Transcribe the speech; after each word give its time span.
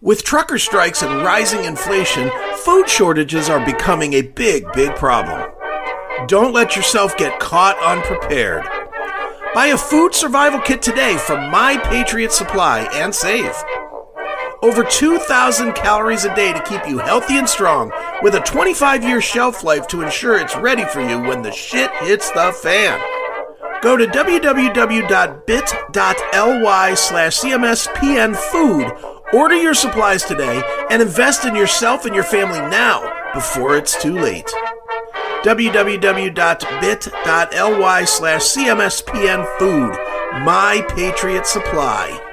With 0.00 0.24
trucker 0.24 0.58
strikes 0.58 1.02
and 1.02 1.22
rising 1.22 1.64
inflation, 1.64 2.30
food 2.58 2.88
shortages 2.88 3.48
are 3.48 3.64
becoming 3.64 4.14
a 4.14 4.22
big, 4.22 4.66
big 4.72 4.94
problem. 4.96 5.50
Don't 6.26 6.52
let 6.52 6.76
yourself 6.76 7.16
get 7.16 7.40
caught 7.40 7.78
unprepared. 7.78 8.64
Buy 9.54 9.66
a 9.66 9.78
food 9.78 10.14
survival 10.14 10.60
kit 10.60 10.82
today 10.82 11.16
from 11.16 11.50
My 11.50 11.78
Patriot 11.78 12.32
Supply 12.32 12.80
and 12.92 13.14
save. 13.14 13.54
Over 14.62 14.82
2,000 14.82 15.74
calories 15.74 16.24
a 16.24 16.34
day 16.34 16.52
to 16.52 16.62
keep 16.62 16.86
you 16.88 16.98
healthy 16.98 17.38
and 17.38 17.48
strong, 17.48 17.92
with 18.22 18.34
a 18.34 18.40
25 18.40 19.04
year 19.04 19.20
shelf 19.20 19.62
life 19.62 19.86
to 19.88 20.02
ensure 20.02 20.38
it's 20.38 20.56
ready 20.56 20.84
for 20.86 21.00
you 21.00 21.20
when 21.20 21.42
the 21.42 21.52
shit 21.52 21.90
hits 22.00 22.30
the 22.32 22.52
fan. 22.62 23.00
Go 23.82 23.96
to 23.96 24.06
www.bit.ly 24.06 25.04
slash 26.94 27.38
cmspnfood, 27.40 29.22
order 29.34 29.56
your 29.56 29.74
supplies 29.74 30.24
today, 30.24 30.62
and 30.90 31.02
invest 31.02 31.44
in 31.44 31.54
yourself 31.54 32.06
and 32.06 32.14
your 32.14 32.24
family 32.24 32.60
now 32.60 33.12
before 33.34 33.76
it's 33.76 34.00
too 34.00 34.14
late. 34.14 34.50
www.bit.ly 35.42 36.34
slash 38.04 38.42
cmspnfood, 38.42 40.44
my 40.44 40.86
patriot 40.94 41.46
supply. 41.46 42.23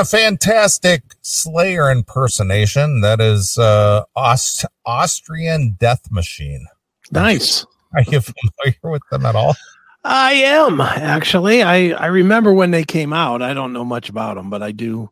A 0.00 0.04
fantastic 0.04 1.02
Slayer 1.20 1.90
impersonation. 1.90 3.02
That 3.02 3.20
is 3.20 3.58
uh, 3.58 4.04
Aust- 4.16 4.64
Austrian 4.86 5.76
Death 5.78 6.10
Machine. 6.10 6.66
Nice. 7.10 7.66
Are 7.92 8.02
you 8.02 8.20
familiar 8.20 8.78
with 8.82 9.02
them 9.10 9.26
at 9.26 9.36
all? 9.36 9.54
I 10.02 10.32
am 10.32 10.80
actually. 10.80 11.62
I 11.62 11.90
I 11.90 12.06
remember 12.06 12.54
when 12.54 12.70
they 12.70 12.84
came 12.84 13.12
out. 13.12 13.42
I 13.42 13.52
don't 13.52 13.74
know 13.74 13.84
much 13.84 14.08
about 14.08 14.36
them, 14.36 14.48
but 14.48 14.62
I 14.62 14.72
do. 14.72 15.10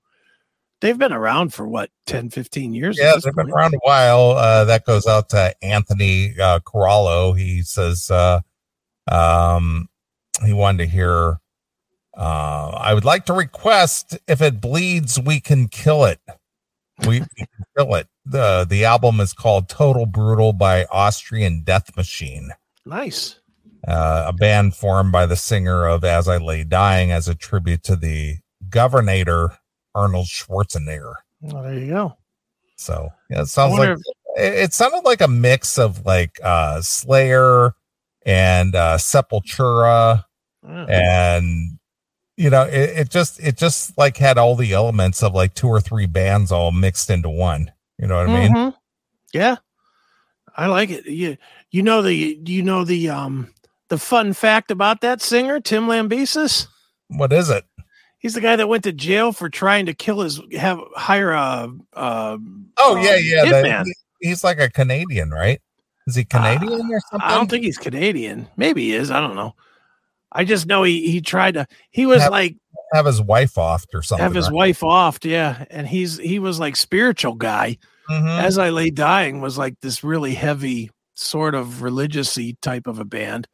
They've 0.81 0.97
been 0.97 1.12
around 1.12 1.53
for 1.53 1.66
what 1.69 1.91
10, 2.06 2.31
15 2.31 2.72
years. 2.72 2.97
Yeah, 2.98 3.14
they've 3.22 3.34
been 3.34 3.50
around 3.50 3.75
a 3.75 3.78
while. 3.83 4.31
Uh, 4.31 4.64
that 4.64 4.86
goes 4.86 5.06
out 5.06 5.28
to 5.31 5.53
Anthony 5.62 6.34
uh, 6.41 6.61
Corallo. 6.61 7.36
He 7.36 7.62
says 7.62 8.11
uh, 8.11 8.41
um, 9.11 9.89
he 10.47 10.55
wanted 10.55 10.84
to 10.84 10.86
hear. 10.86 11.41
Uh, 12.19 12.72
I 12.77 12.94
would 12.94 13.05
like 13.05 13.27
to 13.27 13.33
request 13.33 14.19
if 14.27 14.42
it 14.42 14.61
bleeds, 14.61 15.20
we 15.20 15.38
can 15.41 15.69
kill 15.69 16.05
it. 16.05 16.20
We, 17.06 17.22
kill 17.78 17.94
it. 17.94 18.08
the 18.27 18.66
The 18.69 18.84
album 18.84 19.20
is 19.20 19.33
called 19.33 19.69
"Total 19.69 20.05
Brutal" 20.05 20.52
by 20.52 20.84
Austrian 20.86 21.62
Death 21.62 21.97
Machine. 21.97 22.50
Nice. 22.84 23.38
uh, 23.86 24.25
a 24.27 24.33
band 24.33 24.75
formed 24.75 25.12
by 25.12 25.27
the 25.27 25.36
singer 25.36 25.86
of 25.86 26.02
As 26.02 26.27
I 26.27 26.38
Lay 26.38 26.64
Dying 26.64 27.12
as 27.12 27.28
a 27.28 27.34
tribute 27.36 27.84
to 27.84 27.94
the 27.94 28.38
Governator 28.69 29.56
Arnold 29.94 30.27
Schwarzenegger. 30.27 31.14
Well, 31.41 31.62
there 31.62 31.78
you 31.78 31.86
go. 31.88 32.16
So 32.77 33.10
yeah, 33.30 33.42
it 33.42 33.47
sounds 33.47 33.78
like 33.78 33.91
it, 34.36 34.55
it 34.55 34.72
sounded 34.72 35.05
like 35.05 35.20
a 35.20 35.28
mix 35.28 35.78
of 35.78 36.05
like 36.05 36.41
uh 36.42 36.80
Slayer 36.82 37.75
and 38.27 38.75
uh 38.75 38.97
Sepultura 38.98 40.25
and 40.88 41.78
you 42.38 42.49
know 42.50 42.62
it, 42.62 42.91
it 43.00 43.10
just 43.10 43.41
it 43.41 43.56
just 43.56 43.99
like 43.99 44.16
had 44.16 44.38
all 44.38 44.54
the 44.56 44.72
elements 44.72 45.22
of 45.22 45.34
like 45.34 45.54
two 45.54 45.66
or 45.69 45.81
three 45.81 46.06
bands 46.06 46.53
all 46.53 46.71
mixed 46.72 47.10
into 47.10 47.28
one. 47.28 47.71
You 47.99 48.06
know 48.06 48.16
what 48.16 48.31
I 48.31 48.41
mean? 48.41 48.54
Mhm. 48.54 48.75
Yeah, 49.34 49.56
I 50.56 50.66
like 50.66 50.91
it. 50.91 51.06
You 51.06 51.37
you 51.71 51.82
know 51.82 52.00
the 52.00 52.37
do 52.37 52.53
you 52.53 52.62
know 52.62 52.84
the 52.84 53.10
um 53.10 53.53
the 53.88 53.99
fun 53.99 54.32
fact 54.32 54.71
about 54.71 55.00
that 55.00 55.21
singer 55.21 55.60
Tim 55.60 55.87
Lambesis? 55.87 56.69
What 57.09 57.32
is 57.32 57.50
it? 57.50 57.65
He's 58.21 58.34
the 58.34 58.41
guy 58.41 58.56
that 58.56 58.69
went 58.69 58.84
to 58.84 58.93
jail 58.93 59.32
for 59.32 59.49
trying 59.49 59.87
to 59.87 59.94
kill 59.94 60.20
his 60.20 60.41
have 60.56 60.81
hire 60.94 61.31
a. 61.32 61.70
a 61.94 62.38
Oh 62.78 62.97
yeah, 63.03 63.16
yeah. 63.16 63.44
that- 63.50 63.65
hitman. 63.65 63.84
he- 64.20 64.28
he's 64.28 64.43
like 64.44 64.59
a 64.60 64.69
Canadian, 64.70 65.31
right? 65.31 65.60
Is 66.06 66.15
he 66.16 66.25
Canadian 66.25 66.91
or 66.91 67.00
something? 67.10 67.28
I 67.28 67.34
don't 67.34 67.50
think 67.50 67.65
he's 67.65 67.78
Canadian. 67.78 68.49
Maybe 68.56 68.82
he 68.84 68.94
is. 68.94 69.10
I 69.10 69.20
don't 69.20 69.37
know. 69.37 69.55
I 70.33 70.44
just 70.44 70.66
know 70.66 70.83
he 70.83 71.11
he 71.11 71.21
tried 71.21 71.55
to. 71.55 71.66
He 71.91 72.06
was 72.06 72.22
Have- 72.22 72.33
like 72.33 72.56
have 72.93 73.06
his 73.06 73.21
wife 73.21 73.55
offed 73.55 73.94
or 73.94 74.03
something. 74.03 74.22
have 74.22 74.34
his 74.34 74.47
right? 74.47 74.55
wife 74.55 74.81
offed, 74.81 75.28
yeah, 75.28 75.65
and 75.71 75.87
he's 75.87 76.19
he 76.19 76.39
was 76.39 76.59
like 76.59 76.77
spiritual 76.77 77.34
guy. 77.34 77.78
Mhm. 78.11 78.38
As 78.43 78.56
I 78.59 78.71
Lay 78.71 78.91
Dying 78.91 79.41
was 79.43 79.59
like 79.59 79.75
this 79.83 80.03
really 80.03 80.34
heavy, 80.34 80.91
sort 81.15 81.55
of 81.55 81.83
religious 81.83 82.38
type 82.62 82.87
of 82.87 82.99
a 82.99 83.05
band. 83.05 83.47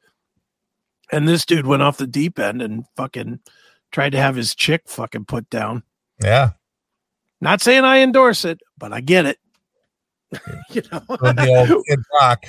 And 1.13 1.29
this 1.29 1.45
dude 1.45 1.67
went 1.67 1.83
off 1.83 1.97
the 1.97 2.07
deep 2.07 2.39
end 2.39 2.63
and 2.63 2.85
fucking 2.97 3.41
tried 3.93 4.11
to 4.13 4.19
have 4.19 4.37
his 4.37 4.55
chick 4.55 4.83
fucking 4.87 5.25
put 5.27 5.51
down. 5.51 5.83
Yeah. 6.23 6.51
Not 7.41 7.61
saying 7.61 7.85
I 7.85 7.99
endorse 7.99 8.45
it, 8.45 8.61
but 8.79 8.93
I 8.93 9.01
get 9.01 9.27
it. 9.27 9.39
you 10.71 10.83
know, 10.91 11.01
the 11.09 11.67
old 11.71 11.85
Kid 11.89 11.99
Rock. 12.21 12.45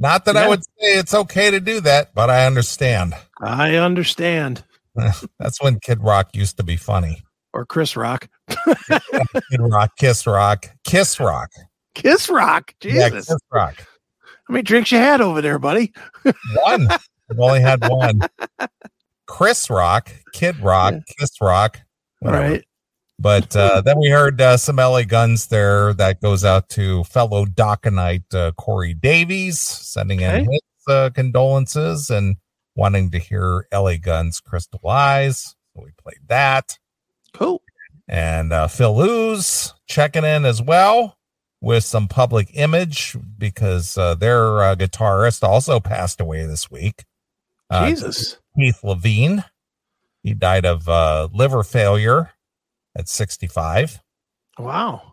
Not 0.00 0.24
that 0.24 0.36
I 0.36 0.48
would 0.48 0.64
say 0.64 0.98
it's 0.98 1.12
okay 1.14 1.50
to 1.50 1.60
do 1.60 1.80
that, 1.82 2.14
but 2.14 2.30
I 2.30 2.46
understand. 2.46 3.14
I 3.40 3.76
understand. 3.76 4.64
That's 5.38 5.62
when 5.62 5.78
Kid 5.78 6.02
Rock 6.02 6.30
used 6.34 6.56
to 6.56 6.62
be 6.64 6.76
funny. 6.76 7.22
Or 7.52 7.66
Chris 7.66 7.96
Rock. 7.96 8.28
Kid 8.48 9.60
Rock, 9.60 9.90
Kiss 9.98 10.26
Rock, 10.26 10.66
Kiss 10.84 11.20
Rock. 11.20 11.50
Kiss 11.94 12.28
Rock. 12.30 12.74
Yeah, 12.82 13.08
Jesus. 13.10 13.26
Kiss 13.26 13.38
Rock. 13.52 13.74
How 14.48 14.52
many 14.52 14.62
drinks 14.62 14.90
you 14.90 14.98
had 14.98 15.20
over 15.20 15.40
there, 15.42 15.58
buddy? 15.58 15.92
One. 16.64 16.88
I've 16.90 17.38
only 17.38 17.60
had 17.60 17.86
one. 17.88 18.20
Chris 19.26 19.68
Rock, 19.70 20.10
Kid 20.32 20.58
Rock, 20.60 20.94
Yeah. 20.94 21.00
Kiss 21.18 21.30
Rock. 21.40 21.80
All 22.24 22.30
whatever. 22.32 22.50
right. 22.54 22.64
But 23.20 23.54
uh, 23.54 23.82
then 23.82 23.98
we 24.00 24.08
heard 24.08 24.40
uh, 24.40 24.56
some 24.56 24.76
LA 24.76 25.02
Guns 25.02 25.48
there. 25.48 25.92
That 25.92 26.22
goes 26.22 26.42
out 26.42 26.70
to 26.70 27.04
fellow 27.04 27.44
Docanite 27.44 28.34
uh, 28.34 28.52
Corey 28.52 28.94
Davies, 28.94 29.60
sending 29.60 30.22
in 30.22 30.50
his 30.50 30.60
uh, 30.88 31.10
condolences 31.10 32.08
and 32.08 32.36
wanting 32.74 33.10
to 33.10 33.18
hear 33.18 33.66
LA 33.74 33.96
Guns 33.98 34.40
Crystal 34.40 34.88
Eyes. 34.88 35.54
So 35.74 35.82
we 35.84 35.90
played 36.02 36.28
that. 36.28 36.78
Cool. 37.34 37.60
And 38.08 38.54
uh, 38.54 38.68
Phil 38.68 38.96
Luz 38.96 39.74
checking 39.86 40.24
in 40.24 40.46
as 40.46 40.62
well 40.62 41.18
with 41.60 41.84
some 41.84 42.08
public 42.08 42.48
image 42.54 43.18
because 43.36 43.98
uh, 43.98 44.14
their 44.14 44.62
uh, 44.62 44.74
guitarist 44.74 45.42
also 45.42 45.78
passed 45.78 46.22
away 46.22 46.46
this 46.46 46.70
week. 46.70 47.04
Uh, 47.68 47.86
Jesus. 47.86 48.38
Keith 48.56 48.80
Levene. 48.82 49.44
He 50.22 50.32
died 50.32 50.64
of 50.64 50.88
uh, 50.88 51.28
liver 51.34 51.62
failure 51.62 52.30
at 52.96 53.08
65. 53.08 54.00
Wow. 54.58 55.12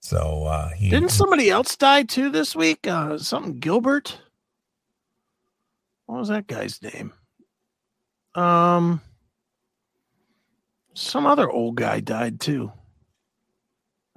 So 0.00 0.44
uh, 0.44 0.70
he 0.70 0.90
Didn't 0.90 1.10
somebody 1.10 1.50
else 1.50 1.76
die 1.76 2.02
too 2.02 2.30
this 2.30 2.54
week? 2.54 2.86
Uh, 2.86 3.16
something 3.18 3.58
Gilbert. 3.58 4.18
What 6.06 6.18
was 6.18 6.28
that 6.28 6.46
guy's 6.46 6.80
name? 6.82 7.12
Um, 8.34 9.00
some 10.92 11.26
other 11.26 11.50
old 11.50 11.76
guy 11.76 12.00
died 12.00 12.40
too. 12.40 12.70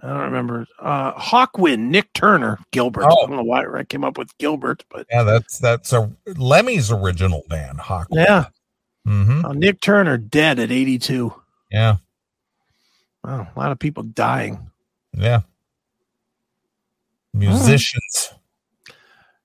I 0.01 0.09
don't 0.09 0.19
remember. 0.19 0.67
Uh, 0.79 1.13
Hawkwind, 1.13 1.79
Nik 1.79 2.13
Turner, 2.13 2.59
Gilbert. 2.72 3.05
Oh. 3.09 3.23
I 3.23 3.28
don't 3.28 3.37
know 3.37 3.43
why 3.43 3.66
I 3.66 3.83
came 3.83 4.03
up 4.03 4.17
with 4.17 4.37
Gilbert, 4.37 4.83
but 4.90 5.07
yeah, 5.09 5.23
that's 5.23 5.57
that's 5.57 5.91
a 5.91 6.11
Lemmy's 6.35 6.91
original 6.91 7.43
band, 7.49 7.79
Hawk. 7.79 8.07
yeah, 8.11 8.45
hmm 9.05 9.43
uh, 9.43 9.53
Nik 9.53 9.81
Turner 9.81 10.17
dead 10.17 10.59
at 10.59 10.72
82. 10.72 11.33
Yeah. 11.72 11.97
Wow, 13.23 13.47
a 13.55 13.59
lot 13.59 13.72
of 13.72 13.79
people 13.79 14.03
dying. 14.03 14.69
Yeah. 15.14 15.41
Musicians. 17.34 18.34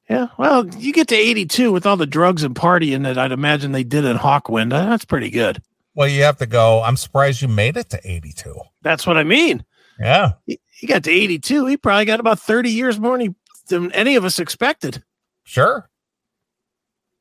Yeah, 0.08 0.28
well, 0.38 0.66
you 0.66 0.92
get 0.92 1.08
to 1.08 1.14
82 1.16 1.72
with 1.72 1.86
all 1.86 1.96
the 1.96 2.06
drugs 2.06 2.42
and 2.42 2.54
partying 2.54 3.02
that 3.04 3.16
I'd 3.18 3.32
imagine 3.32 3.72
they 3.72 3.84
did 3.84 4.04
in 4.04 4.18
Hawkwind. 4.18 4.72
uh, 4.72 4.84
That's 4.86 5.04
pretty 5.04 5.30
good. 5.30 5.62
Well, 5.94 6.08
you 6.08 6.22
have 6.22 6.38
to 6.38 6.46
go. 6.46 6.82
I'm 6.82 6.96
surprised 6.96 7.40
you 7.42 7.48
made 7.48 7.76
it 7.76 7.90
to 7.90 8.00
82. 8.02 8.54
That's 8.82 9.06
what 9.06 9.16
I 9.16 9.24
mean. 9.24 9.64
Yeah. 9.98 10.32
He, 10.46 10.58
he 10.70 10.86
got 10.86 11.04
to 11.04 11.10
82. 11.10 11.66
He 11.66 11.76
probably 11.76 12.04
got 12.04 12.20
about 12.20 12.40
30 12.40 12.70
years 12.70 12.98
more 12.98 13.16
than, 13.16 13.28
he, 13.28 13.34
than 13.68 13.92
any 13.92 14.16
of 14.16 14.24
us 14.24 14.38
expected. 14.38 15.02
Sure. 15.44 15.88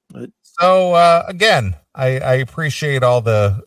But- 0.09 0.31
So 0.41 0.93
uh, 0.93 1.23
again, 1.27 1.75
I, 1.95 2.19
I 2.19 2.33
appreciate 2.35 3.03
all 3.03 3.21
the 3.21 3.61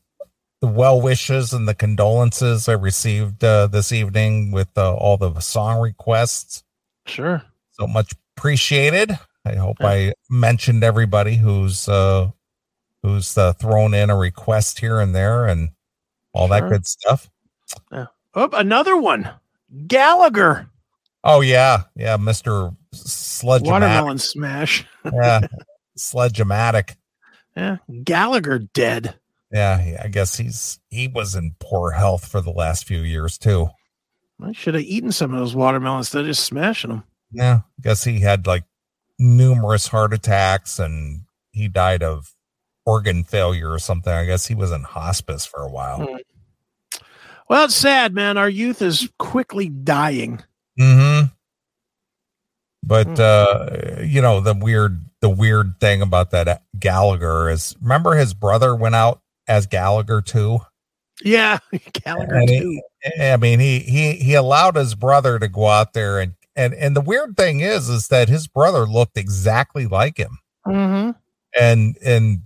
the 0.64 0.70
well 0.70 1.00
wishes 1.00 1.52
and 1.52 1.69
the 1.69 1.75
condolences 1.75 2.69
I 2.69 2.72
received 2.72 3.44
uh, 3.44 3.66
this 3.66 3.93
evening 3.93 4.50
with 4.50 4.69
uh, 4.78 4.94
all 4.94 5.19
the 5.19 5.38
song 5.40 5.78
requests. 5.81 6.64
Sure. 7.06 7.43
So 7.72 7.87
much 7.87 8.12
appreciated. 8.37 9.19
I 9.44 9.56
hope 9.56 9.76
Yeah. 9.81 9.88
I 9.88 10.12
mentioned 10.31 10.82
everybody 10.82 11.37
who's 11.37 11.87
uh, 11.87 12.31
who's 13.02 13.37
uh, 13.37 13.52
thrown 13.52 13.93
in 13.93 14.08
a 14.08 14.16
request 14.16 14.78
here 14.81 15.00
and 15.00 15.14
there 15.14 15.44
and 15.44 15.70
all 16.32 16.49
that 16.49 16.69
good 16.70 16.87
stuff. 16.87 17.31
Oh, 17.93 18.49
another 18.52 18.96
one. 18.96 19.28
Gallagher. 19.87 20.69
Oh 21.25 21.43
yeah, 21.43 21.82
yeah, 21.94 22.17
Mister 22.17 22.70
Sludge 22.93 23.62
Watermelon 23.62 24.17
smash. 24.19 24.87
yeah, 25.05 25.46
Sledge-o-matic. 25.96 26.96
Yeah. 27.55 27.76
Gallagher 28.02 28.58
dead. 28.60 29.14
Yeah, 29.54 30.00
I 30.02 30.08
guess 30.08 30.36
he's 30.36 30.80
he 30.90 31.06
was 31.06 31.36
in 31.36 31.54
poor 31.60 31.92
health 31.92 32.26
for 32.26 32.40
the 32.40 32.50
last 32.50 32.86
few 32.86 32.98
years 33.02 33.38
too. 33.38 33.68
I 34.42 34.50
should 34.52 34.74
have 34.74 34.82
eaten 34.82 35.12
some 35.12 35.32
of 35.32 35.38
those 35.38 35.54
watermelons 35.54 36.08
instead 36.08 36.22
of 36.22 36.26
just 36.26 36.44
smashing 36.44 36.90
them. 36.90 37.04
Yeah, 37.30 37.60
I 37.78 37.82
guess 37.82 38.02
he 38.02 38.18
had 38.20 38.48
like 38.48 38.64
numerous 39.18 39.86
heart 39.86 40.12
attacks 40.12 40.80
and 40.80 41.22
he 41.52 41.68
died 41.68 42.02
of 42.02 42.34
organ 42.84 43.22
failure 43.22 43.70
or 43.70 43.78
something. 43.78 44.12
I 44.12 44.24
guess 44.26 44.46
he 44.48 44.56
was 44.56 44.72
in 44.72 44.82
hospice 44.82 45.46
for 45.46 45.62
a 45.62 45.70
while. 45.70 46.04
Hmm. 46.04 46.16
Well, 47.48 47.66
it's 47.66 47.76
sad, 47.76 48.12
man. 48.12 48.36
Our 48.36 48.48
youth 48.48 48.82
is 48.82 49.08
quickly 49.20 49.68
dying. 49.68 50.42
Mm-hmm. 50.80 51.26
But 52.82 53.06
Hmm. 53.06 53.14
uh, 53.18 54.02
you 54.02 54.20
know, 54.20 54.40
the 54.40 54.54
weird 54.54 55.00
the 55.20 55.28
weird 55.30 55.78
thing 55.80 56.02
about 56.02 56.32
that 56.32 56.64
Gallagher 56.78 57.48
is 57.50 57.76
remember 57.80 58.14
his 58.16 58.34
brother 58.34 58.74
went 58.74 58.96
out 58.96 59.20
as 59.49 59.67
Gallagher 59.67 60.20
too. 60.23 60.58
Yeah. 61.23 61.58
Gallagher 61.93 62.35
And 62.35 62.49
he- 62.49 62.61
too. 62.61 62.82
I 63.20 63.37
mean, 63.37 63.61
he 63.61 63.81
he 63.81 64.12
he 64.12 64.35
allowed 64.35 64.76
his 64.76 64.94
brother 64.94 65.38
to 65.38 65.49
go 65.49 65.67
out 65.69 65.93
there 65.93 66.19
and 66.20 66.35
and 66.56 66.73
and 66.75 66.96
the 66.96 67.00
weird 67.02 67.37
thing 67.37 67.61
is 67.61 67.88
is 67.88 68.08
that 68.08 68.29
his 68.29 68.46
brother 68.46 68.87
looked 68.87 69.19
exactly 69.19 69.87
like 69.87 70.17
him 70.19 70.38
Mm-hmm. 70.67 71.11
and 71.61 71.96
and 72.05 72.43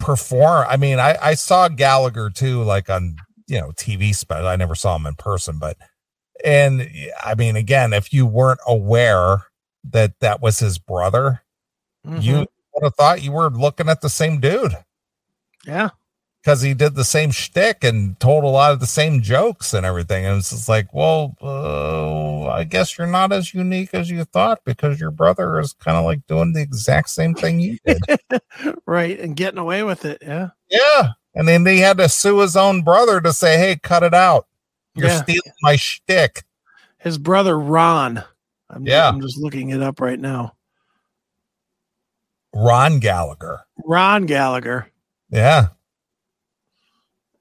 perform. 0.00 0.66
I 0.68 0.76
mean, 0.76 0.98
I 0.98 1.16
I 1.22 1.34
saw 1.34 1.68
Gallagher 1.68 2.30
too, 2.30 2.62
like 2.64 2.90
on 2.90 3.16
you 3.46 3.60
know 3.60 3.68
TV 3.72 4.14
special. 4.14 4.48
I 4.48 4.56
never 4.56 4.74
saw 4.74 4.96
him 4.96 5.06
in 5.06 5.14
person, 5.14 5.58
but 5.58 5.76
and 6.44 6.88
I 7.22 7.34
mean, 7.36 7.54
again, 7.56 7.92
if 7.92 8.12
you 8.12 8.26
weren't 8.26 8.60
aware 8.66 9.44
that 9.84 10.18
that 10.20 10.40
was 10.42 10.58
his 10.58 10.78
brother, 10.78 11.42
Mm-hmm. 12.06 12.20
you 12.20 12.34
would 12.38 12.82
have 12.84 12.94
thought 12.94 13.22
you 13.22 13.32
were 13.32 13.50
looking 13.50 13.88
at 13.88 14.00
the 14.00 14.08
same 14.08 14.38
dude 14.38 14.76
yeah. 15.66 15.88
Because 16.46 16.62
he 16.62 16.74
did 16.74 16.94
the 16.94 17.02
same 17.02 17.32
shtick 17.32 17.82
and 17.82 18.20
told 18.20 18.44
a 18.44 18.46
lot 18.46 18.70
of 18.70 18.78
the 18.78 18.86
same 18.86 19.20
jokes 19.20 19.74
and 19.74 19.84
everything. 19.84 20.24
And 20.24 20.38
it's 20.38 20.50
just 20.50 20.68
like, 20.68 20.94
well, 20.94 21.36
uh, 21.42 22.46
I 22.46 22.62
guess 22.62 22.96
you're 22.96 23.08
not 23.08 23.32
as 23.32 23.52
unique 23.52 23.92
as 23.92 24.08
you 24.12 24.22
thought 24.22 24.60
because 24.64 25.00
your 25.00 25.10
brother 25.10 25.58
is 25.58 25.72
kind 25.72 25.96
of 25.96 26.04
like 26.04 26.24
doing 26.28 26.52
the 26.52 26.62
exact 26.62 27.10
same 27.10 27.34
thing 27.34 27.58
you 27.58 27.78
did. 27.84 28.00
Right. 28.86 29.18
And 29.18 29.34
getting 29.34 29.58
away 29.58 29.82
with 29.82 30.04
it. 30.04 30.22
Yeah. 30.22 30.50
yeah. 30.70 31.08
And 31.34 31.48
then 31.48 31.66
he 31.66 31.80
had 31.80 31.98
to 31.98 32.08
sue 32.08 32.38
his 32.38 32.56
own 32.56 32.82
brother 32.82 33.20
to 33.20 33.32
say, 33.32 33.58
hey, 33.58 33.74
cut 33.82 34.04
it 34.04 34.14
out. 34.14 34.46
You're 34.94 35.08
Yeah. 35.08 35.22
stealing 35.22 35.52
my 35.62 35.74
shtick. 35.74 36.44
His 36.98 37.18
brother 37.18 37.58
Ron. 37.58 38.22
I'm, 38.70 38.86
Yeah. 38.86 39.08
I'm 39.08 39.20
just 39.20 39.36
looking 39.36 39.70
it 39.70 39.82
up 39.82 40.00
right 40.00 40.20
now. 40.20 40.54
Ron 42.54 43.00
Gallagher. 43.00 43.62
Ron 43.84 44.26
Gallagher. 44.26 44.92
Yeah. 45.28 45.70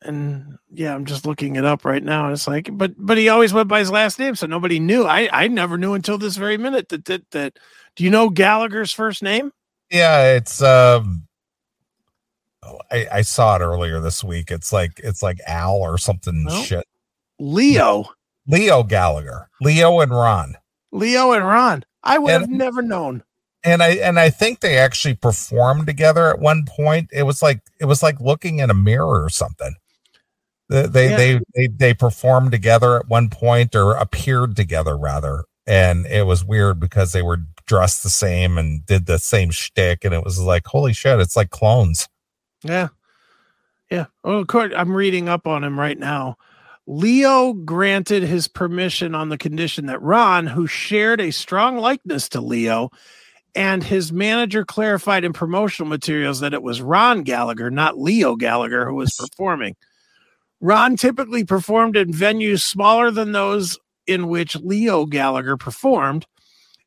And 0.05 0.57
yeah, 0.71 0.93
I'm 0.95 1.05
just 1.05 1.25
looking 1.25 1.55
it 1.55 1.65
up 1.65 1.83
right 1.85 2.03
now. 2.03 2.25
And 2.25 2.33
it's 2.33 2.47
like, 2.47 2.69
but 2.71 2.93
but 2.97 3.17
he 3.17 3.27
always 3.29 3.53
went 3.53 3.67
by 3.67 3.79
his 3.79 3.91
last 3.91 4.19
name, 4.19 4.35
so 4.35 4.45
nobody 4.47 4.79
knew. 4.79 5.03
I 5.05 5.27
I 5.31 5.47
never 5.47 5.77
knew 5.77 5.93
until 5.93 6.17
this 6.17 6.37
very 6.37 6.57
minute 6.57 6.89
that 6.89 7.05
that 7.05 7.29
that. 7.31 7.57
Do 7.95 8.03
you 8.03 8.09
know 8.09 8.29
Gallagher's 8.29 8.91
first 8.91 9.23
name? 9.23 9.51
Yeah. 9.89 10.33
It's, 10.35 10.61
um, 10.61 11.27
oh, 12.63 12.79
I, 12.91 13.07
I 13.09 13.21
saw 13.21 13.55
it 13.55 13.61
earlier 13.61 14.01
this 14.01 14.21
week. 14.21 14.51
It's 14.51 14.73
like, 14.73 14.99
it's 15.01 15.23
like 15.23 15.39
Al 15.47 15.75
or 15.77 15.97
something 15.97 16.45
shit. 16.65 16.85
Leo. 17.39 18.03
Leo 18.47 18.83
Gallagher. 18.83 19.49
Leo 19.61 20.01
and 20.01 20.11
Ron. 20.11 20.55
Leo 20.91 21.31
and 21.31 21.45
Ron. 21.45 21.85
I 22.03 22.17
would 22.17 22.31
And- 22.31 22.41
have 22.43 22.49
never 22.49 22.81
known. 22.81 23.23
and 23.63 23.81
I 23.81 23.91
and 23.91 24.19
I 24.19 24.29
think 24.29 24.59
they 24.59 24.77
actually 24.77 25.15
performed 25.15 25.87
together 25.87 26.29
at 26.29 26.39
one 26.39 26.65
point. 26.67 27.09
It 27.13 27.23
was 27.23 27.41
like 27.41 27.61
it 27.79 27.85
was 27.85 28.03
like 28.03 28.19
looking 28.19 28.59
in 28.59 28.69
a 28.69 28.73
mirror 28.75 29.23
or 29.23 29.29
something. 29.29 29.73
They 30.69 30.87
they 30.87 31.09
Yeah. 31.09 31.17
they, 31.17 31.39
they 31.55 31.67
they 31.67 31.93
performed 31.93 32.51
together 32.51 32.97
at 32.99 33.07
one 33.07 33.29
point 33.29 33.75
or 33.75 33.95
appeared 33.95 34.55
together 34.55 34.97
rather, 34.97 35.43
and 35.67 36.05
it 36.07 36.25
was 36.25 36.43
weird 36.43 36.79
because 36.79 37.11
they 37.11 37.21
were 37.21 37.39
dressed 37.67 38.03
the 38.03 38.09
same 38.09 38.57
and 38.57 38.85
did 38.85 39.05
the 39.05 39.19
same 39.19 39.51
shtick, 39.51 40.03
and 40.03 40.13
it 40.13 40.23
was 40.23 40.39
like 40.39 40.65
holy 40.65 40.93
shit, 40.93 41.19
it's 41.19 41.35
like 41.35 41.49
clones. 41.51 42.07
Yeah. 42.63 42.89
Yeah. 43.91 44.05
Oh, 44.23 44.39
of 44.39 44.47
course, 44.47 44.73
I'm 44.75 44.95
reading 44.95 45.29
up 45.29 45.45
on 45.45 45.63
him 45.63 45.79
right 45.79 45.97
now. 45.97 46.37
Leo 46.87 47.53
granted 47.53 48.23
his 48.23 48.47
permission 48.47 49.15
on 49.15 49.29
the 49.29 49.37
condition 49.37 49.85
that 49.87 50.01
Ron, 50.01 50.47
who 50.47 50.67
shared 50.67 51.21
a 51.21 51.31
strong 51.31 51.77
likeness 51.77 52.29
to 52.29 52.41
Leo, 52.41 52.89
and 53.55 53.83
his 53.83 54.11
manager 54.11 54.65
clarified 54.65 55.23
in 55.23 55.33
promotional 55.33 55.87
materials 55.89 56.39
that 56.41 56.53
it 56.53 56.61
was 56.61 56.81
Ron 56.81 57.23
Gallagher, 57.23 57.71
not 57.71 57.97
Leo 57.99 58.35
Gallagher, 58.35 58.87
who 58.87 58.95
was 58.95 59.15
performing. 59.15 59.75
Ron 60.61 60.95
typically 60.95 61.43
performed 61.43 61.97
in 61.97 62.11
venues 62.11 62.61
smaller 62.61 63.11
than 63.11 63.31
those 63.31 63.77
in 64.07 64.27
which 64.27 64.55
Leo 64.55 65.05
Gallagher 65.05 65.57
performed. 65.57 66.25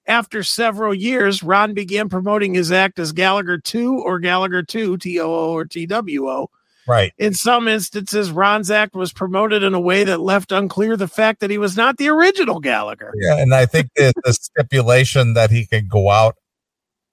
After 0.07 0.43
several 0.43 0.95
years, 0.95 1.43
Ron 1.43 1.75
began 1.75 2.09
promoting 2.09 2.55
his 2.55 2.73
act 2.73 2.99
as 2.99 3.13
Gallagher 3.13 3.59
2 3.59 3.99
or 3.99 4.19
Gallagher 4.19 4.63
2, 4.63 4.97
T 4.97 5.21
O 5.21 5.27
O 5.27 5.53
or 5.53 5.67
T 5.67 5.85
W 5.87 6.29
O. 6.29 6.51
Right. 6.87 7.13
In 7.19 7.35
some 7.35 7.69
instances, 7.69 8.33
Ron's 8.33 8.71
act 8.71 8.95
was 8.95 9.13
promoted 9.13 9.63
in 9.63 9.75
a 9.75 9.81
way 9.81 10.05
that 10.05 10.21
left 10.21 10.53
unclear 10.53 10.97
the 10.97 11.07
fact 11.07 11.41
that 11.41 11.51
he 11.51 11.59
was 11.59 11.77
not 11.77 11.99
the 11.99 12.09
original 12.09 12.61
Gallagher. 12.61 13.13
Yeah, 13.21 13.37
and 13.37 13.55
I 13.55 13.67
think 13.67 13.91
that 13.97 14.15
the 14.25 14.33
stipulation 14.33 15.35
that 15.35 15.51
he 15.51 15.67
could 15.67 15.91
go 15.91 16.09
out 16.09 16.37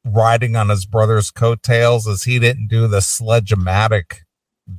riding 0.06 0.56
on 0.56 0.70
his 0.70 0.86
brother's 0.86 1.30
coattails 1.30 2.08
is 2.08 2.24
he 2.24 2.40
didn't 2.40 2.68
do 2.70 2.88
the 2.88 3.02
sledge-o-matic 3.02 4.20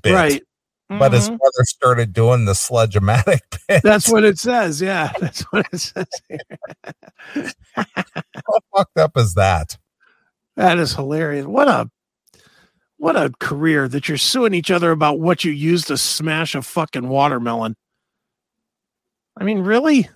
bit. 0.00 0.14
Right. 0.14 0.42
But 0.88 1.12
his 1.12 1.24
mm-hmm. 1.28 1.36
brother 1.36 1.64
started 1.64 2.12
doing 2.12 2.44
the 2.44 2.54
sledge-o-matic 2.54 3.40
bit. 3.68 3.82
That's 3.82 4.10
what 4.10 4.24
it 4.24 4.38
says. 4.38 4.80
Yeah. 4.80 5.12
That's 5.20 5.42
what 5.44 5.66
it 5.72 5.80
says. 5.80 6.06
How 7.74 8.58
fucked 8.74 8.98
up 8.98 9.16
is 9.16 9.34
that? 9.34 9.76
That 10.56 10.78
is 10.78 10.94
hilarious. 10.94 11.46
What 11.46 11.68
a 11.68 11.90
what 12.98 13.16
a 13.16 13.32
career 13.40 13.88
that 13.88 14.08
you're 14.08 14.16
suing 14.16 14.54
each 14.54 14.70
other 14.70 14.90
about 14.90 15.20
what 15.20 15.44
you 15.44 15.52
used 15.52 15.88
to 15.88 15.98
smash 15.98 16.54
a 16.54 16.62
fucking 16.62 17.08
watermelon. 17.08 17.76
I 19.38 19.44
mean, 19.44 19.58
really? 19.58 20.08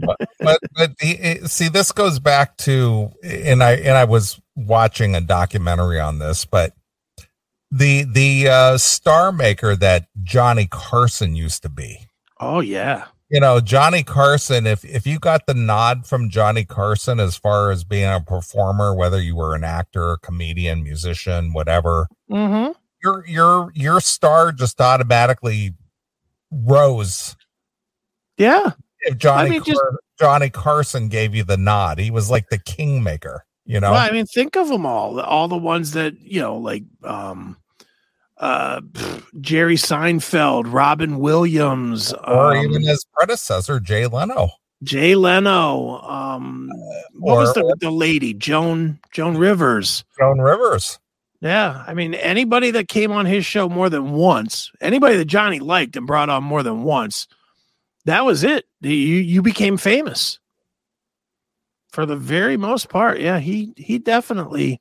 But 0.00 0.18
but 0.40 0.58
it- 1.00 1.48
see, 1.48 1.68
this 1.68 1.92
goes 1.92 2.18
back 2.18 2.56
to, 2.58 3.12
and 3.22 3.62
I 3.62 3.74
and 3.74 3.96
I 3.96 4.04
was 4.04 4.40
watching 4.56 5.14
a 5.14 5.20
documentary 5.20 6.00
on 6.00 6.18
this, 6.18 6.44
but 6.44 6.74
the 7.74 8.04
the 8.04 8.48
uh, 8.48 8.76
star 8.78 9.32
maker 9.32 9.74
that 9.76 10.06
Johnny 10.22 10.68
Carson 10.70 11.34
used 11.34 11.62
to 11.62 11.68
be. 11.68 12.06
Oh 12.38 12.60
yeah. 12.60 13.06
You 13.30 13.40
know, 13.40 13.60
Johnny 13.60 14.02
Carson. 14.02 14.66
If 14.66 14.84
if 14.84 15.06
you 15.06 15.18
got 15.18 15.46
the 15.46 15.54
nod 15.54 16.06
from 16.06 16.28
Johnny 16.28 16.66
Carson 16.66 17.18
as 17.18 17.34
far 17.34 17.70
as 17.70 17.82
being 17.82 18.04
a 18.10 18.20
performer, 18.20 18.94
whether 18.94 19.22
you 19.22 19.34
were 19.36 19.54
an 19.54 19.64
actor, 19.64 20.18
comedian, 20.22 20.82
musician, 20.82 21.54
whatever, 21.54 22.08
Mm-hmm. 22.30 22.72
your 23.02 23.24
your 23.26 23.72
your 23.74 24.00
star 24.02 24.52
just 24.52 24.78
automatically 24.82 25.72
rose 26.50 27.34
Yeah. 28.36 28.72
if 29.00 29.16
Johnny 29.18 29.50
mean, 29.50 29.64
just- 29.64 29.80
Johnny 30.18 30.50
Carson 30.50 31.08
gave 31.08 31.34
you 31.34 31.42
the 31.42 31.56
nod. 31.56 31.98
He 31.98 32.10
was 32.10 32.30
like 32.30 32.48
the 32.50 32.58
kingmaker, 32.58 33.44
you 33.64 33.80
know. 33.80 33.92
Well, 33.92 34.00
I 34.00 34.10
mean, 34.10 34.26
think 34.26 34.56
of 34.56 34.68
them 34.68 34.84
all. 34.86 35.18
All 35.20 35.48
the 35.48 35.56
ones 35.56 35.92
that 35.92 36.20
you 36.20 36.40
know, 36.40 36.56
like 36.58 36.84
um, 37.02 37.56
uh, 38.42 38.80
Jerry 39.40 39.76
Seinfeld, 39.76 40.64
Robin 40.66 41.20
Williams, 41.20 42.12
or 42.12 42.56
um, 42.56 42.64
even 42.64 42.82
his 42.82 43.06
predecessor, 43.14 43.78
Jay 43.78 44.06
Leno. 44.08 44.50
Jay 44.82 45.14
Leno. 45.14 46.00
Um, 46.00 46.68
what 47.14 47.36
was 47.36 47.54
the 47.54 47.76
the 47.80 47.92
lady? 47.92 48.34
Joan 48.34 48.98
Joan 49.12 49.36
Rivers. 49.36 50.04
Joan 50.18 50.40
Rivers. 50.40 50.98
Yeah, 51.40 51.84
I 51.86 51.94
mean, 51.94 52.14
anybody 52.14 52.72
that 52.72 52.88
came 52.88 53.12
on 53.12 53.26
his 53.26 53.46
show 53.46 53.68
more 53.68 53.88
than 53.88 54.12
once, 54.12 54.70
anybody 54.80 55.16
that 55.16 55.24
Johnny 55.24 55.60
liked 55.60 55.96
and 55.96 56.06
brought 56.06 56.28
on 56.28 56.44
more 56.44 56.62
than 56.62 56.82
once, 56.82 57.26
that 58.06 58.24
was 58.24 58.42
it. 58.42 58.64
You 58.80 58.90
you 58.90 59.40
became 59.40 59.76
famous. 59.76 60.40
For 61.90 62.06
the 62.06 62.16
very 62.16 62.56
most 62.56 62.88
part, 62.88 63.20
yeah, 63.20 63.38
he 63.38 63.72
he 63.76 63.98
definitely 63.98 64.80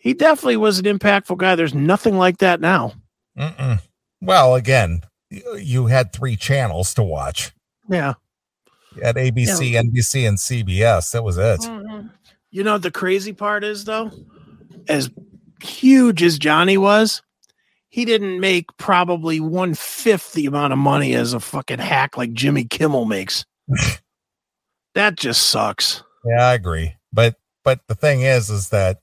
he 0.00 0.14
definitely 0.14 0.56
was 0.56 0.78
an 0.78 0.86
impactful 0.86 1.36
guy. 1.36 1.54
There's 1.54 1.74
nothing 1.74 2.16
like 2.16 2.38
that 2.38 2.60
now. 2.60 2.94
Mm-mm. 3.38 3.80
Well, 4.20 4.54
again, 4.54 5.02
you, 5.28 5.56
you 5.56 5.86
had 5.86 6.12
three 6.12 6.36
channels 6.36 6.94
to 6.94 7.02
watch. 7.02 7.52
Yeah. 7.88 8.14
At 9.02 9.16
had 9.16 9.16
ABC, 9.16 9.72
NBC, 9.72 10.26
and 10.26 10.38
CBS. 10.38 11.12
That 11.12 11.22
was 11.22 11.38
it. 11.38 11.60
Mm-hmm. 11.60 12.08
You 12.50 12.64
know 12.64 12.72
what 12.72 12.82
the 12.82 12.90
crazy 12.90 13.32
part 13.32 13.62
is 13.62 13.84
though? 13.84 14.10
As 14.88 15.10
huge 15.62 16.22
as 16.22 16.38
Johnny 16.38 16.76
was, 16.78 17.22
he 17.90 18.04
didn't 18.04 18.40
make 18.40 18.66
probably 18.78 19.38
one 19.38 19.74
fifth 19.74 20.32
the 20.32 20.46
amount 20.46 20.72
of 20.72 20.78
money 20.78 21.14
as 21.14 21.34
a 21.34 21.40
fucking 21.40 21.78
hack 21.78 22.16
like 22.16 22.32
Jimmy 22.32 22.64
Kimmel 22.64 23.04
makes. 23.04 23.44
that 24.94 25.16
just 25.16 25.48
sucks. 25.48 26.02
Yeah, 26.24 26.48
I 26.48 26.54
agree. 26.54 26.94
But 27.12 27.36
but 27.64 27.80
the 27.86 27.94
thing 27.94 28.22
is, 28.22 28.48
is 28.48 28.70
that 28.70 29.00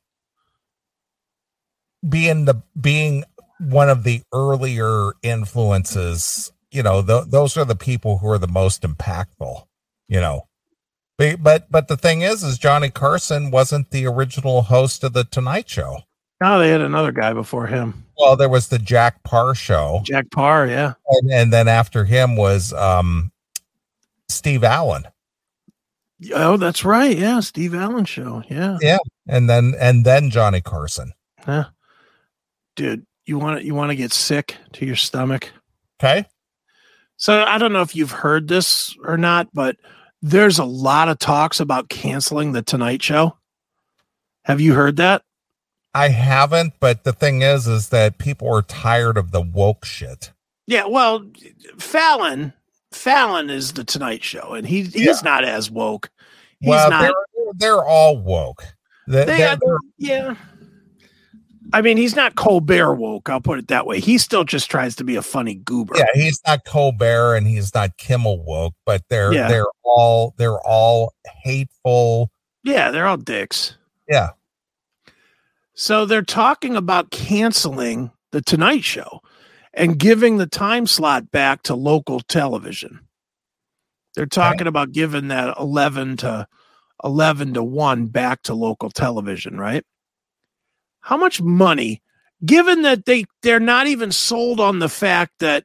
being 2.08 2.46
the 2.46 2.62
being 2.80 3.24
one 3.60 3.90
of 3.90 4.04
the 4.04 4.22
earlier 4.34 5.14
influences, 5.24 6.52
you 6.72 6.84
know, 6.84 7.02
th- 7.02 7.26
those 7.28 7.58
are 7.58 7.66
the 7.66 7.76
people 7.76 8.20
who 8.20 8.28
are 8.30 8.38
the 8.38 8.48
most 8.48 8.84
impactful. 8.84 9.64
You 10.08 10.22
know, 10.22 10.48
but, 11.18 11.44
but 11.44 11.72
but 11.72 11.88
the 11.88 11.98
thing 11.98 12.22
is, 12.22 12.44
is 12.44 12.58
Johnny 12.58 12.90
Carson 12.90 13.52
wasn't 13.52 13.92
the 13.92 14.06
original 14.06 14.64
host 14.64 15.04
of 15.04 15.14
the 15.14 15.26
Tonight 15.26 15.70
Show. 15.70 16.00
No, 16.42 16.60
they 16.60 16.70
had 16.70 16.82
another 16.82 17.12
guy 17.12 17.34
before 17.34 17.68
him. 17.68 18.06
Well, 18.18 18.36
there 18.36 18.50
was 18.50 18.68
the 18.70 18.80
Jack 18.80 19.24
Paar 19.24 19.54
show, 19.56 20.02
Jack 20.04 20.32
Paar 20.32 20.68
yeah. 20.68 20.94
and, 21.10 21.32
and 21.32 21.54
then 21.54 21.68
after 21.68 22.06
him 22.06 22.36
was 22.36 22.74
um 22.74 23.32
Steve 24.30 24.64
Allen, 24.64 25.08
Oh, 26.34 26.58
that's 26.58 26.84
right. 26.84 27.16
Yeah, 27.16 27.40
Steve 27.42 27.76
Allen 27.76 28.06
show. 28.06 28.44
Yeah. 28.50 28.78
Yeah. 28.82 28.98
And 29.28 29.50
then 29.50 29.76
and 29.80 30.04
then 30.04 30.30
Johnny 30.30 30.62
Carson. 30.62 31.14
Dude, 32.78 33.06
you 33.26 33.38
want 33.40 33.60
to 33.60 33.66
you 33.66 33.76
want 33.76 33.90
to 33.90 33.96
get 33.96 34.14
sick 34.14 34.56
to 34.74 34.86
your 34.86 34.96
stomach. 34.96 35.52
Okay, 36.00 36.26
So 37.18 37.44
I 37.44 37.58
don't 37.58 37.74
know 37.74 37.82
if 37.82 37.96
you've 37.96 38.12
heard 38.12 38.48
this 38.48 38.96
or 39.04 39.18
not, 39.18 39.50
but 39.52 39.78
there's 40.22 40.60
a 40.60 40.66
lot 40.66 41.10
of 41.10 41.18
talks 41.18 41.60
about 41.60 41.90
canceling 41.90 42.52
the 42.52 42.62
Tonight 42.62 43.02
Show. 43.02 43.36
Have 44.46 44.62
you 44.62 44.76
heard 44.76 44.98
that? 44.98 45.24
I 45.96 46.10
haven't, 46.10 46.74
but 46.80 47.04
the 47.04 47.14
thing 47.14 47.42
is, 47.42 47.68
is 47.68 47.90
that 47.90 48.20
people 48.20 48.54
are 48.54 48.62
tired 48.62 49.18
of 49.18 49.32
the 49.32 49.42
woke 49.42 49.84
shit. 49.84 50.32
Yeah, 50.68 50.86
well, 50.86 51.26
Fallon, 51.80 52.54
Fallon 52.92 53.50
is 53.50 53.74
the 53.74 53.84
Tonight 53.84 54.24
Show, 54.24 54.54
and 54.54 54.68
he 54.68 54.84
he's 54.84 55.24
not 55.24 55.44
as 55.44 55.72
woke. 55.72 56.12
He's 56.60 56.70
well, 56.70 56.92
not. 56.92 57.02
they're, 57.02 57.54
they're 57.56 57.84
all 57.84 58.20
woke. 58.20 58.64
They, 59.08 59.26
They 59.26 59.44
are, 59.46 59.58
yeah. 59.98 60.36
I 61.74 61.82
mean, 61.82 61.98
he's 61.98 62.16
not 62.16 62.36
Colbert 62.36 62.96
woke. 62.96 63.30
I'll 63.30 63.42
put 63.42 63.60
it 63.60 63.68
that 63.68 63.86
way. 63.86 64.00
He 64.00 64.18
still 64.18 64.44
just 64.44 64.70
tries 64.72 64.96
to 64.98 65.04
be 65.04 65.16
a 65.16 65.22
funny 65.22 65.56
goober. 65.56 65.94
yeah, 65.98 66.06
he's 66.14 66.40
not 66.48 66.64
Colbert 66.66 67.36
and 67.36 67.46
he's 67.48 67.74
not 67.74 67.98
Kimmel 67.98 68.44
woke, 68.46 68.74
but 68.86 69.04
they're 69.10 69.34
Yeah. 69.34 69.48
they're 69.50 69.66
all 69.84 70.34
they're 70.38 70.60
all 70.66 71.14
hateful. 71.44 72.32
Yeah, 72.64 72.92
they're 72.92 73.08
all 73.08 73.18
dicks. 73.18 73.76
Yeah, 74.10 74.30
So 75.74 76.06
they're 76.06 76.22
talking 76.22 76.76
about 76.76 77.12
canceling 77.12 78.12
the 78.32 78.42
Tonight 78.42 78.84
Show 78.84 79.22
and 79.74 80.00
giving 80.00 80.38
the 80.38 80.48
time 80.48 80.88
slot 80.88 81.30
back 81.32 81.62
to 81.64 81.76
local 81.76 82.20
television. 82.22 83.02
They're 84.16 84.26
talking 84.26 84.66
about 84.68 84.92
giving 84.94 85.28
that 85.28 85.56
11 85.60 86.18
to 86.18 86.48
11 87.04 87.54
to 87.56 87.64
1 87.64 88.08
back 88.08 88.42
to 88.44 88.54
local 88.56 88.90
television, 88.90 89.60
right? 89.60 89.84
How 91.08 91.16
much 91.16 91.42
money 91.42 92.02
given 92.46 92.82
that 92.82 93.06
they 93.06 93.24
they're 93.42 93.62
not 93.62 93.88
even 93.88 94.12
sold 94.12 94.60
on 94.60 94.80
the 94.80 94.90
fact 94.90 95.32
that 95.40 95.64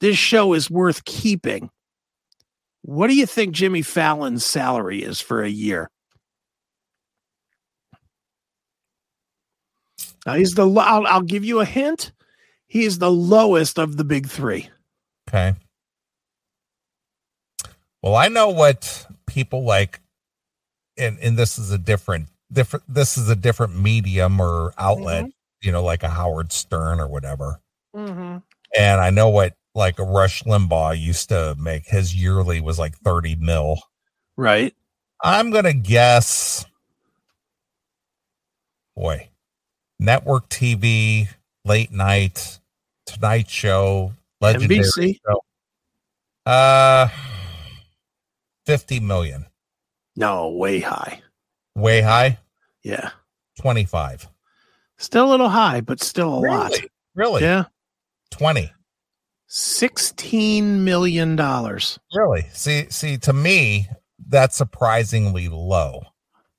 this 0.00 0.18
show 0.18 0.52
is 0.52 0.70
worth 0.70 1.06
keeping. 1.06 1.70
What 2.82 3.06
do 3.06 3.16
you 3.16 3.24
think 3.24 3.54
Jimmy 3.54 3.80
Fallon's 3.80 4.44
salary 4.44 5.02
is 5.02 5.22
for 5.22 5.42
a 5.42 5.48
year? 5.48 5.90
Now 10.26 10.34
he's 10.34 10.52
the. 10.52 10.68
I'll, 10.68 11.06
I'll 11.06 11.22
give 11.22 11.46
you 11.46 11.60
a 11.60 11.64
hint. 11.64 12.12
He 12.66 12.84
is 12.84 12.98
the 12.98 13.10
lowest 13.10 13.78
of 13.78 13.96
the 13.96 14.04
big 14.04 14.28
three. 14.28 14.68
okay. 15.30 15.54
Well, 18.02 18.16
I 18.16 18.28
know 18.28 18.50
what 18.50 19.06
people 19.24 19.64
like, 19.64 20.02
and 20.98 21.18
and 21.20 21.38
this 21.38 21.58
is 21.58 21.70
a 21.70 21.78
different 21.78 22.28
different. 22.54 22.84
This 22.88 23.18
is 23.18 23.28
a 23.28 23.36
different 23.36 23.78
medium 23.78 24.40
or 24.40 24.72
outlet, 24.78 25.26
you 25.62 25.72
know, 25.72 25.82
like 25.84 26.02
a 26.02 26.08
Howard 26.08 26.52
Stern 26.52 27.00
or 27.00 27.08
whatever. 27.08 27.60
Mm-hmm. 27.94 28.38
And 28.78 29.00
I 29.00 29.10
know 29.10 29.28
what 29.28 29.54
like 29.74 29.98
a 29.98 30.04
Rush 30.04 30.42
Limbaugh 30.44 30.98
used 30.98 31.28
to 31.28 31.54
make. 31.58 31.86
His 31.86 32.14
yearly 32.14 32.60
was 32.60 32.78
like 32.78 32.96
thirty 32.98 33.34
mil. 33.36 33.78
Right. 34.36 34.74
I'm 35.22 35.50
gonna 35.50 35.72
guess. 35.74 36.64
Boy, 38.96 39.28
network 39.98 40.48
TV, 40.48 41.28
late 41.64 41.90
night, 41.90 42.60
Tonight 43.06 43.50
Show, 43.50 44.12
legendary 44.40 44.80
NBC. 44.80 45.18
show. 45.26 45.40
Uh, 46.50 47.08
fifty 48.66 49.00
million, 49.00 49.46
No, 50.14 50.50
way 50.50 50.78
high. 50.80 51.22
way 51.74 52.02
high. 52.02 52.38
Yeah. 52.84 53.10
Twenty 53.60 53.84
five. 53.84 54.28
Still 54.98 55.26
a 55.26 55.30
little 55.30 55.48
high, 55.48 55.80
but 55.80 56.00
still 56.02 56.28
a 56.34 56.40
lot. 56.40 56.70
Really? 56.70 56.88
Really? 57.14 57.42
Yeah. 57.42 57.64
Twenty. 58.30 58.70
Sixteen 59.46 60.84
million 60.84 61.36
dollars. 61.36 61.98
Really? 62.14 62.46
See, 62.52 62.86
see, 62.90 63.16
to 63.18 63.32
me, 63.32 63.88
that's 64.28 64.56
surprisingly 64.56 65.48
low. 65.48 66.02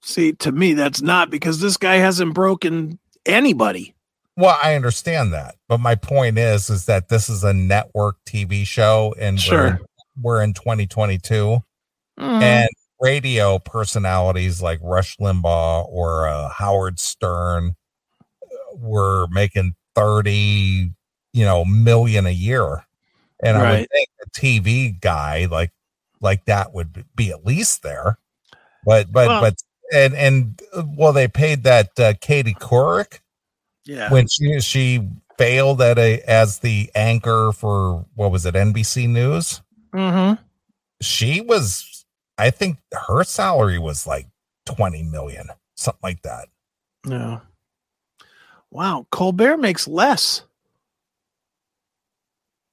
See, 0.01 0.33
to 0.33 0.51
me, 0.51 0.73
that's 0.73 1.01
not 1.01 1.29
because 1.29 1.59
this 1.59 1.77
guy 1.77 1.95
hasn't 1.95 2.33
broken 2.33 2.99
anybody. 3.25 3.95
Well, 4.37 4.57
I 4.63 4.75
understand 4.75 5.33
that, 5.33 5.55
but 5.67 5.79
my 5.79 5.95
point 5.95 6.37
is, 6.37 6.69
is 6.69 6.85
that 6.85 7.09
this 7.09 7.29
is 7.29 7.43
a 7.43 7.53
network 7.53 8.17
TV 8.25 8.65
show, 8.65 9.13
and 9.19 9.37
we're 9.49 9.67
in, 9.67 9.77
Sure. 9.77 9.79
we're 10.21 10.41
in 10.43 10.53
2022, 10.53 11.59
Mhm. 12.19 12.41
and 12.41 12.69
radio 13.05 13.59
personalities 13.59 14.61
like 14.63 14.79
Rush 14.81 15.17
Limbaugh 15.17 15.87
or 15.89 16.27
uh, 16.27 16.49
Howard 16.49 16.99
Stern 16.99 17.75
uh, 18.41 18.75
were 18.75 19.27
making 19.27 19.75
30, 19.93 20.91
you 21.33 21.45
know, 21.45 21.63
million 21.65 22.25
a 22.25 22.31
year, 22.31 22.83
and 23.43 23.57
I 23.57 23.71
would 23.71 23.89
think 23.91 24.09
a 24.25 24.29
TV 24.31 24.99
guy 24.99 25.47
like 25.51 25.71
like 26.19 26.45
that 26.45 26.73
would 26.73 27.05
be 27.15 27.29
at 27.29 27.45
least 27.45 27.83
there, 27.83 28.17
but 28.85 29.11
but 29.11 29.27
Well- 29.27 29.41
but 29.41 29.55
and 29.93 30.15
and 30.15 30.61
uh, 30.75 30.83
well, 30.97 31.13
they 31.13 31.27
paid 31.27 31.63
that 31.63 31.99
uh, 31.99 32.13
Katie 32.19 32.55
Couric 32.55 33.19
yeah. 33.85 34.11
when 34.11 34.27
she 34.27 34.59
she 34.59 35.07
failed 35.37 35.79
at 35.81 35.99
a 35.99 36.21
as 36.21 36.59
the 36.59 36.89
anchor 36.95 37.51
for 37.51 38.05
what 38.15 38.31
was 38.31 38.45
it 38.47 38.55
NBC 38.55 39.07
News. 39.07 39.61
mm-hmm. 39.93 40.41
She 41.01 41.41
was, 41.41 41.94
I 42.37 42.49
think, 42.49 42.77
her 43.07 43.23
salary 43.23 43.79
was 43.79 44.05
like 44.07 44.27
twenty 44.65 45.03
million, 45.03 45.47
something 45.75 45.99
like 46.03 46.21
that. 46.23 46.47
No. 47.05 47.41
Wow. 48.71 49.07
Colbert 49.11 49.57
makes 49.57 49.87
less. 49.87 50.43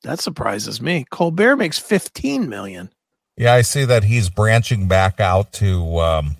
That 0.02 0.21
surprises 0.21 0.81
me. 0.81 1.04
Colbert 1.11 1.57
makes 1.57 1.78
15 1.78 2.49
million. 2.49 2.90
Yeah, 3.37 3.54
I 3.54 3.62
see 3.62 3.85
that 3.85 4.02
he's 4.04 4.28
branching 4.31 4.88
back 4.88 5.21
out 5.21 5.52
to, 5.54 5.99
um 6.00 6.37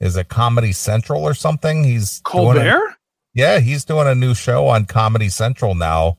is 0.00 0.16
it 0.16 0.28
Comedy 0.28 0.70
Central 0.72 1.24
or 1.24 1.34
something? 1.34 1.82
He's 1.82 2.20
doing 2.20 2.50
a- 2.58 2.60
Colbert? 2.60 2.96
yeah, 3.34 3.58
he's 3.58 3.84
doing 3.84 4.06
a 4.06 4.14
new 4.14 4.34
show 4.34 4.66
on 4.68 4.84
Comedy 4.84 5.28
Central 5.28 5.74
now, 5.74 6.18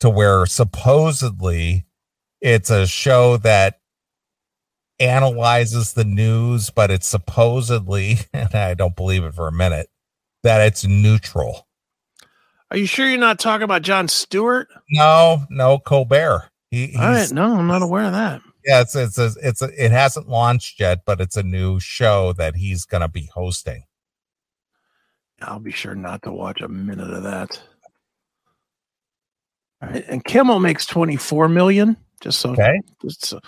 to 0.00 0.08
where 0.08 0.46
supposedly 0.46 1.84
it's 2.40 2.70
a 2.70 2.86
show 2.86 3.36
that 3.38 3.77
analyzes 5.00 5.92
the 5.92 6.04
news, 6.04 6.70
but 6.70 6.90
it's 6.90 7.06
supposedly, 7.06 8.16
and 8.32 8.54
I 8.54 8.74
don't 8.74 8.96
believe 8.96 9.24
it 9.24 9.34
for 9.34 9.48
a 9.48 9.52
minute, 9.52 9.88
that 10.42 10.60
it's 10.66 10.84
neutral. 10.84 11.66
Are 12.70 12.76
you 12.76 12.86
sure 12.86 13.08
you're 13.08 13.18
not 13.18 13.38
talking 13.38 13.64
about 13.64 13.82
Jon 13.82 14.08
Stewart? 14.08 14.68
No, 14.90 15.42
no, 15.50 15.78
Colbert. 15.78 16.50
He, 16.70 16.88
he's, 16.88 16.96
All 16.96 17.02
right. 17.10 17.32
No, 17.32 17.56
I'm 17.56 17.66
not 17.66 17.80
aware 17.82 18.04
of 18.04 18.12
that. 18.12 18.42
yeah, 18.64 18.82
it's 18.82 18.94
it's 18.94 19.16
a, 19.18 19.30
it's 19.42 19.62
a, 19.62 19.70
it 19.82 19.90
hasn't 19.90 20.28
launched 20.28 20.78
yet, 20.78 21.00
but 21.06 21.18
it's 21.20 21.36
a 21.38 21.42
new 21.42 21.80
show 21.80 22.34
that 22.34 22.56
he's 22.56 22.84
going 22.84 23.00
to 23.00 23.08
be 23.08 23.30
hosting. 23.32 23.84
I'll 25.40 25.60
be 25.60 25.70
sure 25.72 25.94
not 25.94 26.22
to 26.24 26.32
watch 26.32 26.60
a 26.60 26.68
minute 26.68 27.10
of 27.10 27.22
that. 27.22 27.58
All 29.82 29.88
right. 29.88 30.04
And 30.08 30.22
Kimmel 30.24 30.58
makes 30.60 30.84
24 30.84 31.48
million. 31.48 31.96
Just 32.20 32.40
so, 32.40 32.50
Okay. 32.50 32.80
just 33.00 33.24
so 33.24 33.40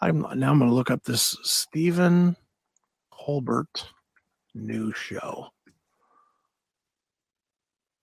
I'm 0.00 0.20
now 0.34 0.50
I'm 0.50 0.58
going 0.58 0.70
to 0.70 0.74
look 0.74 0.90
up 0.90 1.04
this 1.04 1.36
Stephen 1.42 2.36
Colbert 3.10 3.88
new 4.54 4.92
show. 4.92 5.48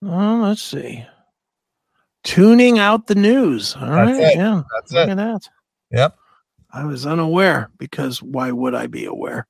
Oh, 0.05 0.39
let's 0.41 0.61
see. 0.61 1.05
Tuning 2.23 2.79
out 2.79 3.07
the 3.07 3.15
news. 3.15 3.75
All 3.75 3.89
right. 3.89 4.13
That's 4.13 4.35
it. 4.35 4.37
Yeah. 4.37 4.61
That's 4.75 4.91
Look 4.91 5.07
it. 5.07 5.11
at 5.11 5.17
that. 5.17 5.49
Yep. 5.91 6.15
I 6.71 6.85
was 6.85 7.05
unaware 7.05 7.69
because 7.77 8.21
why 8.21 8.51
would 8.51 8.73
I 8.73 8.87
be 8.87 9.05
aware? 9.05 9.47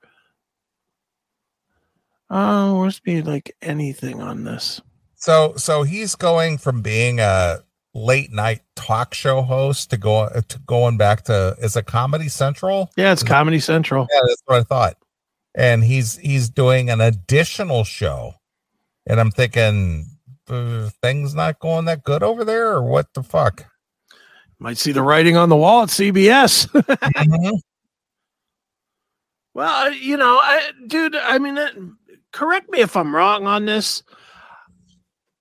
Oh, 2.29 2.83
must 2.83 3.03
be 3.03 3.21
like 3.21 3.55
anything 3.61 4.21
on 4.21 4.43
this. 4.43 4.81
So 5.15 5.53
so 5.55 5.83
he's 5.83 6.15
going 6.15 6.57
from 6.57 6.81
being 6.81 7.19
a 7.19 7.59
late 7.95 8.31
night 8.31 8.61
talk 8.75 9.13
show 9.13 9.41
host 9.41 9.89
to 9.91 9.97
go 9.97 10.27
to 10.47 10.59
going 10.65 10.97
back 10.97 11.23
to 11.23 11.55
is 11.59 11.75
it 11.75 11.85
Comedy 11.85 12.27
Central? 12.27 12.89
Yeah, 12.97 13.11
it's 13.11 13.23
Comedy 13.23 13.59
Central. 13.59 14.07
Yeah, 14.11 14.19
that's 14.27 14.41
what 14.45 14.59
I 14.59 14.63
thought. 14.63 14.97
And 15.55 15.83
he's 15.83 16.17
he's 16.17 16.49
doing 16.49 16.89
an 16.89 16.99
additional 17.01 17.83
show, 17.83 18.33
and 19.05 19.19
I'm 19.19 19.31
thinking 19.31 20.07
things 21.01 21.33
not 21.35 21.59
going 21.59 21.85
that 21.85 22.03
good 22.03 22.23
over 22.23 22.43
there, 22.43 22.71
or 22.73 22.83
what 22.83 23.13
the 23.13 23.23
fuck? 23.23 23.65
Might 24.59 24.77
see 24.77 24.91
the 24.91 25.01
writing 25.01 25.37
on 25.37 25.49
the 25.49 25.55
wall 25.55 25.83
at 25.83 25.89
CBS. 25.89 26.67
Mhm. 26.73 27.59
Well, 29.55 29.87
uh, 29.87 29.89
you 29.91 30.17
know, 30.17 30.39
I, 30.41 30.71
dude, 30.87 31.15
I 31.15 31.37
mean, 31.37 31.59
uh, 31.59 31.69
correct 32.31 32.71
me 32.71 32.79
if 32.79 32.97
I'm 32.97 33.15
wrong 33.15 33.45
on 33.45 33.65
this. 33.65 34.01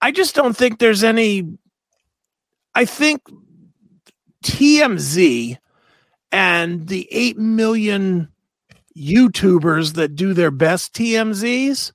I 0.03 0.11
just 0.13 0.35
don't 0.35 0.55
think 0.57 0.79
there's 0.79 1.03
any. 1.03 1.57
I 2.75 2.85
think 2.85 3.23
TMZ 4.45 5.59
and 6.31 6.89
the 6.89 7.09
8 7.11 7.39
million 7.39 8.29
YouTubers 8.97 9.95
that 9.95 10.17
do 10.17 10.35
their 10.35 10.51
best 10.51 10.95
TMZs, 10.95 11.93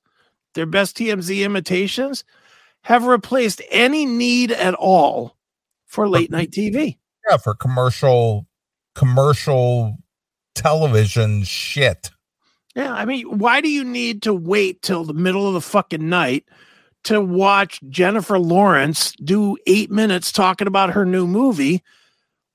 their 0.53 0.65
best 0.65 0.97
TMZ 0.97 1.43
imitations, 1.43 2.23
have 2.81 3.05
replaced 3.05 3.61
any 3.69 4.05
need 4.05 4.51
at 4.51 4.73
all 4.75 5.35
for 5.85 6.07
late 6.07 6.31
night 6.31 6.51
TV. 6.51 6.97
Yeah, 7.29 7.37
for 7.37 7.53
commercial 7.53 8.47
commercial 8.95 9.97
television 10.55 11.43
shit. 11.43 12.09
Yeah, 12.75 12.93
I 12.93 13.05
mean, 13.05 13.25
why 13.39 13.61
do 13.61 13.69
you 13.69 13.83
need 13.83 14.21
to 14.23 14.33
wait 14.33 14.81
till 14.81 15.03
the 15.03 15.13
middle 15.13 15.47
of 15.47 15.53
the 15.53 15.61
fucking 15.61 16.07
night 16.07 16.45
to 17.07 17.21
watch 17.21 17.79
Jennifer 17.89 18.39
Lawrence 18.39 19.11
do 19.23 19.57
eight 19.67 19.89
minutes 19.91 20.31
talking 20.31 20.67
about 20.67 20.91
her 20.91 21.05
new 21.05 21.27
movie 21.27 21.83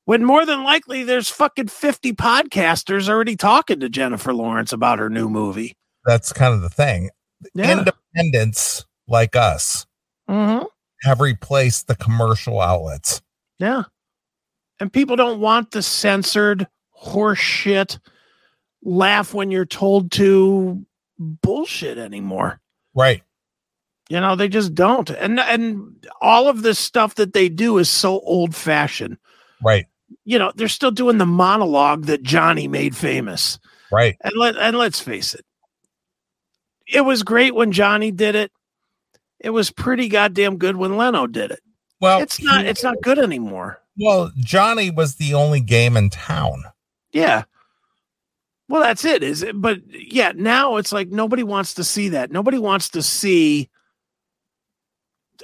when 0.05 0.25
more 0.25 0.45
than 0.47 0.65
likely 0.65 1.05
there's 1.05 1.29
fucking 1.29 1.69
50 1.69 2.13
podcasters 2.15 3.09
already 3.09 3.37
talking 3.37 3.81
to 3.81 3.89
Jennifer 3.89 4.33
Lawrence 4.35 4.73
about 4.73 4.99
her 4.99 5.09
new 5.11 5.29
movie? 5.29 5.77
That's 6.05 6.33
kind 6.33 6.53
of 6.55 6.61
the 6.63 6.69
thing. 6.69 7.11
Yeah. 7.55 7.79
Independents 7.79 8.85
like 9.09 9.37
us 9.37 9.87
Mhm. 10.29 10.67
have 11.03 11.21
replaced 11.21 11.87
the 11.87 11.95
commercial 11.97 12.61
outlets. 12.61 13.23
Yeah. 13.59 13.85
And 14.81 14.93
people 14.93 15.17
don't 15.17 15.41
want 15.41 15.71
the 15.71 15.83
censored 15.83 16.67
horse 16.91 17.39
shit 17.39 17.99
laugh 18.83 19.33
when 19.33 19.51
you're 19.51 19.65
told 19.65 20.11
to 20.13 20.85
bullshit 21.19 21.99
anymore. 21.99 22.61
Right. 22.95 23.23
You 24.13 24.21
know, 24.21 24.37
they 24.37 24.49
just 24.49 24.75
don't. 24.75 25.09
And 25.09 25.41
and 25.41 26.07
all 26.21 26.47
of 26.47 26.61
this 26.61 26.79
stuff 26.79 27.15
that 27.15 27.33
they 27.33 27.49
do 27.49 27.79
is 27.79 27.89
so 27.89 28.21
old 28.21 28.55
fashioned. 28.55 29.17
Right. 29.65 29.87
You 30.27 30.39
know, 30.39 30.53
they're 30.55 30.69
still 30.69 30.91
doing 30.91 31.17
the 31.17 31.25
monologue 31.25 32.05
that 32.05 32.23
Johnny 32.23 32.69
made 32.69 32.95
famous. 32.95 33.59
Right. 33.91 34.19
And 34.21 34.35
let 34.37 34.59
and 34.59 34.77
let's 34.77 35.01
face 35.01 35.33
it. 35.33 35.47
It 36.87 37.01
was 37.07 37.23
great 37.23 37.55
when 37.55 37.73
Johnny 37.73 38.11
did 38.11 38.35
it. 38.35 38.53
It 39.41 39.49
was 39.49 39.71
pretty 39.71 40.09
goddamn 40.11 40.59
good 40.59 40.77
when 40.77 40.99
Leno 40.99 41.27
did 41.27 41.51
it. 41.51 41.61
Well, 41.99 42.21
It's 42.21 42.43
not 42.43 42.65
he- 42.65 42.69
it's 42.69 42.83
not 42.83 43.01
good 43.03 43.19
anymore. 43.19 43.81
well, 43.97 44.31
Johnny 44.37 44.91
was 44.91 45.15
the 45.15 45.33
only 45.33 45.61
game 45.61 45.97
in 45.97 46.11
town. 46.11 46.65
Yeah. 47.13 47.45
Well, 48.69 48.83
that's 48.83 49.07
it, 49.07 49.23
is 49.23 49.43
it? 49.43 49.59
But 49.59 49.79
yeah, 49.89 50.33
now 50.37 50.77
it's 50.77 50.93
like 50.93 51.09
nobody 51.09 51.45
wants 51.45 51.73
to 51.75 51.85
see 51.85 52.11
that. 52.11 52.31
Nobody 52.31 52.59
wants 52.59 52.91
to 52.91 53.03
see 53.03 53.71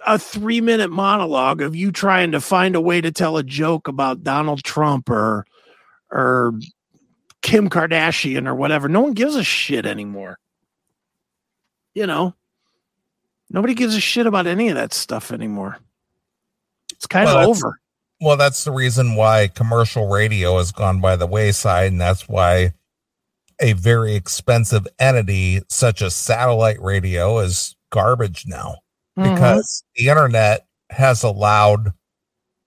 a 0.07 0.19
three 0.19 0.61
minute 0.61 0.91
monologue 0.91 1.61
of 1.63 1.77
you 1.77 1.93
trying 1.93 2.33
to 2.33 2.41
find 2.41 2.77
a 2.77 2.81
way 2.81 3.01
to 3.01 3.11
tell 3.11 3.37
a 3.37 3.43
joke 3.43 3.89
about 3.89 4.23
Donald 4.23 4.63
Trump 4.65 5.11
or 5.11 5.47
or 6.11 6.55
Kim 7.43 7.69
Kardashian 7.69 8.47
or 8.47 8.55
whatever. 8.55 8.89
No 8.89 9.01
one 9.01 9.13
gives 9.13 9.37
a 9.37 9.45
shit 9.45 9.87
anymore. 9.87 10.39
You 11.95 12.07
know, 12.07 12.35
nobody 13.51 13.75
gives 13.75 13.95
a 13.95 14.01
shit 14.01 14.27
about 14.27 14.47
any 14.47 14.69
of 14.69 14.77
that 14.77 14.93
stuff 14.93 15.33
anymore. 15.33 15.79
It's 16.93 17.07
kind 17.07 17.27
Well, 17.27 17.39
of 17.39 17.49
over. 17.49 17.79
Well, 18.21 18.37
that's 18.37 18.65
the 18.65 18.73
reason 18.73 19.15
why 19.15 19.49
commercial 19.49 20.09
radio 20.09 20.59
has 20.59 20.73
gone 20.73 21.01
by 21.01 21.15
the 21.17 21.27
wayside, 21.27 21.93
and 21.93 22.01
that's 22.01 22.29
why 22.29 22.73
a 23.61 23.73
very 23.75 24.15
expensive 24.15 24.87
entity 24.99 25.61
such 25.69 26.03
as 26.03 26.15
satellite 26.15 26.81
radio 26.81 27.39
is 27.39 27.77
garbage 27.91 28.45
now 28.47 28.77
Mhm. 29.19 29.35
because 29.35 29.83
the 29.97 30.09
internet 30.09 30.67
has 30.91 31.23
allowed 31.23 31.93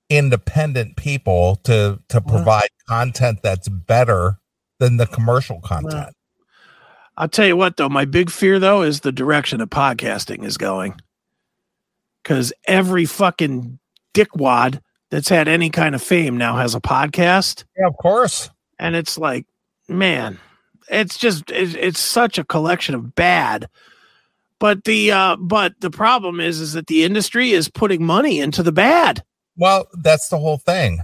independent 0.10 0.98
people 0.98 1.56
to 1.64 2.00
to 2.10 2.20
provide 2.22 2.70
content 2.88 3.40
that's 3.42 3.70
better 3.70 4.38
than 4.80 4.98
the 4.98 5.08
commercial 5.08 5.62
content. 5.62 6.14
I'll 7.18 7.30
tell 7.30 7.46
you 7.46 7.56
what, 7.56 7.78
though, 7.78 7.90
my 7.90 8.06
big 8.06 8.30
fear, 8.30 8.58
though, 8.60 8.82
is 8.82 9.02
the 9.02 9.12
direction 9.12 9.62
of 9.62 9.70
podcasting 9.70 10.44
is 10.44 10.58
going. 10.58 11.00
Because 12.24 12.52
every 12.66 13.06
fucking 13.06 13.80
dickwad 14.14 14.82
that's 15.10 15.30
had 15.30 15.48
any 15.48 15.70
kind 15.70 15.94
of 15.94 16.02
fame 16.02 16.38
now 16.38 16.58
has 16.58 16.74
a 16.74 16.82
podcast. 16.82 17.66
Yeah, 17.78 17.88
of 17.88 17.96
course. 17.98 18.50
And 18.80 18.96
it's 18.96 19.18
like, 19.18 19.46
man, 19.88 20.40
it's 20.90 21.18
just, 21.18 21.52
it's, 21.52 21.76
it's 21.76 22.00
such 22.00 22.38
a 22.38 22.44
collection 22.44 22.96
of 22.96 23.14
bad. 23.14 23.68
But 24.62 24.84
the, 24.86 25.12
uh, 25.12 25.36
but 25.38 25.74
the 25.82 25.89
problem 25.89 26.39
is, 26.39 26.60
is 26.62 26.74
that 26.74 26.86
the 26.88 27.04
industry 27.04 27.52
is 27.52 27.67
putting 27.67 28.06
money 28.06 28.39
into 28.39 28.62
the 28.63 28.71
bad. 28.71 29.24
Well, 29.58 29.88
that's 30.02 30.30
the 30.30 30.38
whole 30.38 30.60
thing. 30.60 31.00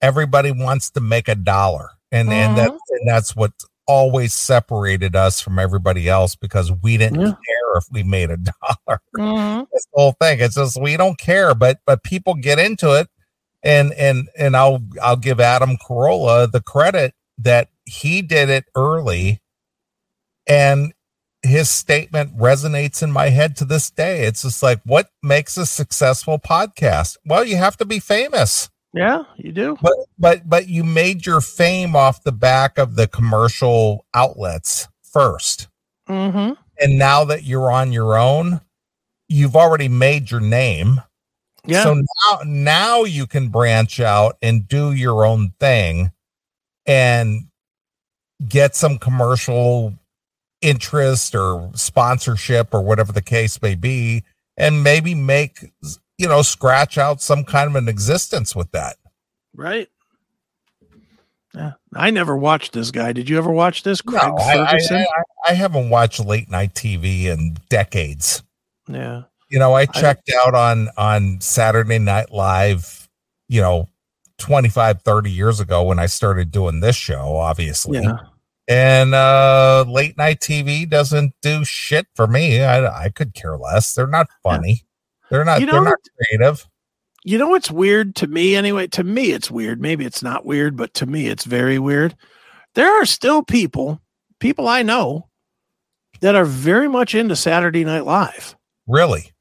Everybody 0.00 0.50
wants 0.50 0.90
to 0.92 1.00
make 1.00 1.28
a 1.28 1.34
dollar, 1.36 1.90
and 2.10 2.32
and 2.32 2.56
that's 2.56 2.70
and 2.90 3.06
that's 3.08 3.36
what 3.36 3.52
always 3.86 4.32
separated 4.32 5.14
us 5.14 5.40
from 5.40 5.58
everybody 5.58 6.08
else 6.08 6.34
because 6.36 6.72
we 6.82 6.96
didn't 6.96 7.20
Yeah. 7.20 7.26
care 7.32 7.76
if 7.76 7.84
we 7.92 8.02
made 8.02 8.30
a 8.30 8.36
dollar. 8.38 9.00
That's 9.14 9.86
the 9.92 10.00
whole 10.00 10.16
thing. 10.18 10.40
It's 10.40 10.54
just 10.56 10.80
we 10.80 10.96
don't 10.96 11.18
care, 11.18 11.54
but 11.54 11.80
but 11.86 12.02
people 12.02 12.34
get 12.34 12.58
into 12.58 12.98
it, 12.98 13.08
and 13.62 13.92
and 13.92 14.28
and 14.38 14.56
I'll 14.56 14.82
I'll 15.02 15.16
give 15.16 15.38
Adam 15.38 15.76
Carolla 15.76 16.50
the 16.50 16.62
credit 16.62 17.14
that 17.38 17.68
he 17.84 18.22
did 18.22 18.48
it 18.48 18.64
early, 18.74 19.40
and 20.46 20.92
his 21.42 21.68
statement 21.70 22.36
resonates 22.36 23.02
in 23.02 23.10
my 23.10 23.28
head 23.30 23.56
to 23.56 23.64
this 23.64 23.90
day. 23.90 24.24
It's 24.24 24.42
just 24.42 24.62
like, 24.62 24.80
what 24.84 25.08
makes 25.22 25.56
a 25.56 25.66
successful 25.66 26.38
podcast? 26.38 27.16
Well, 27.24 27.44
you 27.44 27.56
have 27.56 27.76
to 27.78 27.84
be 27.84 27.98
famous 27.98 28.70
Yeah, 28.92 29.22
you 29.36 29.50
do. 29.52 29.76
but 29.82 29.94
but 30.18 30.48
but 30.48 30.68
you 30.68 30.84
made 30.84 31.26
your 31.26 31.40
fame 31.40 31.96
off 31.96 32.22
the 32.22 32.32
back 32.32 32.78
of 32.78 32.94
the 32.96 33.08
commercial 33.08 34.06
outlets 34.14 34.88
first 35.02 35.68
Mm-hmm. 36.08 36.54
and 36.80 36.98
now 36.98 37.24
that 37.24 37.44
you're 37.44 37.70
on 37.70 37.92
your 37.92 38.18
own 38.18 38.60
you've 39.28 39.54
already 39.56 39.88
made 39.88 40.30
your 40.30 40.40
name 40.40 41.00
Yeah. 41.64 41.84
so 41.84 41.94
now 41.94 42.40
now 42.44 43.04
you 43.04 43.26
can 43.26 43.48
branch 43.48 43.98
out 44.00 44.36
and 44.42 44.66
do 44.68 44.92
your 44.92 45.24
own 45.24 45.52
thing 45.60 46.10
and 46.86 47.46
get 48.48 48.74
some 48.74 48.98
commercial 48.98 49.94
interest 50.62 51.34
or 51.34 51.70
sponsorship 51.74 52.72
or 52.72 52.82
whatever 52.82 53.12
the 53.12 53.22
case 53.22 53.60
may 53.60 53.74
be 53.74 54.22
and 54.56 54.82
maybe 54.82 55.14
make 55.14 55.72
you 56.18 56.28
know 56.28 56.42
scratch 56.42 56.96
out 56.96 57.20
some 57.20 57.44
kind 57.44 57.68
of 57.68 57.76
an 57.76 57.88
existence 57.88 58.54
with 58.56 58.70
that 58.72 58.96
Right. 59.54 59.88
Yeah. 61.54 61.72
I 61.94 62.10
never 62.10 62.36
watched 62.36 62.72
this 62.72 62.90
guy. 62.90 63.12
Did 63.12 63.28
you 63.28 63.36
ever 63.36 63.50
watch 63.50 63.82
this? 63.82 64.00
Craig 64.00 64.22
No, 64.24 64.36
I, 64.36 64.62
I, 64.62 64.70
Ferguson? 64.70 64.96
I, 64.96 65.50
I 65.50 65.54
haven't 65.54 65.90
watched 65.90 66.24
late 66.24 66.50
night 66.50 66.74
TV 66.74 67.24
in 67.24 67.56
decades. 67.68 68.42
yeah. 68.88 69.22
You 69.50 69.58
know, 69.58 69.74
I 69.74 69.84
checked 69.84 70.32
out 70.40 70.54
on 70.54 70.88
on 70.96 71.38
Saturday 71.42 71.98
Night 71.98 72.32
Live, 72.32 73.06
you 73.50 73.60
know, 73.60 73.90
25, 74.38 75.02
30 75.02 75.30
years 75.30 75.60
ago 75.60 75.82
when 75.82 75.98
I 75.98 76.06
started 76.06 76.50
doing 76.50 76.80
this 76.80 76.96
show, 76.96 77.36
obviously. 77.36 78.00
Yeah. 78.00 78.16
And 78.68 79.14
uh 79.14 79.84
late 79.88 80.16
night 80.16 80.40
TV 80.40 80.88
doesn't 80.88 81.34
do 81.42 81.64
shit 81.64 82.06
for 82.14 82.26
me. 82.26 82.62
I 82.62 83.04
I 83.04 83.08
could 83.08 83.34
care 83.34 83.56
less. 83.56 83.94
They're 83.94 84.06
not 84.06 84.28
funny. 84.42 84.84
They're 85.30 85.44
not 85.44 85.60
You 85.60 85.66
they're 85.66 85.82
not 85.82 85.98
creative. 86.16 86.68
You 87.24 87.38
know 87.38 87.48
what's 87.48 87.70
weird 87.70 88.16
to 88.16 88.26
me 88.26 88.56
anyway? 88.56 88.88
To 88.88 89.04
me, 89.04 89.30
it's 89.30 89.50
weird. 89.50 89.80
Maybe 89.80 90.04
it's 90.04 90.22
not 90.22 90.44
weird, 90.44 90.76
but 90.76 90.92
to 90.94 91.06
me, 91.06 91.28
it's 91.28 91.44
very 91.44 91.78
weird. 91.78 92.16
There 92.74 93.00
are 93.00 93.06
still 93.06 93.44
people, 93.44 94.00
people 94.40 94.66
I 94.66 94.82
know, 94.82 95.28
that 96.20 96.34
are 96.34 96.44
very 96.44 96.88
much 96.88 97.14
into 97.14 97.36
Saturday 97.36 97.84
Night 97.84 98.04
Live. 98.04 98.56
Really. 98.86 99.32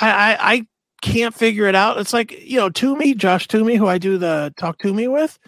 I 0.00 0.10
I, 0.10 0.52
I 0.52 0.66
can't 1.00 1.34
figure 1.34 1.66
it 1.66 1.74
out. 1.74 1.98
It's 1.98 2.12
like 2.12 2.32
you 2.40 2.58
know, 2.58 2.70
Toomey, 2.70 3.14
Josh 3.14 3.46
Toomey, 3.48 3.76
who 3.76 3.86
I 3.86 3.98
do 3.98 4.18
the 4.18 4.52
talk 4.56 4.78
to 4.78 4.92
me 4.92 5.08
with. 5.08 5.38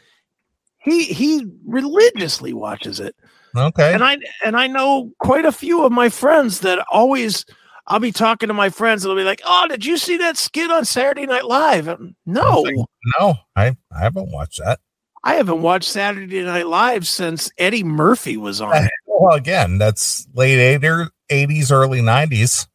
He 0.84 1.04
he 1.04 1.46
religiously 1.66 2.52
watches 2.52 3.00
it. 3.00 3.16
Okay. 3.56 3.94
and 3.94 4.04
I 4.04 4.18
and 4.44 4.56
I 4.56 4.66
know 4.66 5.12
quite 5.18 5.44
a 5.44 5.52
few 5.52 5.84
of 5.84 5.92
my 5.92 6.08
friends 6.08 6.60
that 6.60 6.84
always 6.90 7.46
I'll 7.86 8.00
be 8.00 8.12
talking 8.12 8.48
to 8.48 8.54
my 8.54 8.68
friends 8.68 9.04
and 9.04 9.10
they'll 9.10 9.16
be 9.16 9.24
like, 9.24 9.42
"Oh, 9.44 9.66
did 9.68 9.84
you 9.84 9.96
see 9.96 10.16
that 10.18 10.36
skit 10.36 10.70
on 10.70 10.84
Saturday 10.84 11.26
Night 11.26 11.44
Live?" 11.44 11.86
No, 12.26 12.60
like, 12.60 12.74
no, 13.18 13.34
I 13.56 13.76
I 13.94 14.00
haven't 14.00 14.30
watched 14.30 14.60
that. 14.64 14.80
I 15.24 15.34
haven't 15.34 15.62
watched 15.62 15.88
Saturday 15.88 16.42
Night 16.42 16.66
Live 16.66 17.06
since 17.06 17.50
Eddie 17.56 17.84
Murphy 17.84 18.36
was 18.36 18.60
on. 18.60 18.88
well, 19.06 19.34
again, 19.34 19.78
that's 19.78 20.28
late 20.34 20.80
80s, 20.82 21.72
early 21.72 22.00
90s. 22.00 22.66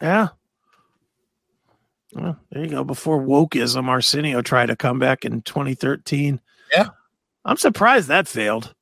Yeah. 0.00 0.28
Well, 2.14 2.38
there 2.50 2.64
you 2.64 2.70
go. 2.70 2.84
Before 2.84 3.20
wokeism, 3.20 3.88
Arsenio 3.88 4.40
tried 4.40 4.66
to 4.66 4.76
come 4.76 4.98
back 4.98 5.26
in 5.26 5.42
2013. 5.42 6.40
Yeah. 6.72 6.88
I'm 7.44 7.56
surprised 7.56 8.08
that 8.08 8.28
failed. 8.28 8.74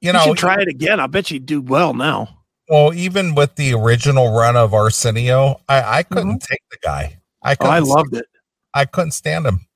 You 0.00 0.12
know, 0.12 0.24
you 0.24 0.34
try 0.34 0.60
it 0.60 0.68
again. 0.68 0.98
I 0.98 1.06
bet 1.06 1.30
you'd 1.30 1.46
do 1.46 1.60
well 1.60 1.94
now. 1.94 2.42
Well, 2.68 2.92
even 2.94 3.34
with 3.34 3.54
the 3.54 3.74
original 3.74 4.32
run 4.34 4.56
of 4.56 4.74
Arsenio, 4.74 5.60
I, 5.68 5.98
I 5.98 6.02
couldn't 6.02 6.40
mm-hmm. 6.40 6.52
take 6.52 6.62
the 6.70 6.78
guy. 6.82 7.18
I 7.42 7.56
oh, 7.60 7.66
I 7.66 7.78
loved 7.80 8.14
it. 8.14 8.26
I 8.74 8.84
couldn't 8.84 9.12
stand 9.12 9.46
him. 9.46 9.66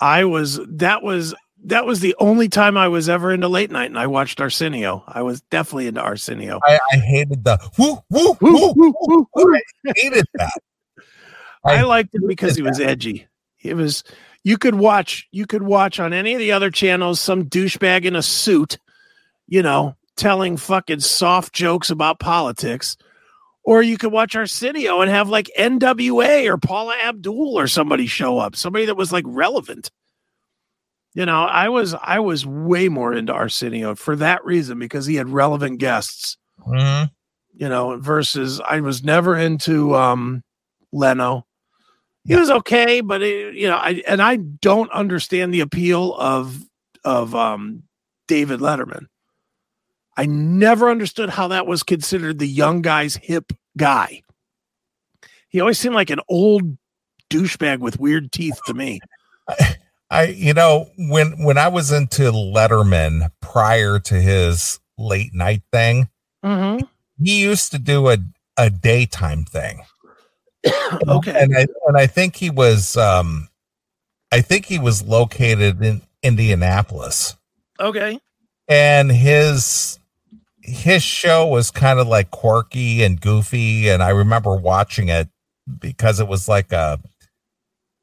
I 0.00 0.24
was 0.24 0.60
that 0.66 1.02
was 1.02 1.34
that 1.64 1.86
was 1.86 2.00
the 2.00 2.14
only 2.18 2.48
time 2.48 2.76
I 2.76 2.88
was 2.88 3.08
ever 3.08 3.32
into 3.32 3.48
late 3.48 3.70
night, 3.70 3.90
and 3.90 3.98
I 3.98 4.06
watched 4.06 4.40
Arsenio. 4.40 5.04
I 5.06 5.22
was 5.22 5.40
definitely 5.42 5.88
into 5.88 6.00
Arsenio. 6.00 6.60
I, 6.64 6.78
I 6.92 6.96
hated 6.96 7.44
the 7.44 7.58
woo 7.78 7.98
woo 8.10 8.36
woo 8.40 8.72
woo. 8.74 8.94
woo, 9.00 9.28
woo. 9.34 9.54
I 9.54 9.92
hated 9.96 10.24
that. 10.34 10.60
I, 11.64 11.78
I 11.78 11.82
liked 11.82 12.14
it 12.14 12.26
because 12.26 12.56
he 12.56 12.62
was 12.62 12.80
edgy. 12.80 13.26
It 13.60 13.74
was 13.74 14.04
you 14.48 14.56
could 14.56 14.76
watch 14.76 15.28
you 15.30 15.46
could 15.46 15.62
watch 15.62 16.00
on 16.00 16.14
any 16.14 16.32
of 16.32 16.38
the 16.38 16.52
other 16.52 16.70
channels 16.70 17.20
some 17.20 17.44
douchebag 17.44 18.06
in 18.06 18.16
a 18.16 18.22
suit, 18.22 18.78
you 19.46 19.62
know, 19.62 19.94
telling 20.16 20.56
fucking 20.56 21.00
soft 21.00 21.52
jokes 21.52 21.90
about 21.90 22.18
politics. 22.18 22.96
Or 23.62 23.82
you 23.82 23.98
could 23.98 24.10
watch 24.10 24.34
Arsenio 24.34 25.02
and 25.02 25.10
have 25.10 25.28
like 25.28 25.50
NWA 25.58 26.46
or 26.46 26.56
Paula 26.56 26.96
Abdul 26.96 27.58
or 27.58 27.66
somebody 27.66 28.06
show 28.06 28.38
up, 28.38 28.56
somebody 28.56 28.86
that 28.86 28.96
was 28.96 29.12
like 29.12 29.26
relevant. 29.26 29.90
You 31.12 31.26
know, 31.26 31.42
I 31.42 31.68
was 31.68 31.92
I 31.92 32.20
was 32.20 32.46
way 32.46 32.88
more 32.88 33.12
into 33.12 33.34
Arsenio 33.34 33.96
for 33.96 34.16
that 34.16 34.42
reason 34.46 34.78
because 34.78 35.04
he 35.04 35.16
had 35.16 35.28
relevant 35.28 35.78
guests. 35.78 36.38
Mm-hmm. 36.66 37.08
You 37.52 37.68
know, 37.68 37.98
versus 37.98 38.62
I 38.66 38.80
was 38.80 39.04
never 39.04 39.36
into 39.36 39.94
um 39.94 40.42
Leno. 40.90 41.44
He 42.28 42.34
yeah. 42.34 42.40
was 42.40 42.50
okay, 42.50 43.00
but 43.00 43.22
it, 43.22 43.54
you 43.54 43.68
know, 43.68 43.76
I 43.76 44.02
and 44.06 44.20
I 44.20 44.36
don't 44.36 44.92
understand 44.92 45.52
the 45.52 45.60
appeal 45.60 46.14
of 46.14 46.62
of 47.02 47.34
um 47.34 47.84
David 48.26 48.60
Letterman. 48.60 49.06
I 50.14 50.26
never 50.26 50.90
understood 50.90 51.30
how 51.30 51.48
that 51.48 51.66
was 51.66 51.82
considered 51.82 52.38
the 52.38 52.46
young 52.46 52.82
guy's 52.82 53.16
hip 53.16 53.52
guy. 53.78 54.20
He 55.48 55.58
always 55.60 55.78
seemed 55.78 55.94
like 55.94 56.10
an 56.10 56.20
old 56.28 56.76
douchebag 57.30 57.78
with 57.78 57.98
weird 57.98 58.30
teeth 58.30 58.60
to 58.66 58.74
me. 58.74 59.00
I, 60.10 60.26
you 60.26 60.52
know, 60.52 60.90
when 60.98 61.42
when 61.42 61.56
I 61.56 61.68
was 61.68 61.90
into 61.92 62.30
Letterman 62.30 63.30
prior 63.40 63.98
to 64.00 64.14
his 64.20 64.80
late 64.98 65.32
night 65.32 65.62
thing, 65.72 66.10
mm-hmm. 66.44 66.84
he 67.22 67.40
used 67.40 67.70
to 67.72 67.78
do 67.78 68.10
a 68.10 68.18
a 68.58 68.68
daytime 68.68 69.46
thing. 69.46 69.80
okay, 71.08 71.42
and 71.42 71.56
I 71.56 71.66
and 71.86 71.96
I 71.96 72.06
think 72.06 72.36
he 72.36 72.50
was, 72.50 72.96
um, 72.96 73.48
I 74.32 74.40
think 74.40 74.66
he 74.66 74.78
was 74.78 75.02
located 75.02 75.82
in 75.82 76.02
Indianapolis. 76.22 77.36
Okay, 77.80 78.20
and 78.68 79.10
his 79.10 79.98
his 80.68 81.02
show 81.02 81.46
was 81.46 81.70
kind 81.70 81.98
of 81.98 82.06
like 82.06 82.30
quirky 82.30 83.02
and 83.02 83.20
goofy 83.20 83.88
and 83.88 84.02
i 84.02 84.10
remember 84.10 84.54
watching 84.54 85.08
it 85.08 85.28
because 85.80 86.20
it 86.20 86.28
was 86.28 86.46
like 86.46 86.72
a 86.72 87.00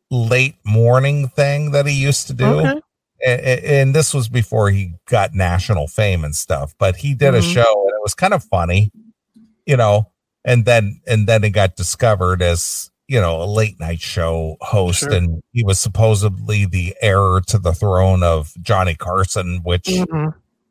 late 0.09 0.55
morning 0.65 1.27
thing 1.27 1.71
that 1.71 1.85
he 1.85 1.93
used 1.93 2.27
to 2.27 2.33
do 2.33 2.45
okay. 2.45 2.81
and, 3.25 3.41
and, 3.41 3.95
this 3.95 4.13
was 4.13 4.29
before 4.29 4.69
he 4.69 4.93
got 5.07 5.33
national 5.33 5.87
fame 5.87 6.23
and 6.23 6.35
stuff 6.35 6.73
but 6.79 6.95
he 6.95 7.13
did 7.13 7.33
mm-hmm. 7.33 7.37
a 7.37 7.53
show 7.53 7.85
and 7.87 7.93
it 7.93 8.01
was 8.01 8.15
kind 8.15 8.33
of 8.33 8.43
funny 8.43 8.91
you 9.65 9.77
know 9.77 10.09
and 10.45 10.63
then 10.63 11.01
and 11.05 11.27
then 11.27 11.43
it 11.43 11.49
got 11.49 11.75
discovered 11.75 12.41
as 12.41 12.89
you 13.09 13.19
know 13.19 13.41
a 13.41 13.45
late 13.45 13.79
night 13.79 13.99
show 13.99 14.55
host 14.61 15.01
sure. 15.01 15.11
and 15.11 15.43
he 15.51 15.63
was 15.63 15.79
supposedly 15.79 16.65
the 16.65 16.95
heir 17.01 17.41
to 17.45 17.57
the 17.57 17.73
throne 17.73 18.23
of 18.23 18.53
johnny 18.61 18.95
carson 18.95 19.59
which 19.63 19.85
mm-hmm 19.85 20.29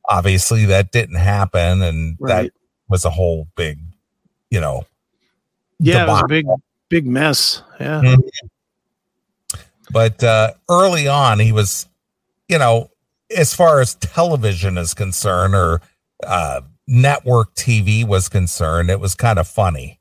obviously 0.08 0.66
that 0.66 0.92
didn't 0.92 1.16
happen 1.16 1.82
and 1.82 2.16
right. 2.20 2.44
that 2.44 2.52
was 2.88 3.04
a 3.04 3.10
whole 3.10 3.48
big 3.56 3.78
you 4.50 4.60
know 4.60 4.84
yeah 5.78 6.04
it 6.04 6.08
was 6.08 6.22
a 6.22 6.28
big 6.28 6.46
big 6.88 7.06
mess 7.06 7.62
yeah 7.80 8.00
mm-hmm. 8.00 9.58
but 9.90 10.22
uh 10.22 10.52
early 10.68 11.08
on 11.08 11.38
he 11.38 11.52
was 11.52 11.86
you 12.48 12.58
know 12.58 12.90
as 13.34 13.54
far 13.54 13.80
as 13.80 13.94
television 13.96 14.76
is 14.76 14.94
concerned 14.94 15.54
or 15.54 15.80
uh 16.26 16.60
network 16.86 17.54
tv 17.54 18.06
was 18.06 18.28
concerned 18.28 18.90
it 18.90 19.00
was 19.00 19.14
kind 19.14 19.38
of 19.38 19.48
funny 19.48 20.00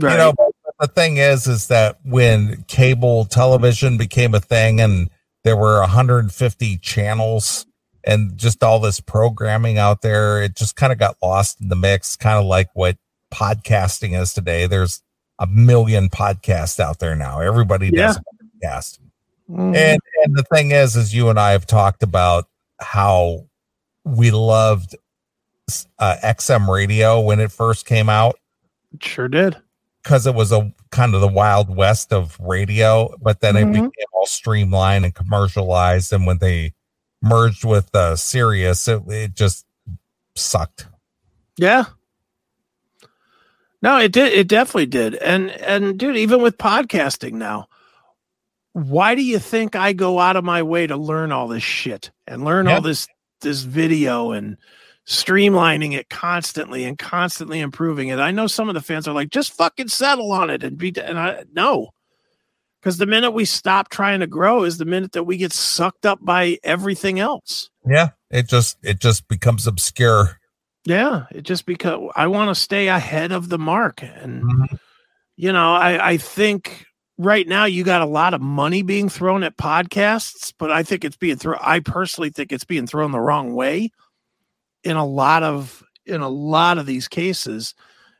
right. 0.00 0.12
you 0.12 0.18
know 0.18 0.34
the 0.80 0.86
thing 0.86 1.16
is 1.16 1.46
is 1.46 1.68
that 1.68 1.98
when 2.04 2.64
cable 2.68 3.24
television 3.24 3.96
became 3.96 4.34
a 4.34 4.40
thing 4.40 4.80
and 4.80 5.10
there 5.44 5.56
were 5.56 5.80
150 5.80 6.78
channels 6.78 7.66
and 8.04 8.36
just 8.38 8.62
all 8.62 8.80
this 8.80 9.00
programming 9.00 9.78
out 9.78 10.02
there, 10.02 10.42
it 10.42 10.56
just 10.56 10.76
kind 10.76 10.92
of 10.92 10.98
got 10.98 11.16
lost 11.22 11.60
in 11.60 11.68
the 11.68 11.76
mix, 11.76 12.16
kind 12.16 12.38
of 12.38 12.46
like 12.46 12.68
what 12.74 12.96
podcasting 13.32 14.18
is 14.18 14.32
today. 14.32 14.66
There's 14.66 15.02
a 15.38 15.46
million 15.46 16.08
podcasts 16.08 16.80
out 16.80 17.00
there 17.00 17.14
now. 17.14 17.40
Everybody 17.40 17.90
does 17.90 18.16
a 18.16 18.66
podcast. 18.66 18.98
Mm. 19.50 19.76
And 19.76 20.00
and 20.24 20.36
the 20.36 20.44
thing 20.44 20.72
is, 20.72 20.96
is 20.96 21.14
you 21.14 21.28
and 21.28 21.38
I 21.38 21.52
have 21.52 21.66
talked 21.66 22.02
about 22.02 22.46
how 22.80 23.46
we 24.04 24.30
loved 24.30 24.96
uh, 25.98 26.16
XM 26.22 26.68
radio 26.68 27.20
when 27.20 27.40
it 27.40 27.52
first 27.52 27.86
came 27.86 28.08
out. 28.08 28.38
Sure 29.00 29.28
did. 29.28 29.56
Because 30.02 30.26
it 30.26 30.34
was 30.34 30.52
a 30.52 30.72
kind 30.90 31.14
of 31.14 31.20
the 31.20 31.28
wild 31.28 31.74
west 31.74 32.12
of 32.12 32.38
radio, 32.40 33.14
but 33.20 33.40
then 33.40 33.54
mm-hmm. 33.54 33.70
it 33.70 33.72
became 33.72 34.06
all 34.12 34.26
streamlined 34.26 35.04
and 35.04 35.14
commercialized. 35.14 36.12
And 36.12 36.26
when 36.26 36.38
they 36.38 36.74
merged 37.20 37.64
with 37.64 37.94
uh 37.94 38.16
Sirius, 38.16 38.88
it, 38.88 39.02
it 39.08 39.34
just 39.34 39.66
sucked. 40.34 40.86
Yeah. 41.56 41.84
No, 43.82 43.98
it 43.98 44.12
did. 44.12 44.32
It 44.32 44.48
definitely 44.48 44.86
did. 44.86 45.14
And 45.16 45.50
and 45.50 45.98
dude, 45.98 46.16
even 46.16 46.42
with 46.42 46.58
podcasting 46.58 47.34
now, 47.34 47.68
why 48.72 49.14
do 49.14 49.22
you 49.22 49.38
think 49.38 49.76
I 49.76 49.92
go 49.92 50.18
out 50.18 50.36
of 50.36 50.44
my 50.44 50.62
way 50.62 50.86
to 50.86 50.96
learn 50.96 51.32
all 51.32 51.48
this 51.48 51.62
shit 51.62 52.10
and 52.26 52.44
learn 52.44 52.66
all 52.68 52.80
this 52.80 53.08
this 53.40 53.62
video 53.62 54.32
and 54.32 54.56
streamlining 55.08 55.94
it 55.96 56.10
constantly 56.10 56.84
and 56.84 56.98
constantly 56.98 57.60
improving 57.60 58.08
it? 58.08 58.18
I 58.18 58.30
know 58.30 58.46
some 58.46 58.68
of 58.68 58.74
the 58.74 58.82
fans 58.82 59.08
are 59.08 59.14
like, 59.14 59.30
just 59.30 59.54
fucking 59.54 59.88
settle 59.88 60.30
on 60.32 60.50
it 60.50 60.62
and 60.62 60.76
be. 60.76 60.92
And 61.00 61.18
I 61.18 61.44
no, 61.52 61.90
because 62.80 62.98
the 62.98 63.06
minute 63.06 63.32
we 63.32 63.44
stop 63.44 63.88
trying 63.88 64.20
to 64.20 64.26
grow 64.26 64.64
is 64.64 64.78
the 64.78 64.84
minute 64.84 65.12
that 65.12 65.24
we 65.24 65.36
get 65.36 65.52
sucked 65.52 66.06
up 66.06 66.18
by 66.22 66.58
everything 66.62 67.18
else. 67.18 67.70
Yeah, 67.84 68.10
it 68.30 68.48
just 68.48 68.76
it 68.82 69.00
just 69.00 69.26
becomes 69.28 69.66
obscure. 69.66 70.38
Yeah, 70.84 71.24
it 71.32 71.42
just 71.42 71.66
because 71.66 72.10
I 72.14 72.26
want 72.28 72.54
to 72.54 72.54
stay 72.54 72.88
ahead 72.88 73.32
of 73.32 73.48
the 73.48 73.58
mark, 73.58 74.02
and 74.02 74.42
mm-hmm. 74.42 74.76
you 75.36 75.52
know, 75.52 75.74
I 75.74 76.10
I 76.10 76.16
think 76.18 76.84
right 77.16 77.48
now 77.48 77.64
you 77.64 77.82
got 77.82 78.02
a 78.02 78.06
lot 78.06 78.34
of 78.34 78.40
money 78.40 78.82
being 78.82 79.08
thrown 79.08 79.42
at 79.42 79.56
podcasts, 79.56 80.52
but 80.58 80.70
I 80.70 80.82
think 80.82 81.04
it's 81.04 81.16
being 81.16 81.36
thrown. 81.36 81.58
I 81.60 81.80
personally 81.80 82.30
think 82.30 82.52
it's 82.52 82.64
being 82.64 82.86
thrown 82.86 83.10
the 83.10 83.20
wrong 83.20 83.54
way 83.54 83.90
in 84.84 84.96
a 84.96 85.06
lot 85.06 85.42
of 85.42 85.82
in 86.06 86.20
a 86.20 86.28
lot 86.28 86.78
of 86.78 86.86
these 86.86 87.08
cases 87.08 87.74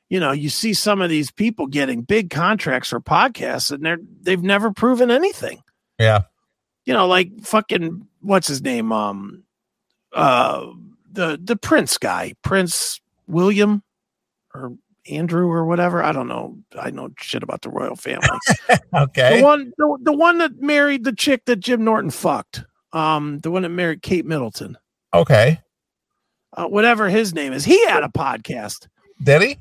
you 0.08 0.20
know, 0.20 0.32
you 0.32 0.48
see 0.48 0.72
some 0.74 1.00
of 1.00 1.10
these 1.10 1.30
people 1.30 1.66
getting 1.66 2.02
big 2.02 2.30
contracts 2.30 2.88
for 2.88 3.00
podcasts 3.00 3.70
and 3.70 3.84
they're 3.84 3.98
they've 4.22 4.42
never 4.42 4.72
proven 4.72 5.10
anything. 5.10 5.62
Yeah. 5.98 6.22
You 6.84 6.94
know, 6.94 7.06
like 7.06 7.30
fucking 7.42 8.06
what's 8.20 8.48
his 8.48 8.62
name? 8.62 8.92
Um 8.92 9.44
uh 10.12 10.66
the 11.10 11.38
the 11.42 11.56
Prince 11.56 11.98
guy, 11.98 12.34
Prince 12.42 13.00
William 13.26 13.82
or 14.54 14.76
Andrew 15.10 15.50
or 15.50 15.66
whatever. 15.66 16.02
I 16.02 16.12
don't 16.12 16.28
know. 16.28 16.58
I 16.78 16.90
know 16.90 17.10
shit 17.18 17.42
about 17.42 17.62
the 17.62 17.70
royal 17.70 17.96
family. 17.96 18.28
okay. 18.94 19.38
The 19.38 19.44
one 19.44 19.72
the, 19.76 19.98
the 20.02 20.16
one 20.16 20.38
that 20.38 20.62
married 20.62 21.04
the 21.04 21.12
chick 21.12 21.44
that 21.44 21.60
Jim 21.60 21.84
Norton 21.84 22.10
fucked. 22.10 22.64
Um 22.94 23.40
the 23.40 23.50
one 23.50 23.62
that 23.62 23.68
married 23.68 24.00
Kate 24.00 24.24
Middleton. 24.24 24.78
Okay. 25.12 25.60
Uh, 26.58 26.66
whatever 26.66 27.08
his 27.08 27.32
name 27.32 27.52
is. 27.52 27.64
He 27.64 27.86
had 27.86 28.02
a 28.02 28.08
podcast. 28.08 28.88
Did 29.22 29.42
he? 29.42 29.58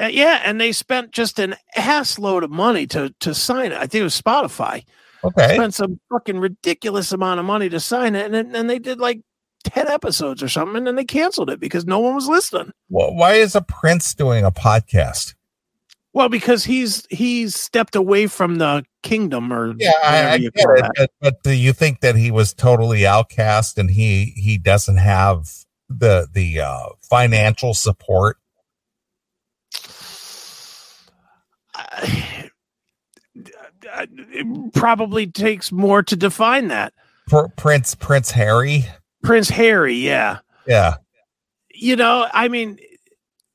Uh, 0.00 0.06
yeah, 0.06 0.42
and 0.44 0.60
they 0.60 0.72
spent 0.72 1.12
just 1.12 1.38
an 1.38 1.54
ass 1.76 2.18
load 2.18 2.42
of 2.42 2.50
money 2.50 2.84
to 2.88 3.14
to 3.20 3.32
sign 3.32 3.70
it. 3.70 3.78
I 3.78 3.86
think 3.86 4.00
it 4.00 4.02
was 4.02 4.20
Spotify. 4.20 4.84
Okay. 5.22 5.54
Spent 5.54 5.72
some 5.72 6.00
fucking 6.10 6.40
ridiculous 6.40 7.12
amount 7.12 7.38
of 7.38 7.46
money 7.46 7.68
to 7.68 7.78
sign 7.78 8.16
it, 8.16 8.34
and 8.34 8.56
and 8.56 8.68
they 8.68 8.80
did 8.80 8.98
like 8.98 9.20
ten 9.62 9.86
episodes 9.86 10.42
or 10.42 10.48
something, 10.48 10.78
and 10.78 10.86
then 10.88 10.96
they 10.96 11.04
canceled 11.04 11.48
it 11.48 11.60
because 11.60 11.86
no 11.86 12.00
one 12.00 12.16
was 12.16 12.26
listening. 12.26 12.72
Well, 12.88 13.14
why 13.14 13.34
is 13.34 13.54
a 13.54 13.62
Prince 13.62 14.12
doing 14.12 14.44
a 14.44 14.50
podcast? 14.50 15.36
Well, 16.12 16.28
because 16.28 16.64
he's 16.64 17.06
he's 17.08 17.54
stepped 17.54 17.94
away 17.94 18.26
from 18.26 18.56
the 18.56 18.84
kingdom, 19.04 19.52
or 19.52 19.74
Yeah, 19.78 19.92
I, 20.02 20.32
I 20.32 20.38
get 20.38 20.52
it, 20.56 20.90
but, 20.96 21.10
but 21.20 21.42
do 21.44 21.52
you 21.52 21.72
think 21.72 22.00
that 22.00 22.16
he 22.16 22.32
was 22.32 22.52
totally 22.52 23.06
outcast 23.06 23.78
and 23.78 23.92
he 23.92 24.32
he 24.36 24.58
doesn't 24.58 24.96
have 24.96 25.48
the 25.98 26.28
the 26.32 26.60
uh, 26.60 26.86
financial 27.08 27.74
support? 27.74 28.38
I- 31.74 32.48
it 33.84 34.74
probably 34.74 35.26
takes 35.26 35.72
more 35.72 36.02
to 36.02 36.16
define 36.16 36.68
that. 36.68 36.92
For 37.28 37.48
Prince 37.48 37.94
Prince 37.94 38.30
Harry? 38.30 38.84
Prince 39.22 39.48
Harry, 39.50 39.94
yeah. 39.94 40.38
Yeah, 40.66 40.94
You 41.74 41.96
know, 41.96 42.28
I 42.32 42.46
mean, 42.46 42.78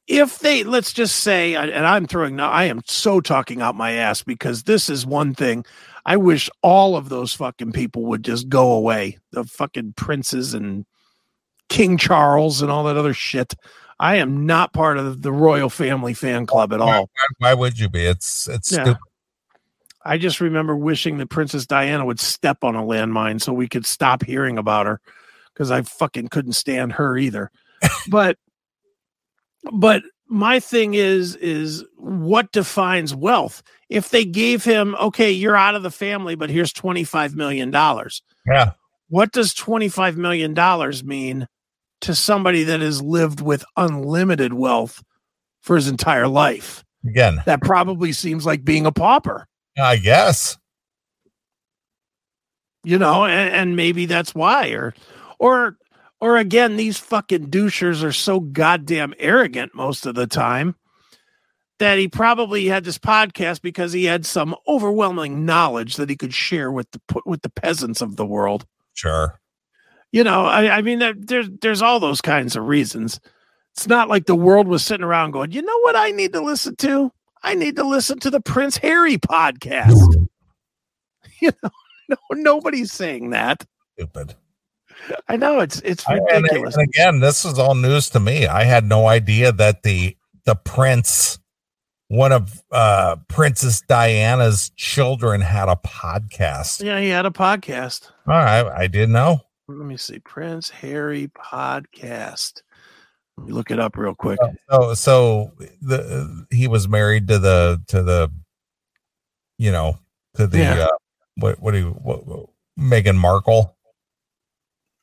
if 0.08 0.40
they 0.40 0.64
let's 0.64 0.92
just 0.92 1.18
say, 1.18 1.56
and 1.56 1.86
I'm 1.86 2.06
throwing 2.06 2.36
now, 2.36 2.50
I 2.50 2.66
am 2.66 2.82
so 2.86 3.22
talking 3.22 3.62
out 3.62 3.76
my 3.76 3.92
ass 3.92 4.24
because 4.24 4.64
this 4.64 4.90
is 4.90 5.06
one 5.06 5.34
thing. 5.34 5.66
I 6.06 6.18
wish 6.18 6.50
all 6.62 6.96
of 6.98 7.10
those 7.10 7.34
fucking 7.34 7.72
people 7.74 8.06
would 8.08 8.24
just 8.24 8.50
go 8.50 8.72
away. 8.74 9.20
The 9.32 9.44
fucking 9.46 9.94
princes 9.96 10.54
and 10.54 10.86
King 11.70 11.98
Charles 11.98 12.62
and 12.62 12.72
all 12.72 12.84
that 12.86 12.98
other 12.98 13.14
shit. 13.14 13.54
I 14.00 14.18
am 14.18 14.46
not 14.46 14.74
part 14.74 14.98
of 14.98 15.22
the 15.22 15.32
royal 15.32 15.70
family 15.70 16.14
fan 16.14 16.46
club 16.46 16.72
at 16.72 16.80
all. 16.82 17.10
Why, 17.40 17.50
why 17.50 17.54
would 17.56 17.80
you 17.80 17.90
be? 17.90 18.02
It's 18.06 18.48
it's 18.48 18.72
Yeah. 18.72 18.84
stupid. 18.84 19.02
I 20.06 20.18
just 20.18 20.40
remember 20.40 20.76
wishing 20.76 21.18
that 21.18 21.30
Princess 21.30 21.66
Diana 21.66 22.06
would 22.06 22.20
step 22.20 22.64
on 22.64 22.76
a 22.76 22.82
landmine 22.84 23.42
so 23.42 23.52
we 23.52 23.68
could 23.68 23.86
stop 23.86 24.24
hearing 24.24 24.58
about 24.58 24.86
her 24.86 25.02
because 25.54 25.70
I 25.72 25.82
fucking 25.82 26.30
couldn't 26.30 26.54
stand 26.54 26.94
her 26.94 27.18
either. 27.18 27.52
but 28.10 28.38
but 29.74 30.04
my 30.30 30.60
thing 30.60 30.94
is 30.94 31.36
is 31.38 31.84
what 31.98 32.52
defines 32.52 33.14
wealth? 33.16 33.64
If 33.90 34.10
they 34.12 34.24
gave 34.26 34.64
him, 34.64 34.96
okay, 34.96 35.32
you're 35.32 35.56
out 35.58 35.76
of 35.76 35.84
the 35.84 35.92
family, 35.92 36.36
but 36.36 36.50
here's 36.50 36.72
25 36.72 37.36
million 37.36 37.72
dollars. 37.72 38.22
Yeah, 38.46 38.72
What 39.10 39.32
does 39.32 39.54
25 39.54 40.18
million 40.18 40.54
dollars 40.54 41.04
mean 41.04 41.48
to 42.02 42.14
somebody 42.16 42.64
that 42.64 42.80
has 42.82 43.02
lived 43.02 43.42
with 43.42 43.64
unlimited 43.76 44.54
wealth 44.54 45.04
for 45.62 45.76
his 45.76 45.88
entire 45.88 46.28
life? 46.28 46.84
again, 47.06 47.42
That 47.46 47.62
probably 47.62 48.12
seems 48.12 48.46
like 48.46 48.64
being 48.66 48.86
a 48.86 48.92
pauper. 48.92 49.48
I 49.80 49.98
guess. 49.98 50.58
you 52.84 52.98
know 52.98 53.26
and, 53.26 53.54
and 53.54 53.76
maybe 53.76 54.06
that's 54.06 54.34
why 54.36 54.70
or 54.70 54.94
or 55.40 55.78
or 56.22 56.38
again 56.38 56.78
these 56.78 56.98
fucking 56.98 57.50
douchers 57.50 58.04
are 58.04 58.12
so 58.12 58.40
goddamn 58.40 59.14
arrogant 59.20 59.74
most 59.76 60.06
of 60.06 60.16
the 60.16 60.28
time 60.28 60.76
that 61.80 61.98
he 62.00 62.08
probably 62.08 62.66
had 62.66 62.84
this 62.84 62.98
podcast 62.98 63.62
because 63.62 63.94
he 63.94 64.06
had 64.06 64.26
some 64.26 64.56
overwhelming 64.68 65.46
knowledge 65.46 65.96
that 65.98 66.10
he 66.10 66.16
could 66.16 66.34
share 66.34 66.72
with 66.72 66.90
the 66.92 67.02
with 67.26 67.42
the 67.42 67.50
peasants 67.50 68.02
of 68.02 68.16
the 68.16 68.26
world 68.26 68.66
Sure. 68.94 69.40
You 70.12 70.24
know 70.24 70.46
i, 70.46 70.78
I 70.78 70.82
mean 70.82 71.00
there's 71.18 71.50
there's 71.62 71.82
all 71.82 72.00
those 72.00 72.22
kinds 72.22 72.56
of 72.56 72.66
reasons 72.66 73.20
it's 73.76 73.88
not 73.88 74.10
like 74.10 74.26
the 74.26 74.36
world 74.36 74.68
was 74.68 74.86
sitting 74.86 75.04
around 75.04 75.32
going 75.32 75.52
you 75.52 75.62
know 75.62 75.80
what 75.82 75.96
i 75.96 76.12
need 76.12 76.34
to 76.34 76.42
listen 76.42 76.76
to 76.78 77.12
i 77.44 77.54
need 77.56 77.76
to 77.76 77.84
listen 77.88 78.20
to 78.20 78.30
the 78.30 78.42
prince 78.42 78.78
harry 78.78 79.18
podcast 79.18 79.96
you 81.42 81.52
know 81.64 81.70
no 82.10 82.18
nobody's 82.32 82.92
saying 82.92 83.32
that 83.32 83.66
Stupid. 84.00 84.36
I 85.28 85.38
know 85.38 85.60
it's 85.60 85.80
it's 85.82 86.08
I- 86.08 86.16
and, 86.16 86.44
ridiculous. 86.44 86.76
and 86.76 86.88
again, 86.90 87.20
this 87.20 87.46
is 87.46 87.58
all 87.60 87.76
news 87.76 88.10
to 88.12 88.20
me. 88.20 88.46
I 88.48 88.64
had 88.64 88.84
no 88.86 89.08
idea 89.08 89.52
that 89.52 89.84
the 89.84 90.16
the 90.46 90.56
prince, 90.56 91.38
one 92.08 92.32
of 92.32 92.62
uh 92.72 93.16
Princess 93.28 93.82
Diana's 93.82 94.72
children, 94.76 95.42
had 95.42 95.70
a 95.70 95.76
podcast. 95.76 96.84
yeah, 96.84 97.00
he 97.00 97.10
had 97.10 97.26
a 97.26 97.32
podcast. 97.32 98.10
All 98.28 98.34
right, 98.38 98.66
I 98.66 98.88
didn't 98.88 99.12
know. 99.14 99.42
Let 99.68 99.86
me 99.86 99.98
see, 99.98 100.20
Prince 100.20 100.70
Harry 100.70 101.28
podcast. 101.30 102.62
Let 103.38 103.48
me 103.48 103.54
look 103.54 103.70
it 103.70 103.80
up 103.80 103.98
real 103.98 104.16
quick. 104.16 104.40
So 104.72 104.94
so 104.94 105.52
the 105.82 106.46
he 106.50 106.68
was 106.68 106.88
married 106.88 107.28
to 107.28 107.38
the 107.38 107.82
to 107.88 108.02
the 108.02 108.32
you 109.58 109.72
know 109.72 110.00
to 110.36 110.48
the 110.48 110.58
Yeah. 110.58 110.84
uh, 110.86 110.88
what 111.36 111.62
what 111.62 111.72
do 111.72 111.80
you 111.80 111.90
what, 111.92 112.26
what- 112.26 112.50
Meghan 112.80 113.18
Markle. 113.18 113.76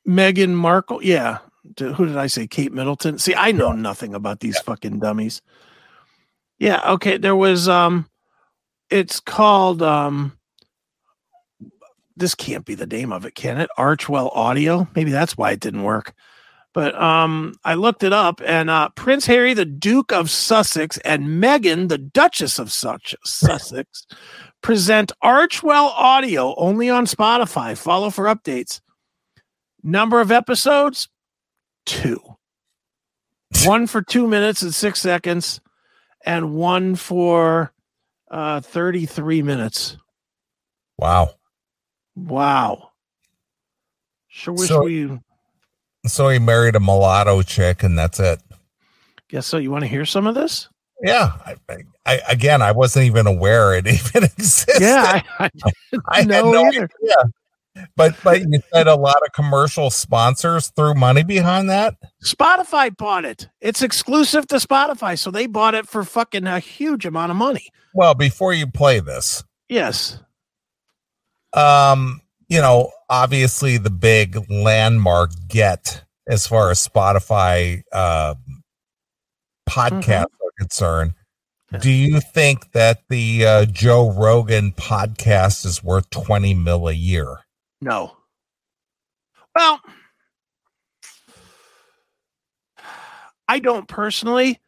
Meghan 0.09 0.51
Markle, 0.55 1.03
yeah. 1.03 1.39
D- 1.75 1.93
Who 1.93 2.07
did 2.07 2.17
I 2.17 2.29
say? 2.29 2.47
Kate 2.47 2.73
Middleton. 2.73 3.19
See, 3.19 3.35
I 3.35 3.51
know 3.53 3.73
nothing 3.73 4.15
about 4.15 4.41
these 4.41 4.59
fucking 4.61 5.01
dummies. 5.01 5.43
Yeah, 6.59 6.81
okay. 6.93 7.17
There 7.17 7.35
was 7.37 7.69
um, 7.69 8.09
it's 8.91 9.19
called 9.21 9.83
um. 9.83 10.39
This 12.17 12.35
can't 12.35 12.65
be 12.65 12.75
the 12.75 12.87
name 12.87 13.13
of 13.13 13.25
it, 13.25 13.35
can 13.35 13.61
it? 13.61 13.71
Archewell 13.79 14.31
Audio. 14.35 14.89
Maybe 14.95 15.11
that's 15.11 15.37
why 15.37 15.53
it 15.53 15.61
didn't 15.61 15.83
work. 15.83 16.15
But 16.73 17.01
um, 17.01 17.55
I 17.65 17.75
looked 17.75 18.03
it 18.03 18.13
up, 18.13 18.41
and 18.45 18.69
uh, 18.69 18.89
Prince 18.91 19.27
Harry, 19.27 19.55
the 19.55 19.65
Duke 19.65 20.13
of 20.13 20.29
Sussex, 20.29 20.99
and 20.99 21.25
Meghan, 21.43 21.89
the 21.89 21.99
Duchess 21.99 22.59
of 22.59 22.73
Such 22.73 23.15
Sussex, 23.25 24.07
present 24.61 25.13
Archewell 25.23 25.91
Audio 25.91 26.55
only 26.57 26.91
on 26.91 27.07
Spotify. 27.07 27.77
Follow 27.77 28.11
for 28.11 28.25
updates. 28.25 28.81
Number 29.85 30.21
of 30.21 30.33
episodes? 30.33 31.09
Two. 31.87 32.21
one 33.65 33.87
for 33.87 34.03
two 34.03 34.27
minutes 34.27 34.63
and 34.63 34.75
six 34.75 35.01
seconds, 35.01 35.61
and 36.25 36.55
one 36.55 36.97
for 36.97 37.73
uh, 38.33 38.61
33 38.61 39.43
minutes. 39.43 39.97
Wow. 40.99 41.31
Wow. 42.17 42.91
Sure 44.29 44.55
wish 44.55 44.69
So- 44.69 44.85
we. 44.85 45.19
So 46.07 46.29
he 46.29 46.39
married 46.39 46.77
a 46.77 46.81
mulatto 46.81 47.41
chick, 47.43 47.83
and 47.83 47.99
that's 47.99 48.21
it. 48.21 48.39
Guess 49.31 49.47
so. 49.47 49.57
You 49.57 49.71
want 49.71 49.85
to 49.85 49.89
hear 49.89 50.05
some 50.05 50.27
of 50.27 50.35
this? 50.35 50.69
Yeah. 51.03 51.33
I, 51.47 51.57
I, 51.71 51.77
I 52.05 52.21
again, 52.29 52.61
I 52.61 52.73
wasn't 52.73 53.07
even 53.07 53.27
aware 53.27 53.73
it 53.75 53.87
even 53.89 54.25
existed. 54.25 54.83
Yeah, 54.83 55.23
I, 55.39 55.51
I 56.11 56.17
had 56.19 56.29
no 56.29 56.51
no 56.53 56.67
either. 56.67 56.89
idea. 57.03 57.87
But 57.97 58.17
but 58.23 58.41
you 58.43 58.61
said 58.73 58.87
a 58.87 58.95
lot 58.97 59.17
of 59.27 59.33
commercial 59.33 59.89
sponsors 59.91 60.71
threw 60.77 60.93
money 60.95 61.23
behind 61.25 61.71
that. 61.71 61.95
Spotify 62.23 62.95
bought 62.95 63.25
it. 63.25 63.49
It's 63.63 63.81
exclusive 63.83 64.47
to 64.49 64.57
Spotify, 64.57 65.19
so 65.19 65.31
they 65.31 65.47
bought 65.47 65.75
it 65.75 65.89
for 65.89 66.05
fucking 66.05 66.47
a 66.47 66.61
huge 66.61 67.07
amount 67.07 67.31
of 67.31 67.37
money. 67.37 67.67
Well, 67.95 68.15
before 68.15 68.53
you 68.53 68.67
play 68.67 69.01
this, 69.01 69.43
Yes. 69.71 70.21
Um, 71.55 72.21
you 72.49 72.61
know, 72.61 72.91
obviously 73.09 73.79
the 73.79 73.91
big 73.91 74.51
landmark 74.51 75.31
get 75.49 76.05
as 76.27 76.47
far 76.47 76.71
as 76.71 76.87
Spotify 76.87 77.83
uh, 77.93 78.35
podcasts 79.69 80.25
are 80.25 80.53
concerned. 80.59 81.15
Do 81.81 81.91
you 81.91 82.21
think 82.21 82.73
that 82.73 83.01
the 83.09 83.45
uh, 83.45 83.65
Joe 83.65 84.13
Rogan 84.13 84.73
podcast 84.73 85.67
is 85.67 85.83
worth 85.83 86.09
twenty 86.11 86.55
mil 86.55 86.89
a 86.89 86.93
year? 86.93 87.39
No. 87.81 88.17
Well, 89.57 89.81
I 93.49 93.59
don't 93.59 93.89
personally, 93.89 94.61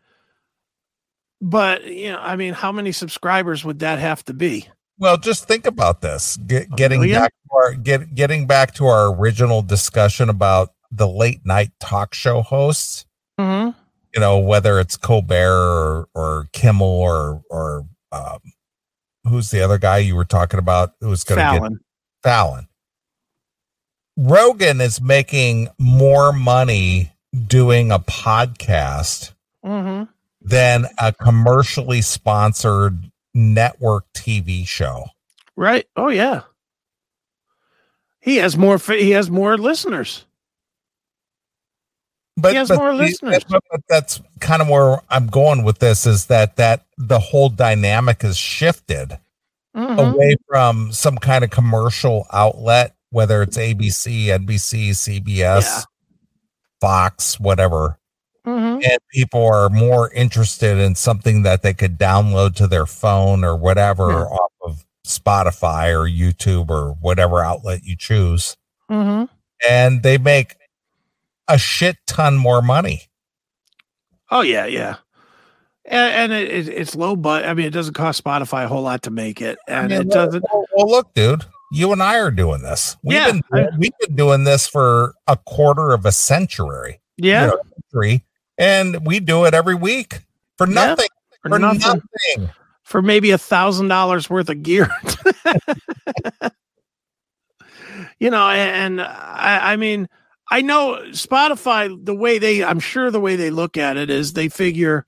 but 1.41 1.85
you 1.85 2.13
know, 2.13 2.19
I 2.19 2.37
mean, 2.37 2.55
how 2.55 2.73
many 2.73 2.93
subscribers 2.93 3.65
would 3.65 3.81
that 3.81 3.99
have 3.99 4.25
to 4.25 4.35
be? 4.35 4.69
Well, 4.99 5.17
just 5.19 5.47
think 5.47 5.67
about 5.67 6.01
this. 6.01 6.37
Get, 6.39 6.71
getting 6.71 7.03
back 7.11 7.33
to 7.33 7.57
our 7.57 7.75
get, 7.75 8.15
getting 8.15 8.47
back 8.47 8.75
to 8.75 8.87
our 8.87 9.15
original 9.15 9.63
discussion 9.63 10.29
about 10.29 10.73
the 10.91 11.07
late 11.09 11.45
night 11.45 11.71
talk 11.81 12.15
show 12.15 12.43
hosts. 12.43 13.05
Mm-hmm. 13.39 13.79
You 14.15 14.21
know, 14.21 14.39
whether 14.39 14.81
it's 14.81 14.97
Colbert 14.97 15.53
or, 15.53 16.09
or 16.15 16.49
Kimmel 16.53 16.87
or 16.87 17.43
or 17.51 17.87
um, 18.13 18.39
who's 19.25 19.51
the 19.51 19.61
other 19.61 19.77
guy 19.77 19.99
you 19.99 20.17
were 20.17 20.25
talking 20.25 20.59
about 20.59 20.93
who's 21.01 21.25
going 21.25 21.39
to 21.39 21.43
get 21.45 21.59
Fallon. 21.61 21.81
Fallon. 22.23 22.69
Rogan 24.17 24.81
is 24.81 25.01
making 25.03 25.69
more 25.79 26.33
money 26.33 27.13
doing 27.47 27.93
a 27.93 27.99
podcast 27.99 29.33
Mm-hmm. 29.65 30.05
than 30.43 30.87
a 30.97 31.13
commercially 31.13 32.01
sponsored 32.01 33.11
network 33.37 34.07
TV 34.15 34.67
show. 34.67 35.05
Right. 35.57 35.87
Oh 35.95 36.09
yeah. 36.09 36.43
He 38.21 38.37
has 38.37 38.57
more. 38.57 38.79
He 38.79 39.11
has 39.13 39.31
more 39.31 39.57
listeners. 39.57 40.25
But, 42.39 42.51
He 42.53 42.57
has 42.57 42.69
but 42.69 42.79
more 42.79 42.93
the- 42.93 43.05
listeners. 43.05 43.45
but- 43.49 43.63
but 43.71 43.81
that's 43.89 44.21
kind 44.41 44.61
of 44.61 44.69
where 44.69 45.01
I'm 45.09 45.27
going 45.29 45.63
with 45.63 45.79
this 45.79 46.07
is 46.07 46.27
that 46.27 46.57
that 46.57 46.85
the 46.99 47.19
whole 47.19 47.49
dynamic 47.49 48.23
has 48.23 48.37
shifted 48.37 49.19
Mhm. 49.77 50.13
away 50.15 50.37
from 50.49 50.93
some 50.93 51.17
kind 51.19 51.45
of 51.45 51.51
commercial 51.51 52.27
outlet, 52.33 52.95
whether 53.11 53.43
it's 53.43 53.57
ABC, 53.57 54.31
NBC, 54.31 54.93
CBS, 54.93 55.65
Yeah. 55.65 55.83
Fox, 56.81 57.39
whatever. 57.41 57.99
Mhm. 58.47 58.83
and 58.89 58.99
people 59.11 59.45
are 59.45 59.69
more 59.69 60.11
interested 60.13 60.79
in 60.79 60.95
something 60.95 61.43
that 61.43 61.63
they 61.63 61.75
could 61.75 61.99
download 61.99 62.55
to 62.57 62.67
their 62.67 62.87
phone 62.87 63.45
or 63.45 63.57
whatever 63.57 64.11
Yeah. 64.11 64.25
off 64.25 64.53
of 64.65 64.85
Spotify 65.07 65.93
or 65.93 66.09
YouTube 66.09 66.71
or 66.71 66.93
whatever 67.01 67.43
outlet 67.45 67.81
you 67.85 67.97
choose. 67.97 68.57
Mhm. 68.91 69.29
And 69.69 70.03
they 70.03 70.17
make 70.19 70.57
a 71.49 71.59
shit 71.59 71.97
ton 72.07 72.37
more 72.37 72.63
money. 72.63 73.03
Oh 74.31 74.43
yeah, 74.43 74.67
yeah. 74.67 74.97
And, 75.85 76.33
and 76.33 76.33
it, 76.33 76.49
it, 76.51 76.69
it's 76.69 76.97
low, 76.97 77.15
but 77.15 77.45
I 77.45 77.55
mean, 77.55 77.67
it 77.67 77.73
doesn't 77.73 77.95
cost 77.95 78.23
Spotify 78.25 78.65
a 78.65 78.69
whole 78.69 78.83
lot 78.83 79.03
to 79.03 79.11
make 79.11 79.41
it, 79.41 79.57
and 79.69 79.93
I 79.93 79.99
mean, 79.99 80.09
it 80.09 80.11
doesn't. 80.13 80.45
Well, 80.53 80.67
well, 80.77 80.89
look, 80.91 81.15
dude, 81.15 81.45
you 81.71 81.93
and 81.93 82.03
I 82.03 82.19
are 82.19 82.33
doing 82.33 82.63
this. 82.63 82.97
We've 83.05 83.17
Yeah, 83.17 83.31
been 83.51 83.69
we've 83.79 83.93
been 84.01 84.17
doing 84.17 84.43
this 84.45 84.67
for 84.67 85.15
a 85.29 85.37
quarter 85.37 85.93
of 85.93 86.05
a 86.05 86.11
century. 86.11 87.01
Yeah, 87.19 87.43
you 87.43 87.47
know, 87.53 87.61
century, 87.93 88.25
and 88.59 89.05
we 89.07 89.21
do 89.21 89.45
it 89.45 89.55
every 89.55 89.75
week 89.75 90.21
for 90.59 90.67
Yeah, 90.69 90.75
nothing. 90.75 91.09
for 91.43 91.49
for 91.51 91.59
nothing. 91.59 92.03
nothing. 92.37 92.51
for 92.83 93.03
maybe 93.03 93.31
a 93.33 93.39
thousand 93.39 93.89
dollars 93.89 94.29
worth 94.31 94.49
of 94.49 94.63
gear. 94.63 94.89
you 98.19 98.31
know, 98.31 98.49
and 98.49 99.01
I, 99.01 99.73
I 99.73 99.77
mean, 99.77 100.09
I 100.51 100.63
know 100.63 101.01
Spotify. 101.11 102.05
The 102.05 102.15
way 102.15 102.39
they, 102.39 102.63
I'm 102.65 102.81
sure 102.81 103.11
the 103.11 103.21
way 103.21 103.37
they 103.37 103.51
look 103.51 103.77
at 103.77 103.97
it 103.97 104.11
is 104.11 104.33
they 104.33 104.49
figure 104.49 105.07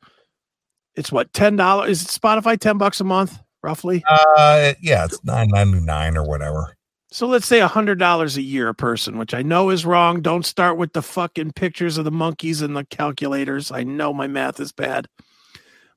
it's 0.94 1.12
what 1.12 1.32
ten 1.32 1.56
dollars. 1.56 2.02
Is 2.02 2.06
Spotify 2.08 2.58
ten 2.58 2.76
bucks 2.78 3.00
a 3.00 3.04
month 3.04 3.38
roughly? 3.62 4.02
Uh, 4.08 4.74
yeah, 4.82 5.04
it's 5.04 5.22
nine 5.24 5.48
ninety 5.50 5.80
nine 5.80 6.16
or 6.16 6.26
whatever. 6.26 6.74
So 7.10 7.26
let's 7.26 7.46
say 7.46 7.60
a 7.60 7.68
hundred 7.68 7.98
dollars 7.98 8.36
a 8.36 8.42
year 8.42 8.68
a 8.68 8.74
person, 8.74 9.16
which 9.16 9.32
I 9.32 9.42
know 9.42 9.70
is 9.70 9.86
wrong. 9.86 10.20
Don't 10.20 10.44
start 10.44 10.76
with 10.76 10.92
the 10.92 11.02
fucking 11.02 11.52
pictures 11.52 11.96
of 11.96 12.04
the 12.04 12.10
monkeys 12.10 12.60
and 12.60 12.76
the 12.76 12.84
calculators. 12.84 13.72
I 13.72 13.82
know 13.82 14.12
my 14.12 14.26
math 14.26 14.60
is 14.60 14.72
bad, 14.72 15.06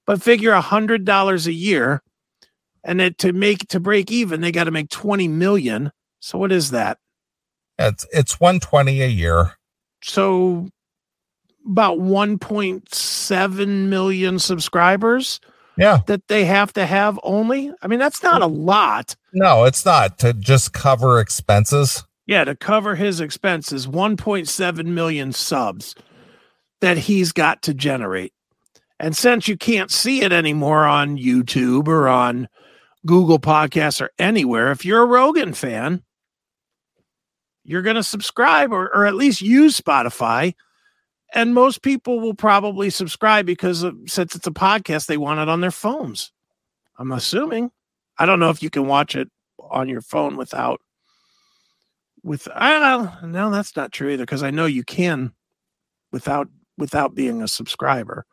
but 0.05 0.21
figure 0.21 0.51
a 0.51 0.61
hundred 0.61 1.03
dollars 1.03 1.47
a 1.47 1.53
year, 1.53 2.01
and 2.83 3.01
it 3.01 3.17
to 3.19 3.33
make 3.33 3.67
to 3.69 3.79
break 3.79 4.09
even, 4.09 4.39
they 4.39 4.53
got 4.53 4.65
to 4.65 4.71
make 4.71 4.89
twenty 4.89 5.27
million. 5.27 5.91
So 6.21 6.37
what 6.37 6.51
is 6.51 6.71
that? 6.71 6.97
It's 7.77 8.05
it's 8.13 8.39
one 8.39 8.61
twenty 8.61 9.01
a 9.01 9.07
year. 9.07 9.57
So 10.03 10.69
about 11.65 11.99
one 11.99 12.39
point 12.39 12.93
seven 12.95 13.89
million 13.89 14.39
subscribers 14.39 15.41
Yeah, 15.81 16.01
that 16.05 16.27
they 16.27 16.45
have 16.45 16.71
to 16.73 16.85
have 16.85 17.19
only. 17.23 17.71
I 17.81 17.87
mean, 17.87 17.99
that's 17.99 18.21
not 18.21 18.41
a 18.41 18.47
lot. 18.47 19.15
no, 19.33 19.65
it's 19.65 19.83
not 19.83 20.19
to 20.19 20.33
just 20.33 20.73
cover 20.73 21.19
expenses. 21.19 22.03
Yeah, 22.27 22.43
to 22.43 22.55
cover 22.55 22.95
his 22.95 23.19
expenses, 23.19 23.87
1.7 23.87 24.85
million 24.85 25.33
subs 25.33 25.95
that 26.79 26.97
he's 26.97 27.31
got 27.31 27.63
to 27.63 27.73
generate. 27.73 28.31
And 28.99 29.17
since 29.17 29.47
you 29.47 29.57
can't 29.57 29.89
see 29.89 30.21
it 30.21 30.31
anymore 30.31 30.85
on 30.85 31.17
YouTube 31.17 31.87
or 31.87 32.07
on 32.07 32.47
Google 33.05 33.39
Podcasts 33.39 33.99
or 34.01 34.11
anywhere, 34.19 34.71
if 34.71 34.85
you're 34.85 35.01
a 35.01 35.07
Rogan 35.07 35.53
fan, 35.53 36.03
you're 37.63 37.81
going 37.81 37.95
to 37.95 38.03
subscribe 38.03 38.71
or, 38.71 38.95
or 38.95 39.05
at 39.07 39.15
least 39.15 39.41
use 39.41 39.79
Spotify. 39.79 40.53
And 41.33 41.53
most 41.53 41.81
people 41.81 42.19
will 42.19 42.33
probably 42.33 42.89
subscribe 42.89 43.45
because 43.45 43.85
since 44.07 44.35
it's 44.35 44.47
a 44.47 44.51
podcast, 44.51 45.05
they 45.05 45.17
want 45.17 45.39
it 45.39 45.47
on 45.47 45.61
their 45.61 45.71
phones. 45.71 46.31
I'm 46.97 47.11
assuming. 47.11 47.71
I 48.17 48.25
don't 48.25 48.39
know 48.39 48.49
if 48.49 48.61
you 48.61 48.69
can 48.69 48.85
watch 48.85 49.15
it 49.15 49.29
on 49.59 49.87
your 49.87 50.01
phone 50.01 50.35
without 50.35 50.81
with 52.23 52.47
I 52.53 52.71
don't 52.71 52.81
know. 52.81 53.27
No, 53.27 53.51
that's 53.51 53.75
not 53.75 53.91
true 53.91 54.09
either 54.09 54.23
because 54.23 54.43
I 54.43 54.51
know 54.51 54.65
you 54.65 54.83
can 54.83 55.33
without 56.11 56.49
without 56.77 57.15
being 57.15 57.41
a 57.41 57.47
subscriber. 57.47 58.25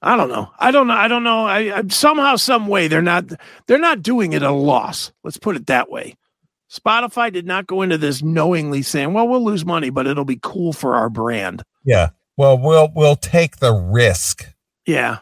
I 0.00 0.16
don't 0.16 0.28
know. 0.28 0.50
I 0.58 0.70
don't 0.70 0.86
know. 0.86 0.94
I 0.94 1.08
don't 1.08 1.24
know. 1.24 1.44
I, 1.44 1.78
I 1.78 1.82
somehow, 1.88 2.36
some 2.36 2.68
way, 2.68 2.88
they're 2.88 3.02
not 3.02 3.24
they're 3.66 3.78
not 3.78 4.02
doing 4.02 4.32
it 4.32 4.42
a 4.42 4.50
loss. 4.50 5.12
Let's 5.24 5.38
put 5.38 5.56
it 5.56 5.66
that 5.66 5.90
way. 5.90 6.16
Spotify 6.70 7.32
did 7.32 7.46
not 7.46 7.66
go 7.66 7.82
into 7.82 7.96
this 7.98 8.22
knowingly 8.22 8.82
saying, 8.82 9.12
"Well, 9.14 9.26
we'll 9.28 9.44
lose 9.44 9.64
money, 9.64 9.90
but 9.90 10.06
it'll 10.06 10.24
be 10.24 10.38
cool 10.42 10.72
for 10.72 10.94
our 10.94 11.08
brand." 11.08 11.62
Yeah. 11.84 12.10
Well, 12.36 12.58
we'll 12.58 12.90
we'll 12.94 13.16
take 13.16 13.56
the 13.56 13.72
risk 13.72 14.46
Yeah. 14.86 15.18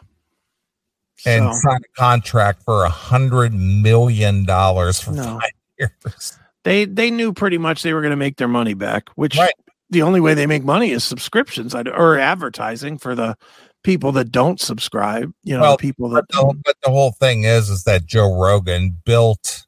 and 1.25 1.45
So, 1.45 1.59
sign 1.61 1.79
a 1.83 1.99
contract 1.99 2.63
for 2.63 2.83
a 2.83 2.89
hundred 2.89 3.53
million 3.53 4.45
dollars 4.45 4.99
for 4.99 5.11
No. 5.11 5.39
five 5.39 5.51
years. 5.79 6.37
they 6.63 6.85
they 6.85 7.09
knew 7.11 7.33
pretty 7.33 7.57
much 7.57 7.81
they 7.81 7.93
were 7.93 8.01
going 8.01 8.11
to 8.11 8.17
make 8.17 8.37
their 8.37 8.47
money 8.47 8.73
back, 8.73 9.09
which 9.15 9.37
Right. 9.37 9.53
the 9.89 10.01
only 10.01 10.19
way 10.19 10.33
they 10.33 10.47
make 10.47 10.63
money 10.65 10.91
is 10.91 11.03
subscriptions 11.03 11.73
or 11.73 12.17
advertising 12.19 12.97
for 12.97 13.15
the 13.15 13.35
people 13.83 14.11
that 14.11 14.31
don't 14.31 14.59
subscribe. 14.59 15.31
You 15.43 15.55
know, 15.55 15.61
Well, 15.61 15.77
people 15.77 16.09
that 16.09 16.25
But 16.29 16.35
the, 16.49 16.61
but 16.65 16.75
the 16.83 16.89
whole 16.91 17.13
thing 17.13 17.45
is, 17.45 17.69
is 17.69 17.83
that 17.85 18.05
Joe 18.05 18.37
Rogan 18.37 18.97
built 19.05 19.65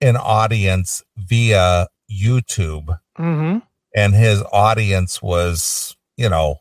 an 0.00 0.16
audience 0.16 1.02
via 1.16 1.86
YouTube, 2.10 2.98
hmm 3.16 3.58
and 3.94 4.14
his 4.14 4.42
audience 4.52 5.22
was, 5.22 5.96
you 6.18 6.28
know, 6.28 6.60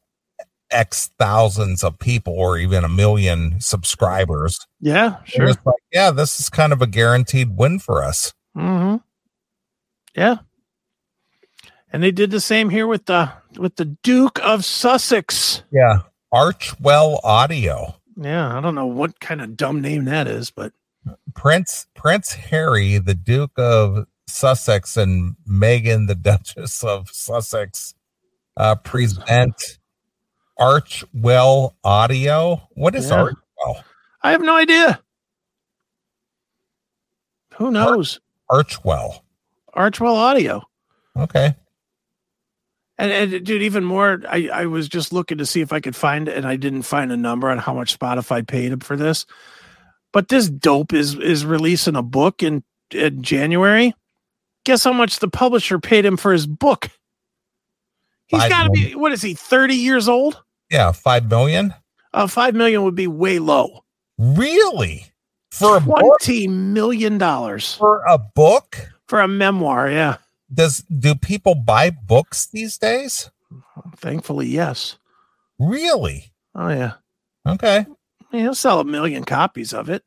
X 0.72 1.12
thousands 1.20 1.84
of 1.84 2.00
people 2.00 2.34
or 2.34 2.58
even 2.58 2.86
a 2.86 2.90
million 2.90 3.60
subscribers. 3.60 4.66
Yeah, 4.80 5.18
sure. 5.26 5.48
like, 5.48 5.76
yeah, 5.92 6.12
this 6.12 6.40
is 6.40 6.50
kind 6.50 6.72
of 6.72 6.82
a 6.82 6.88
guaranteed 6.88 7.58
win 7.58 7.80
for 7.80 8.04
us. 8.04 8.34
hmm 8.56 8.96
Yeah. 10.16 10.38
And 11.92 12.02
they 12.04 12.12
did 12.12 12.32
the 12.32 12.42
same 12.42 12.70
here 12.70 12.88
with 12.88 13.06
the 13.06 13.32
with 13.58 13.76
the 13.76 13.86
Duke 13.86 14.40
of 14.44 14.66
Sussex. 14.66 15.64
Yeah. 15.72 16.00
Archewell 16.34 17.20
Audio. 17.24 17.96
Yeah, 18.18 18.58
I 18.58 18.62
don't 18.62 18.76
know 18.76 18.86
what 18.86 19.20
kind 19.20 19.42
of 19.42 19.56
dumb 19.56 19.82
name 19.82 20.06
that 20.06 20.28
is, 20.28 20.52
but 20.52 20.74
Prince 21.34 21.88
Prince 21.96 22.34
Harry, 22.34 22.98
the 22.98 23.14
Duke 23.16 23.58
of 23.58 24.06
Sussex, 24.28 24.98
and 24.98 25.36
Meghan, 25.50 26.08
the 26.08 26.16
Duchess 26.16 26.84
of 26.84 27.10
Sussex, 27.10 27.94
uh, 28.58 28.76
present 28.76 29.80
Archewell 30.60 31.74
Audio. 31.84 32.68
What 32.76 32.96
is 32.96 33.10
Yeah. 33.10 33.28
Archewell? 33.28 33.84
I 34.24 34.32
have 34.32 34.42
no 34.42 34.56
idea. 34.56 35.00
Who 37.58 37.72
knows? 37.72 38.20
Archewell. 38.50 39.22
Archewell 39.76 40.16
Audio. 40.16 40.64
Okay. 41.18 41.56
And, 42.98 43.12
and 43.12 43.46
dude, 43.46 43.62
even 43.62 43.84
more, 43.84 44.22
I, 44.30 44.50
I 44.52 44.66
was 44.68 44.88
just 44.88 45.12
looking 45.12 45.38
to 45.38 45.46
see 45.46 45.62
if 45.62 45.74
I 45.74 45.82
could 45.82 45.96
find 45.96 46.28
it, 46.30 46.38
and 46.38 46.48
I 46.48 46.56
didn't 46.56 46.84
find 46.84 47.12
a 47.12 47.18
number 47.18 47.50
on 47.50 47.58
how 47.58 47.74
much 47.74 47.98
Spotify 47.98 48.46
paid 48.46 48.72
him 48.72 48.80
for 48.80 48.96
this. 48.96 49.26
But 50.16 50.30
this 50.30 50.50
dope 50.50 50.94
is 50.94 51.14
is 51.16 51.46
releasing 51.46 51.98
a 51.98 52.02
book 52.02 52.42
in, 52.42 52.64
in 52.92 53.22
January. 53.22 53.94
Guess 54.64 54.86
how 54.86 54.94
much 54.94 55.20
the 55.20 55.28
publisher 55.28 55.78
paid 55.78 56.06
him 56.06 56.16
for 56.16 56.32
his 56.32 56.48
book? 56.48 56.90
He's 58.28 58.48
got 58.48 58.64
to 58.64 58.70
be 58.70 58.96
what 58.96 59.12
is 59.12 59.22
he, 59.22 59.34
30 59.34 59.76
years 59.76 60.08
old? 60.08 60.42
Yeah, 60.72 60.94
five 60.94 61.30
million. 61.30 61.74
Uh, 62.14 62.28
five 62.28 62.56
million 62.56 62.84
would 62.84 62.96
be 62.96 63.08
way 63.08 63.40
low. 63.40 63.84
Really? 64.18 65.08
For 65.52 65.76
a 65.76 65.82
book? 65.82 66.00
Twenty 66.00 66.48
million 66.48 67.18
dollars 67.18 67.74
For 67.76 68.02
a 68.08 68.18
book? 68.18 68.90
for 69.10 69.20
a 69.20 69.28
memoir. 69.28 69.92
Yeah, 69.92 70.16
Does 70.52 70.78
do 70.84 71.16
people 71.16 71.56
buy 71.56 71.90
books 71.90 72.46
these 72.46 72.78
days? 72.78 73.30
thankfully, 73.98 74.48
yes. 74.48 74.98
Really? 75.60 76.32
Oh 76.56 76.70
yeah, 76.70 76.94
Okay. 77.46 77.86
He'll 78.40 78.56
sell 78.56 78.80
a 78.80 78.86
million 78.86 79.24
copies 79.24 79.74
of 79.74 79.90
it. 79.90 80.04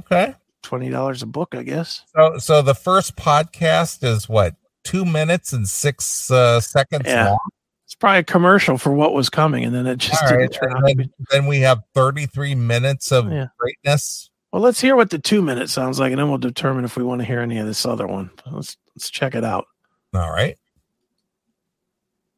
Okay. 0.00 0.34
Twenty 0.62 0.90
dollars 0.90 1.22
a 1.22 1.26
book, 1.26 1.54
I 1.54 1.62
guess. 1.62 2.02
So 2.14 2.38
so 2.38 2.62
the 2.62 2.74
first 2.74 3.16
podcast 3.16 4.04
is 4.04 4.28
what 4.28 4.54
two 4.84 5.04
minutes 5.04 5.52
and 5.52 5.68
six 5.68 6.30
uh, 6.30 6.60
seconds 6.60 7.04
Yeah. 7.06 7.28
long. 7.30 7.38
It's 7.86 7.94
probably 7.94 8.18
a 8.20 8.24
commercial 8.24 8.78
for 8.78 8.92
what 8.92 9.14
was 9.14 9.28
coming, 9.28 9.64
and 9.64 9.74
then 9.74 9.86
it 9.86 9.96
just 9.98 10.22
right, 10.22 10.50
turn 10.52 10.70
and 10.70 10.84
out 10.84 10.88
to 10.88 10.94
then, 10.96 11.10
then 11.30 11.46
we 11.46 11.60
have 11.60 11.82
33 11.94 12.54
minutes 12.54 13.10
of 13.10 13.30
Yeah. 13.32 13.46
greatness. 13.58 14.30
Well, 14.52 14.62
let's 14.62 14.80
hear 14.80 14.96
what 14.96 15.10
the 15.10 15.18
two 15.18 15.42
minute 15.42 15.70
sounds 15.70 15.98
like, 15.98 16.12
and 16.12 16.18
then 16.20 16.28
we'll 16.28 16.38
determine 16.38 16.84
if 16.84 16.96
we 16.96 17.02
want 17.04 17.20
to 17.20 17.24
hear 17.24 17.40
any 17.40 17.58
of 17.58 17.66
this 17.66 17.84
other 17.86 18.06
one. 18.06 18.30
Let's 18.50 18.76
let's 18.94 19.10
check 19.10 19.34
it 19.34 19.44
out. 19.44 19.66
All 20.14 20.30
right. 20.30 20.56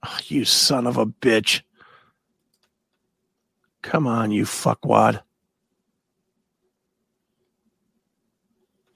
Oh, 0.04 0.18
you 0.26 0.44
son 0.44 0.86
of 0.86 0.96
a 0.96 1.06
bitch! 1.06 1.62
Come 3.82 4.06
on, 4.06 4.30
you 4.30 4.44
fuckwad. 4.44 5.20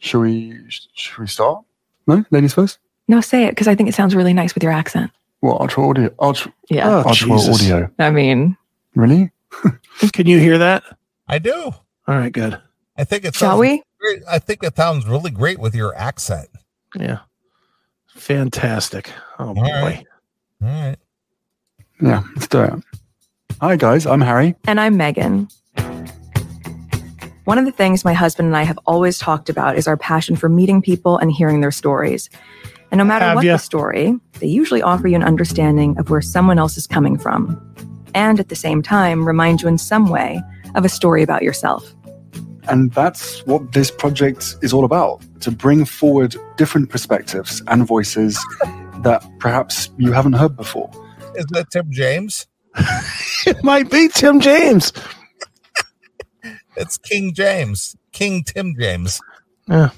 Shall 0.07 0.20
we? 0.20 0.57
Shall 0.94 1.22
we 1.22 1.26
start? 1.26 1.64
No, 2.07 2.24
ladies 2.30 2.54
first. 2.54 2.78
No, 3.09 3.20
say 3.20 3.44
it 3.44 3.50
because 3.50 3.66
I 3.68 3.74
think 3.74 3.88
it 3.88 3.94
sounds 3.94 4.14
really 4.14 4.32
nice 4.32 4.54
with 4.54 4.62
your 4.62 4.72
accent. 4.72 5.11
What 5.40 5.61
Archewell 5.61 5.90
audio? 5.90 6.14
Arch, 6.18 6.48
Yeah. 6.70 6.88
Oh, 6.88 7.02
Archewell 7.04 7.38
Jesus. 7.44 7.62
audio. 7.70 7.90
I 7.98 8.11
mean, 8.11 8.57
Really? 8.94 9.30
Can 10.12 10.26
you 10.26 10.38
hear 10.38 10.59
that? 10.59 10.82
I 11.28 11.38
do. 11.38 11.52
All 11.54 11.74
right, 12.07 12.32
good. 12.32 12.61
I 12.96 13.04
think 13.04 13.24
it 13.24 13.34
shall 13.34 13.50
sounds 13.50 13.61
we? 13.61 13.82
great. 14.00 14.22
I 14.30 14.38
think 14.38 14.62
it 14.62 14.76
sounds 14.76 15.07
really 15.07 15.30
great 15.30 15.59
with 15.59 15.74
your 15.74 15.94
accent. 15.96 16.48
Yeah, 16.94 17.18
fantastic. 18.07 19.11
Oh 19.38 19.54
boy. 19.54 19.62
right. 19.62 20.07
All 20.62 20.68
right. 20.68 20.96
Yeah, 22.00 22.22
let's 22.34 22.48
do 22.48 22.62
it. 22.62 22.72
Hi, 23.61 23.76
guys. 23.76 24.07
I'm 24.07 24.20
Harry. 24.20 24.54
And 24.66 24.80
I'm 24.80 24.96
Meghan. 24.96 25.50
One 27.47 27.59
of 27.59 27.64
the 27.64 27.70
things 27.70 28.05
my 28.05 28.12
husband 28.12 28.47
and 28.47 28.57
I 28.57 28.64
have 28.64 28.76
always 28.86 29.20
talked 29.20 29.49
about 29.49 29.78
is 29.78 29.86
our 29.86 29.97
passion 29.97 30.34
for 30.34 30.49
meeting 30.49 30.82
people 30.82 31.16
and 31.16 31.30
hearing 31.30 31.61
their 31.61 31.70
stories. 31.70 32.28
And 32.90 32.99
no 32.99 33.05
matter 33.05 33.24
Have 33.24 33.36
what 33.36 33.44
ya? 33.44 33.53
the 33.53 33.59
story, 33.59 34.18
they 34.40 34.49
usually 34.49 34.82
offer 34.82 35.07
you 35.07 35.14
an 35.14 35.22
understanding 35.22 35.97
of 35.97 36.11
where 36.11 36.20
someone 36.20 36.59
else 36.59 36.76
is 36.76 36.88
coming 36.88 37.16
from. 37.16 37.57
And 38.14 38.40
at 38.40 38.49
the 38.49 38.57
same 38.57 38.82
time, 38.82 39.24
remind 39.24 39.62
you 39.62 39.68
in 39.68 39.78
some 39.78 40.09
way 40.09 40.42
of 40.74 40.84
a 40.84 40.88
story 40.88 41.22
about 41.22 41.42
yourself. 41.44 41.94
And 42.68 42.90
that's 42.92 43.47
what 43.47 43.74
this 43.74 43.92
project 43.92 44.57
is 44.61 44.72
all 44.72 44.84
about 44.84 45.22
to 45.42 45.53
bring 45.53 45.84
forward 45.84 46.34
different 46.57 46.90
perspectives 46.90 47.62
and 47.68 47.86
voices 47.86 48.44
that 49.05 49.24
perhaps 49.38 49.88
you 49.99 50.11
haven't 50.11 50.32
heard 50.32 50.57
before. 50.57 50.90
Is 51.36 51.47
that 51.51 51.70
Tim 51.70 51.92
James? 51.92 52.49
It 53.47 53.62
might 53.62 53.88
be 53.88 54.09
Tim 54.09 54.40
James. 54.40 54.92
It's 56.77 56.99
King 56.99 57.33
James. 57.35 57.97
King 58.12 58.45
Tim 58.45 58.74
James. 58.79 59.20
Yeah. 59.68 59.91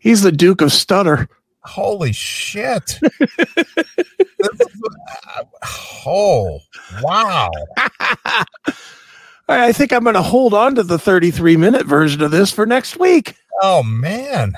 He's 0.00 0.22
the 0.22 0.32
Duke 0.32 0.60
of 0.60 0.72
Stutter. 0.72 1.28
Holy 1.62 2.12
shit. 2.12 2.98
Is- 3.38 4.82
oh, 6.06 6.60
wow. 7.02 7.50
I 9.48 9.72
think 9.72 9.92
I'm 9.92 10.04
going 10.04 10.14
to 10.14 10.22
hold 10.22 10.54
on 10.54 10.74
to 10.76 10.82
the 10.82 10.98
33 10.98 11.56
minute 11.56 11.86
version 11.86 12.22
of 12.22 12.30
this 12.30 12.50
for 12.50 12.66
next 12.66 12.98
week. 12.98 13.36
Oh, 13.62 13.82
man. 13.82 14.54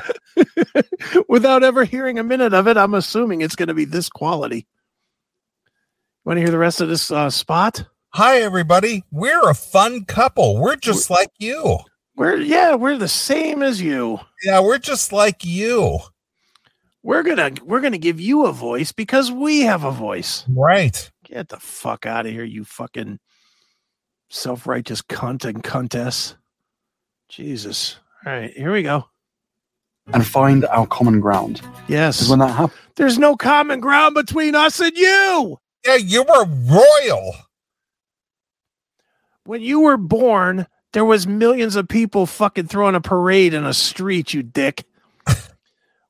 Without 1.29 1.63
ever 1.63 1.85
hearing 1.85 2.19
a 2.19 2.25
minute 2.25 2.55
of 2.55 2.67
it, 2.67 2.77
I'm 2.77 2.95
assuming 2.95 3.41
it's 3.41 3.57
going 3.57 3.69
to 3.69 3.75
be 3.75 3.85
this 3.85 4.09
quality. 4.09 4.67
Want 6.25 6.39
to 6.39 6.41
hear 6.41 6.51
the 6.51 6.59
rest 6.59 6.81
of 6.81 6.89
this 6.89 7.11
uh, 7.11 7.31
spot? 7.31 7.87
Hi, 8.17 8.39
everybody. 8.39 9.05
We're 9.11 9.47
a 9.47 9.55
fun 9.55 10.07
couple. 10.07 10.57
We're 10.57 10.77
just 10.77 11.11
like 11.11 11.29
you. 11.39 11.81
We're 12.17 12.39
yeah, 12.39 12.75
we're 12.75 12.97
the 12.97 13.09
same 13.09 13.63
as 13.63 13.83
you. 13.83 14.21
Yeah, 14.43 14.61
we're 14.61 14.79
just 14.79 15.13
like 15.13 15.45
you. 15.45 15.99
We're 17.03 17.23
gonna 17.23 17.51
we're 17.63 17.83
gonna 17.83 17.99
give 17.99 18.19
you 18.19 18.47
a 18.47 18.53
voice 18.53 18.91
because 18.91 19.31
we 19.31 19.61
have 19.65 19.85
a 19.85 19.91
voice. 19.91 20.47
Right. 20.49 21.11
Get 21.25 21.51
the 21.51 21.59
fuck 21.59 22.07
out 22.07 22.25
of 22.25 22.33
here, 22.33 22.43
you 22.43 22.65
fucking 22.65 23.19
self 24.31 24.67
righteous 24.67 25.03
cunt 25.03 25.45
and 25.45 25.63
cuntess. 25.63 26.37
Jesus. 27.29 27.99
All 28.25 28.33
right, 28.33 28.51
here 28.51 28.73
we 28.73 28.83
go. 28.83 29.05
And 30.15 30.27
find 30.27 30.65
our 30.65 30.87
common 30.87 31.21
ground. 31.21 31.61
Yes. 31.87 32.31
When 32.31 32.39
that 32.39 32.57
happens, 32.57 32.81
There's 32.95 33.19
no 33.19 33.37
common 33.37 33.81
ground 33.81 34.15
between 34.15 34.55
us 34.55 34.81
and 34.81 34.97
you. 34.97 35.59
Yeah, 35.85 35.97
you 35.97 36.23
were 36.23 36.47
royal. 36.47 37.35
When 39.47 39.63
you 39.63 39.81
were 39.81 39.97
born, 39.97 40.67
there 40.93 41.05
was 41.05 41.27
millions 41.27 41.77
of 41.77 41.89
people 41.89 42.27
fucking 42.27 42.67
throwing 42.67 42.97
a 42.97 43.01
parade 43.01 43.55
in 43.55 43.65
a 43.65 43.73
street, 43.73 44.35
you 44.35 44.43
dick. 44.43 44.85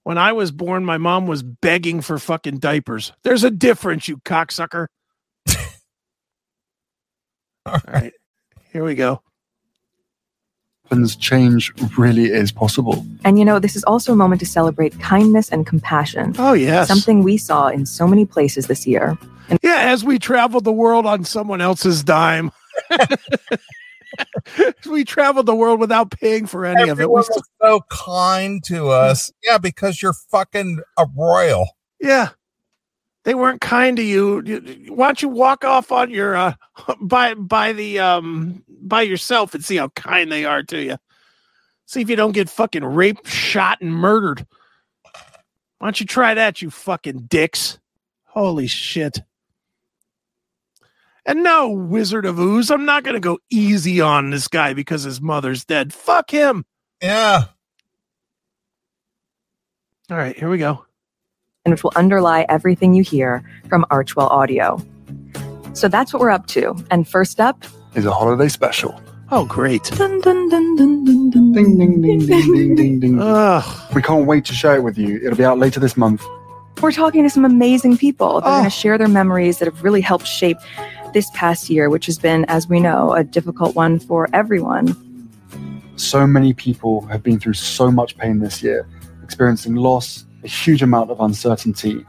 when 0.04 0.16
I 0.16 0.32
was 0.32 0.50
born, 0.50 0.84
my 0.86 0.96
mom 0.96 1.26
was 1.26 1.42
begging 1.42 2.00
for 2.00 2.18
fucking 2.18 2.58
diapers. 2.58 3.12
There's 3.24 3.44
a 3.44 3.50
difference, 3.50 4.08
you 4.08 4.16
cocksucker. 4.18 4.86
All 7.66 7.78
right. 7.86 8.12
Here 8.72 8.84
we 8.84 8.94
go. 8.94 9.20
change 11.18 11.74
really 11.98 12.26
is 12.26 12.52
possible. 12.52 13.04
And 13.24 13.38
you 13.38 13.44
know, 13.44 13.58
this 13.58 13.76
is 13.76 13.84
also 13.84 14.12
a 14.12 14.16
moment 14.16 14.40
to 14.40 14.46
celebrate 14.46 14.98
kindness 15.00 15.50
and 15.50 15.66
compassion, 15.66 16.34
Oh, 16.38 16.54
yes. 16.54 16.88
something 16.88 17.22
we 17.22 17.36
saw 17.36 17.68
in 17.68 17.84
so 17.84 18.06
many 18.06 18.24
places 18.24 18.66
this 18.66 18.86
year. 18.86 19.18
And- 19.50 19.58
Yeah, 19.62 19.76
as 19.78 20.04
we 20.04 20.18
traveled 20.18 20.64
the 20.64 20.72
world 20.72 21.04
on 21.04 21.24
someone 21.24 21.60
else's 21.60 22.02
dime. 22.02 22.50
we 24.90 25.04
traveled 25.04 25.46
the 25.46 25.54
world 25.54 25.80
without 25.80 26.10
paying 26.10 26.46
for 26.46 26.64
any 26.64 26.82
of 26.88 27.00
it. 27.00 27.08
We 27.08 27.18
Everyone 27.20 27.22
still- 27.24 27.36
was 27.36 27.48
so 27.60 27.80
kind 27.90 28.62
to 28.64 28.88
us. 28.88 29.30
Yeah, 29.42 29.58
because 29.58 30.00
you're 30.02 30.12
fucking 30.30 30.80
a 30.98 31.06
royal. 31.16 31.68
yeah. 32.00 32.30
They 33.24 33.34
weren't 33.34 33.60
kind 33.60 33.96
to 33.96 34.04
you. 34.04 34.40
You- 34.46 34.94
Why 34.94 35.06
don't 35.08 35.20
you 35.20 35.28
walk 35.28 35.64
off 35.64 35.90
on 35.90 36.10
your 36.10 36.36
uh 36.36 36.52
by 37.00 37.34
by 37.34 37.72
the 37.72 37.98
um 37.98 38.62
by 38.68 39.02
yourself 39.02 39.52
and 39.52 39.64
see 39.64 39.76
how 39.78 39.88
kind 39.90 40.30
they 40.30 40.44
are 40.44 40.62
to 40.62 40.80
you. 40.80 40.96
See 41.86 42.00
if 42.00 42.08
you 42.08 42.14
don't 42.14 42.30
get 42.32 42.48
fucking 42.48 42.84
raped, 42.84 43.26
shot, 43.26 43.80
and 43.80 43.92
murdered. 43.92 44.46
Why 45.78 45.88
don't 45.88 45.98
you 46.00 46.06
try 46.06 46.34
that, 46.34 46.62
you 46.62 46.70
fucking 46.70 47.22
dicks? 47.28 47.80
Holy 48.26 48.68
shit. 48.68 49.18
And 51.28 51.42
no, 51.42 51.68
Wizard 51.70 52.24
of 52.24 52.38
Ooze, 52.38 52.70
I'm 52.70 52.84
not 52.84 53.02
going 53.02 53.14
to 53.14 53.20
go 53.20 53.38
easy 53.50 54.00
on 54.00 54.30
this 54.30 54.46
guy 54.46 54.72
because 54.74 55.02
his 55.02 55.20
mother's 55.20 55.64
dead. 55.64 55.92
Fuck 55.92 56.30
him. 56.30 56.64
Yeah. 57.02 57.44
All 60.10 60.16
right, 60.16 60.36
here 60.38 60.48
we 60.48 60.58
go. 60.58 60.84
and 61.64 61.72
which 61.72 61.82
will 61.82 61.92
underlie 61.96 62.46
everything 62.48 62.94
you 62.94 63.02
hear 63.02 63.42
from 63.68 63.84
Archewell 63.90 64.30
Audio. 64.30 64.80
So 65.72 65.88
that's 65.88 66.12
what 66.12 66.20
we're 66.20 66.30
up 66.30 66.46
to. 66.48 66.76
And 66.92 67.08
first 67.08 67.40
up, 67.40 67.64
Is 67.96 68.06
a 68.06 68.12
holiday 68.12 68.48
special. 68.48 69.00
Oh, 69.32 69.44
great. 69.46 69.82
dun, 69.82 70.20
dun, 70.20 70.48
dun, 70.48 70.76
dun, 70.76 71.04
dun, 71.04 71.30
dun, 71.30 71.52
Ding, 71.52 71.76
ding, 71.78 72.00
ding, 72.02 72.18
ding, 72.20 72.54
ding, 72.54 72.74
ding, 72.76 73.00
ding. 73.00 73.18
Ugh. 73.20 73.94
We 73.94 74.00
can't 74.00 74.26
wait 74.26 74.44
to 74.44 74.52
share 74.52 74.76
it 74.76 74.84
with 74.84 74.96
you. 74.96 75.16
It'll 75.16 75.36
be 75.36 75.44
out 75.44 75.58
later 75.58 75.80
this 75.80 75.96
month. 75.96 76.24
We're 76.80 76.92
talking 76.92 77.24
to 77.24 77.30
some 77.30 77.44
amazing 77.44 77.96
people. 77.96 78.40
They're 78.40 78.48
Oh. 78.50 78.56
going 78.58 78.64
to 78.64 78.70
share 78.70 78.96
their 78.96 79.08
memories 79.08 79.58
that 79.58 79.64
have 79.66 79.82
really 79.82 80.00
helped 80.02 80.28
shape 80.28 80.58
this 81.16 81.30
past 81.30 81.70
year, 81.70 81.88
which 81.88 82.04
has 82.04 82.18
been, 82.18 82.44
as 82.44 82.68
we 82.68 82.78
know, 82.78 83.14
a 83.14 83.24
difficult 83.24 83.74
one 83.74 83.98
for 83.98 84.28
everyone. 84.34 84.94
So 85.96 86.26
many 86.26 86.52
people 86.52 87.06
have 87.06 87.22
been 87.22 87.40
through 87.40 87.54
so 87.54 87.90
much 87.90 88.18
pain 88.18 88.40
this 88.40 88.62
year, 88.62 88.86
experiencing 89.24 89.76
loss, 89.76 90.26
a 90.44 90.46
huge 90.46 90.82
amount 90.82 91.10
of 91.10 91.18
uncertainty. 91.18 92.04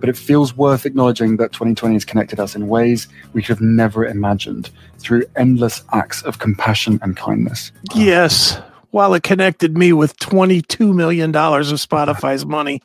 But 0.00 0.10
it 0.10 0.18
feels 0.18 0.54
worth 0.54 0.84
acknowledging 0.84 1.38
that 1.38 1.54
2020 1.54 1.94
has 1.94 2.04
connected 2.04 2.38
us 2.38 2.54
in 2.54 2.68
ways 2.68 3.08
we 3.32 3.40
could 3.40 3.56
have 3.56 3.62
never 3.62 4.04
imagined 4.04 4.68
through 4.98 5.24
endless 5.36 5.82
acts 5.94 6.20
of 6.20 6.38
compassion 6.38 6.98
and 7.00 7.16
kindness. 7.16 7.72
Yes. 7.94 8.60
While 8.90 9.14
it 9.14 9.22
connected 9.22 9.78
me 9.78 9.94
with 9.94 10.14
$22 10.18 10.94
million 10.94 11.34
of 11.34 11.80
Spotify's 11.80 12.44
money. 12.44 12.82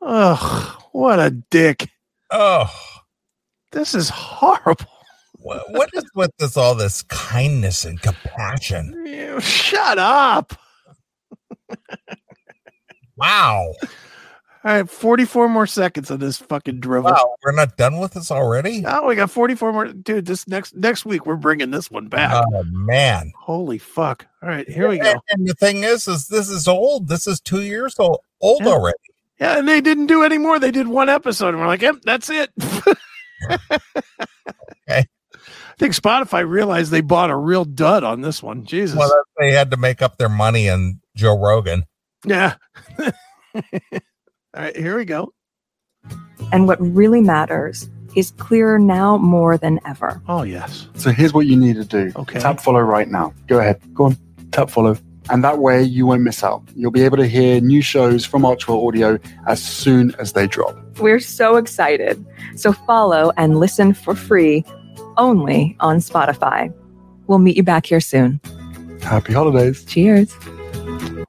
Ugh, 0.00 0.82
what 0.92 1.18
a 1.18 1.30
dick. 1.30 1.90
Oh, 2.30 2.70
This 3.72 3.94
is 3.94 4.08
horrible. 4.10 4.86
what, 5.38 5.64
what 5.72 5.90
is 5.94 6.04
with 6.14 6.30
this 6.38 6.56
all 6.56 6.74
this 6.74 7.02
kindness 7.04 7.84
and 7.84 8.00
compassion? 8.00 9.04
You 9.06 9.40
shut 9.40 9.98
up. 9.98 10.54
Wow. 13.16 13.72
All 14.64 14.70
right, 14.72 14.88
44 14.88 15.48
more 15.48 15.66
seconds 15.66 16.10
of 16.10 16.20
this 16.20 16.38
fucking 16.38 16.78
drivel. 16.80 17.10
Wow, 17.10 17.34
we're 17.44 17.52
not 17.52 17.76
done 17.76 17.98
with 17.98 18.12
this 18.12 18.30
already? 18.30 18.84
Oh, 18.86 19.08
we 19.08 19.16
got 19.16 19.30
44 19.30 19.72
more. 19.72 19.88
Dude, 19.88 20.24
this 20.26 20.46
next 20.46 20.76
next 20.76 21.04
week 21.04 21.26
we're 21.26 21.34
bringing 21.36 21.72
this 21.72 21.90
one 21.90 22.06
back. 22.06 22.44
Oh 22.54 22.62
man. 22.64 23.32
Holy 23.36 23.78
fuck. 23.78 24.26
All 24.42 24.48
right, 24.48 24.68
here 24.68 24.88
we 24.88 24.98
go. 24.98 25.14
And, 25.30 25.48
the 25.48 25.54
thing 25.54 25.78
is, 25.82 26.06
is 26.06 26.28
this 26.28 26.48
is 26.48 26.68
old. 26.68 27.08
This 27.08 27.26
is 27.26 27.40
two 27.40 27.62
years 27.62 27.96
old, 27.98 28.20
old 28.40 28.60
Yeah. 28.62 28.68
already. 28.68 28.96
Yeah, 29.40 29.58
and 29.58 29.66
they 29.68 29.80
didn't 29.80 30.06
do 30.06 30.22
any 30.22 30.38
more. 30.38 30.60
They 30.60 30.70
did 30.70 30.86
one 30.86 31.08
episode, 31.08 31.48
and 31.48 31.58
we're 31.58 31.66
like, 31.66 31.82
yep, 31.82 31.96
that's 32.04 32.30
it. 32.30 32.50
Okay. 33.50 35.06
I 35.34 35.76
think 35.78 35.94
Spotify 35.94 36.48
realized 36.48 36.90
they 36.90 37.00
bought 37.00 37.30
a 37.30 37.36
real 37.36 37.64
dud 37.64 38.04
on 38.04 38.20
this 38.20 38.42
one. 38.42 38.64
Jesus. 38.64 38.96
Well, 38.96 39.10
they 39.38 39.52
had 39.52 39.70
to 39.70 39.76
make 39.76 40.02
up 40.02 40.18
their 40.18 40.28
money 40.28 40.68
and 40.68 40.98
Joe 41.16 41.38
Rogan. 41.38 41.84
yeah. 42.24 42.54
All 42.98 43.12
right, 44.54 44.76
here 44.76 44.96
we 44.96 45.04
go. 45.04 45.32
And 46.52 46.66
what 46.68 46.78
really 46.80 47.20
matters 47.20 47.88
is 48.14 48.32
clearer 48.32 48.78
now 48.78 49.16
more 49.16 49.56
than 49.56 49.80
ever. 49.86 50.20
Oh, 50.28 50.42
yes. 50.42 50.88
So 50.94 51.10
here's 51.10 51.32
what 51.32 51.46
you 51.46 51.56
need 51.56 51.76
to 51.76 51.84
do. 51.84 52.12
Okay. 52.16 52.38
Tap 52.38 52.60
follow 52.60 52.80
right 52.80 53.08
now. 53.08 53.32
Go 53.46 53.58
ahead. 53.58 53.80
Go 53.94 54.04
on. 54.06 54.18
Tap 54.50 54.68
follow. 54.68 54.96
And 55.30 55.44
that 55.44 55.58
way 55.58 55.82
you 55.82 56.06
won't 56.06 56.22
miss 56.22 56.42
out. 56.42 56.62
You'll 56.74 56.90
be 56.90 57.02
able 57.02 57.16
to 57.18 57.26
hear 57.26 57.60
new 57.60 57.80
shows 57.80 58.24
from 58.24 58.42
Archewell 58.42 58.86
Audio 58.86 59.18
as 59.46 59.62
soon 59.62 60.14
as 60.18 60.32
they 60.32 60.46
drop. 60.46 60.76
We're 60.98 61.20
so 61.20 61.56
excited. 61.56 62.24
So 62.56 62.72
follow 62.72 63.32
and 63.36 63.58
listen 63.60 63.94
for 63.94 64.14
free 64.14 64.64
only 65.16 65.76
on 65.80 65.98
Spotify. 65.98 66.72
We'll 67.26 67.38
meet 67.38 67.56
you 67.56 67.62
back 67.62 67.86
here 67.86 68.00
soon. 68.00 68.40
Happy 69.02 69.32
holidays. 69.32 69.84
Cheers. 69.84 70.34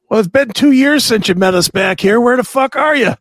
Well, 0.10 0.20
it's 0.20 0.28
been 0.28 0.50
two 0.50 0.72
years 0.72 1.04
since 1.04 1.28
you 1.28 1.36
met 1.36 1.56
us 1.56 1.70
back 1.70 2.00
here. 2.00 2.20
Where 2.20 2.38
the 2.38 2.44
fuck 2.44 2.76
are 2.76 2.96
you? 2.96 3.14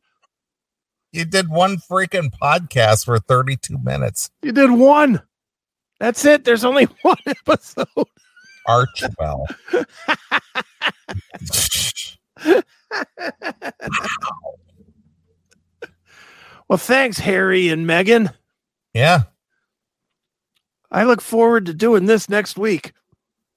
You 1.13 1.25
did 1.27 1.49
one 1.49 1.77
freaking 1.77 2.31
podcast 2.43 3.05
for 3.05 3.19
32 3.19 3.79
minutes. 3.79 4.31
You 4.43 4.53
did 4.53 4.71
one. 4.71 5.23
That's 6.01 6.25
it. 6.25 6.45
There's 6.45 6.65
only 6.65 6.85
one 7.03 7.17
episode. 7.27 7.87
Archewell. 8.69 9.47
Well, 16.69 16.79
thanks, 16.79 17.19
Harry 17.19 17.69
and 17.69 17.87
Meghan. 17.87 18.33
yeah. 18.95 19.23
I 20.91 21.05
look 21.05 21.23
forward 21.23 21.67
to 21.67 21.75
doing 21.75 22.05
this 22.05 22.29
next 22.29 22.59
week. 22.59 22.93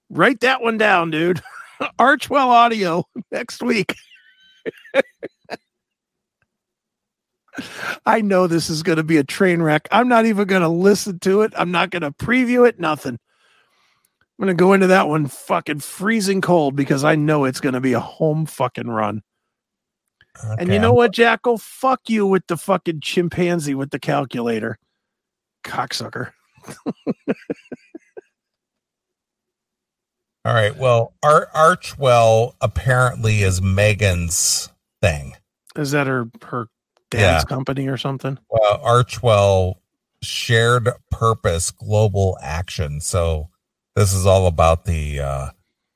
Write 0.09 0.39
that 0.41 0.61
one 0.61 0.77
down, 0.77 1.11
dude. 1.11 1.41
Archewell 1.99 2.47
Audio 2.47 3.03
next 3.31 3.61
week. 3.61 3.93
I 8.05 8.21
know 8.21 8.47
this 8.47 8.69
is 8.69 8.83
going 8.83 8.97
to 8.97 9.03
be 9.03 9.17
a 9.17 9.23
train 9.23 9.61
wreck. 9.61 9.87
I'm 9.91 10.07
not 10.07 10.25
even 10.25 10.47
going 10.47 10.61
to 10.61 10.69
listen 10.69 11.19
to 11.19 11.41
it. 11.41 11.53
I'm 11.57 11.71
not 11.71 11.89
going 11.89 12.03
to 12.03 12.11
preview 12.11 12.67
it. 12.67 12.79
Nothing. 12.79 13.19
I'm 14.37 14.45
going 14.45 14.57
to 14.57 14.61
go 14.61 14.73
into 14.73 14.87
that 14.87 15.07
one 15.07 15.27
fucking 15.27 15.79
freezing 15.79 16.41
cold 16.41 16.75
because 16.75 17.05
I 17.05 17.15
know 17.15 17.45
it's 17.45 17.61
going 17.61 17.73
to 17.73 17.79
be 17.79 17.93
a 17.93 18.01
home 18.01 18.45
fucking 18.45 18.87
run. 18.87 19.21
Okay. 20.43 20.55
And 20.59 20.73
you 20.73 20.79
know 20.79 20.93
what, 20.93 21.13
Jackal? 21.13 21.57
Fuck 21.57 22.09
you 22.09 22.25
with 22.25 22.45
the 22.47 22.57
fucking 22.57 22.99
chimpanzee 22.99 23.75
with 23.75 23.91
the 23.91 23.99
calculator. 23.99 24.77
Cocksucker. 25.63 26.31
All 30.43 30.53
right. 30.53 30.75
Well, 30.75 31.13
Ar- 31.23 31.47
Archewell 31.55 32.55
apparently 32.59 33.41
is 33.41 33.61
Meghan's 33.61 34.69
thing. 35.01 35.35
Is 35.77 35.91
that 35.91 36.07
her 36.07 36.29
her 36.43 36.67
dad's 37.09 37.43
yeah. 37.43 37.47
company 37.47 37.87
or 37.87 37.97
something? 37.97 38.37
Well, 38.49 38.79
Archewell 38.79 39.75
shared 40.21 40.89
purpose 41.09 41.71
global 41.71 42.37
action. 42.41 42.99
So 43.01 43.49
this 43.95 44.13
is 44.13 44.25
all 44.25 44.47
about 44.47 44.85
the 44.85 45.19
uh 45.19 45.49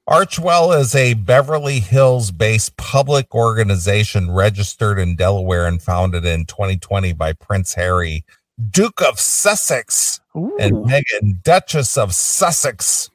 Archewell 0.10 0.76
is 0.80 0.96
a 0.96 1.14
Beverly 1.14 1.80
Hills 1.80 2.32
based 2.32 2.76
public 2.78 3.36
organization 3.36 4.32
registered 4.32 4.98
in 4.98 5.16
Delaware 5.16 5.68
and 5.68 5.80
founded 5.80 6.26
in 6.26 6.46
2020 6.46 7.14
by 7.14 7.34
Prince 7.34 7.76
Harry, 7.76 8.26
Duke 8.72 9.04
of 9.04 9.20
Sussex, 9.20 10.20
Ooh. 10.36 10.58
and 10.60 10.78
Meghan, 10.78 11.44
Duchess 11.44 11.96
of 11.96 12.16
Sussex. 12.16 13.12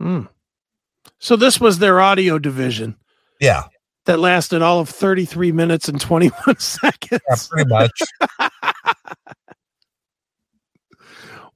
Mm. 0.00 0.28
So 1.18 1.34
this 1.34 1.60
was 1.60 1.80
their 1.80 2.00
audio 2.00 2.38
division. 2.38 2.94
Yeah. 3.40 3.64
That 4.04 4.20
lasted 4.20 4.62
all 4.62 4.78
of 4.78 4.88
33 4.88 5.50
minutes 5.50 5.88
and 5.88 6.00
21 6.00 6.58
seconds. 6.60 7.20
Yeah, 7.28 7.36
pretty 7.48 7.68
much. 7.68 8.00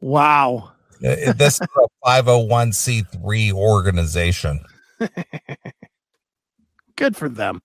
wow. 0.01 0.73
This 1.05 1.61
is 1.61 1.69
a 1.77 1.89
501c3 2.07 3.53
organization. 3.53 4.61
Good 6.97 7.17
for 7.17 7.29
them. 7.29 7.61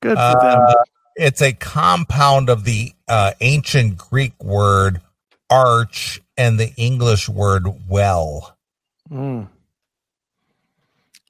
Good 0.00 0.16
for 0.16 0.20
uh, 0.20 0.66
them. 0.66 0.76
It's 1.16 1.42
a 1.42 1.52
compound 1.52 2.48
of 2.48 2.64
the 2.64 2.92
uh, 3.08 3.32
ancient 3.40 3.98
Greek 3.98 4.42
word 4.42 5.02
arch 5.50 6.20
and 6.38 6.58
the 6.58 6.72
English 6.76 7.28
word 7.28 7.66
well. 7.88 8.56
Mm. 9.10 9.48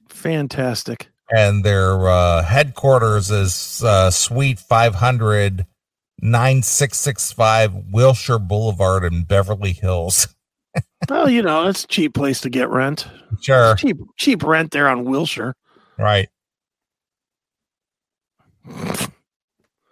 Fantastic. 0.07 1.09
And 1.35 1.65
their 1.65 2.07
uh, 2.07 2.43
headquarters 2.43 3.31
is 3.31 3.83
uh, 3.83 4.11
Suite 4.11 4.59
500, 4.59 5.65
9665 6.23 7.91
Wilshire 7.91 8.39
Boulevard 8.39 9.03
in 9.03 9.23
Beverly 9.23 9.73
Hills. 9.73 10.33
well, 11.09 11.29
you 11.29 11.41
know, 11.41 11.67
it's 11.67 11.83
a 11.83 11.87
cheap 11.87 12.13
place 12.13 12.39
to 12.41 12.49
get 12.49 12.69
rent. 12.69 13.07
Sure. 13.41 13.75
cheap 13.75 13.97
cheap 14.17 14.41
rent 14.41 14.71
there 14.71 14.87
on 14.87 15.03
Wilshire. 15.03 15.53
Right. 15.99 16.29
All 18.65 19.09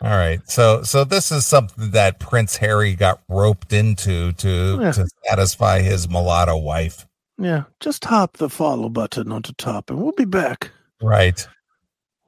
right. 0.02 0.40
So 0.50 0.84
so 0.84 1.04
this 1.04 1.32
is 1.32 1.46
something 1.46 1.92
that 1.92 2.20
Prince 2.20 2.56
Harry 2.58 2.96
got 2.96 3.22
roped 3.28 3.74
into 3.74 4.32
to 4.32 4.80
yeah. 4.82 4.92
to 4.94 5.08
satisfy 5.28 5.82
his 5.82 6.10
mulatto 6.10 6.58
wife. 6.58 7.06
Yeah, 7.38 7.64
just 7.80 8.06
hop 8.06 8.38
the 8.38 8.50
follow 8.50 8.88
button 8.88 9.32
on 9.32 9.42
the 9.42 9.54
top 9.54 9.90
and 9.90 10.02
we'll 10.02 10.14
be 10.14 10.26
back. 10.26 10.72
Right. 11.02 11.46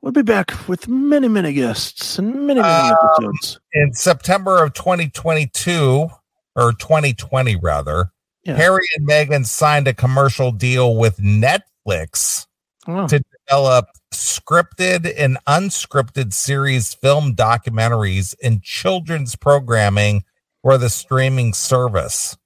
We'll 0.04 0.12
be 0.12 0.22
back 0.22 0.68
with 0.68 0.90
many, 0.90 1.30
many 1.30 1.54
guests 1.54 2.20
and 2.20 2.46
many, 2.46 2.60
many 2.60 2.90
um, 2.90 2.94
episodes. 3.02 3.62
In 3.72 3.94
September 3.94 4.62
of 4.62 4.74
2022, 4.74 6.10
or 6.58 6.74
2020 6.74 7.56
rather, 7.56 8.12
yeah. 8.44 8.58
Harry 8.58 8.84
and 8.98 9.08
Meghan 9.08 9.46
signed 9.46 9.88
a 9.88 9.94
commercial 9.94 10.52
deal 10.52 10.98
with 10.98 11.16
Netflix 11.20 12.48
oh. 12.86 13.08
to 13.08 13.24
develop 13.48 13.86
scripted 14.14 15.10
and 15.18 15.38
unscripted 15.48 16.34
series, 16.34 16.94
film 16.94 17.34
documentaries, 17.34 18.36
and 18.44 18.62
children's 18.62 19.38
programming 19.38 20.26
for 20.64 20.78
the 20.78 20.90
streaming 20.90 21.54
service. 21.54 22.38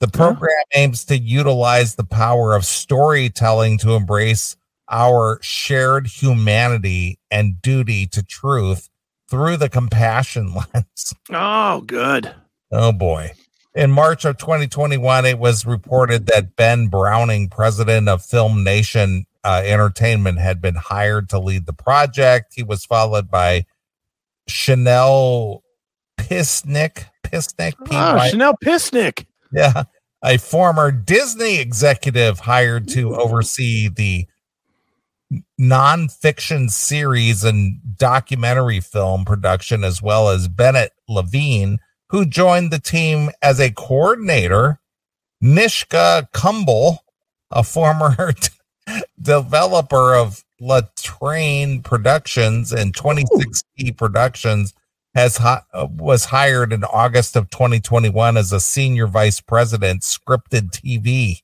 The 0.00 0.08
program 0.08 0.50
aims 0.74 1.06
to 1.06 1.16
utilize 1.16 1.94
the 1.94 2.04
power 2.04 2.54
of 2.54 2.66
storytelling 2.66 3.78
to 3.78 3.92
embrace 3.92 4.54
our 4.88 5.38
shared 5.42 6.06
humanity 6.06 7.18
and 7.30 7.60
duty 7.60 8.06
to 8.06 8.22
truth 8.22 8.88
through 9.28 9.56
the 9.56 9.68
compassion 9.68 10.54
lens. 10.74 11.14
Oh, 11.30 11.80
good. 11.82 12.34
Oh, 12.70 12.92
boy. 12.92 13.32
In 13.74 13.90
March 13.90 14.24
of 14.24 14.38
2021, 14.38 15.26
it 15.26 15.38
was 15.38 15.66
reported 15.66 16.26
that 16.26 16.56
Ben 16.56 16.86
Browning, 16.88 17.48
president 17.48 18.08
of 18.08 18.24
Film 18.24 18.64
Nation 18.64 19.26
uh, 19.44 19.62
Entertainment, 19.64 20.38
had 20.38 20.62
been 20.62 20.76
hired 20.76 21.28
to 21.28 21.38
lead 21.38 21.66
the 21.66 21.74
project. 21.74 22.54
He 22.54 22.62
was 22.62 22.86
followed 22.86 23.30
by 23.30 23.66
Chanel 24.48 25.62
Pisnick. 26.16 27.06
Pisnick. 27.22 27.74
Oh, 27.90 28.28
Chanel 28.28 28.54
Pisnick. 28.64 29.26
Yeah. 29.52 29.84
A 30.24 30.38
former 30.38 30.90
Disney 30.90 31.60
executive 31.60 32.40
hired 32.40 32.88
to 32.88 33.14
oversee 33.14 33.88
the 33.88 34.26
nonfiction 35.60 36.70
series 36.70 37.44
and 37.44 37.80
documentary 37.96 38.80
film 38.80 39.24
production, 39.24 39.84
as 39.84 40.00
well 40.00 40.28
as 40.28 40.48
Bennett 40.48 40.92
Levine, 41.08 41.78
who 42.10 42.24
joined 42.24 42.70
the 42.70 42.78
team 42.78 43.30
as 43.42 43.60
a 43.60 43.72
coordinator. 43.72 44.80
Nishka 45.42 46.28
Kumble, 46.32 47.04
a 47.50 47.62
former 47.62 48.32
developer 49.20 50.14
of 50.14 50.44
Latrain 50.60 51.84
Productions 51.84 52.72
and 52.72 52.94
26 52.94 53.62
Productions, 53.96 54.72
has 55.14 55.38
was 55.74 56.26
hired 56.26 56.72
in 56.72 56.84
August 56.84 57.36
of 57.36 57.48
2021 57.50 58.36
as 58.36 58.52
a 58.52 58.60
senior 58.60 59.06
vice 59.06 59.40
president, 59.40 60.02
scripted 60.02 60.70
TV. 60.70 61.40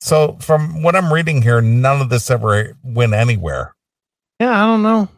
So, 0.00 0.36
from 0.40 0.82
what 0.82 0.96
I'm 0.96 1.12
reading 1.12 1.42
here, 1.42 1.60
none 1.60 2.00
of 2.00 2.08
this 2.08 2.30
ever 2.30 2.76
went 2.82 3.12
anywhere. 3.12 3.74
Yeah, 4.38 4.62
I 4.62 4.66
don't 4.66 4.82
know. 4.82 5.08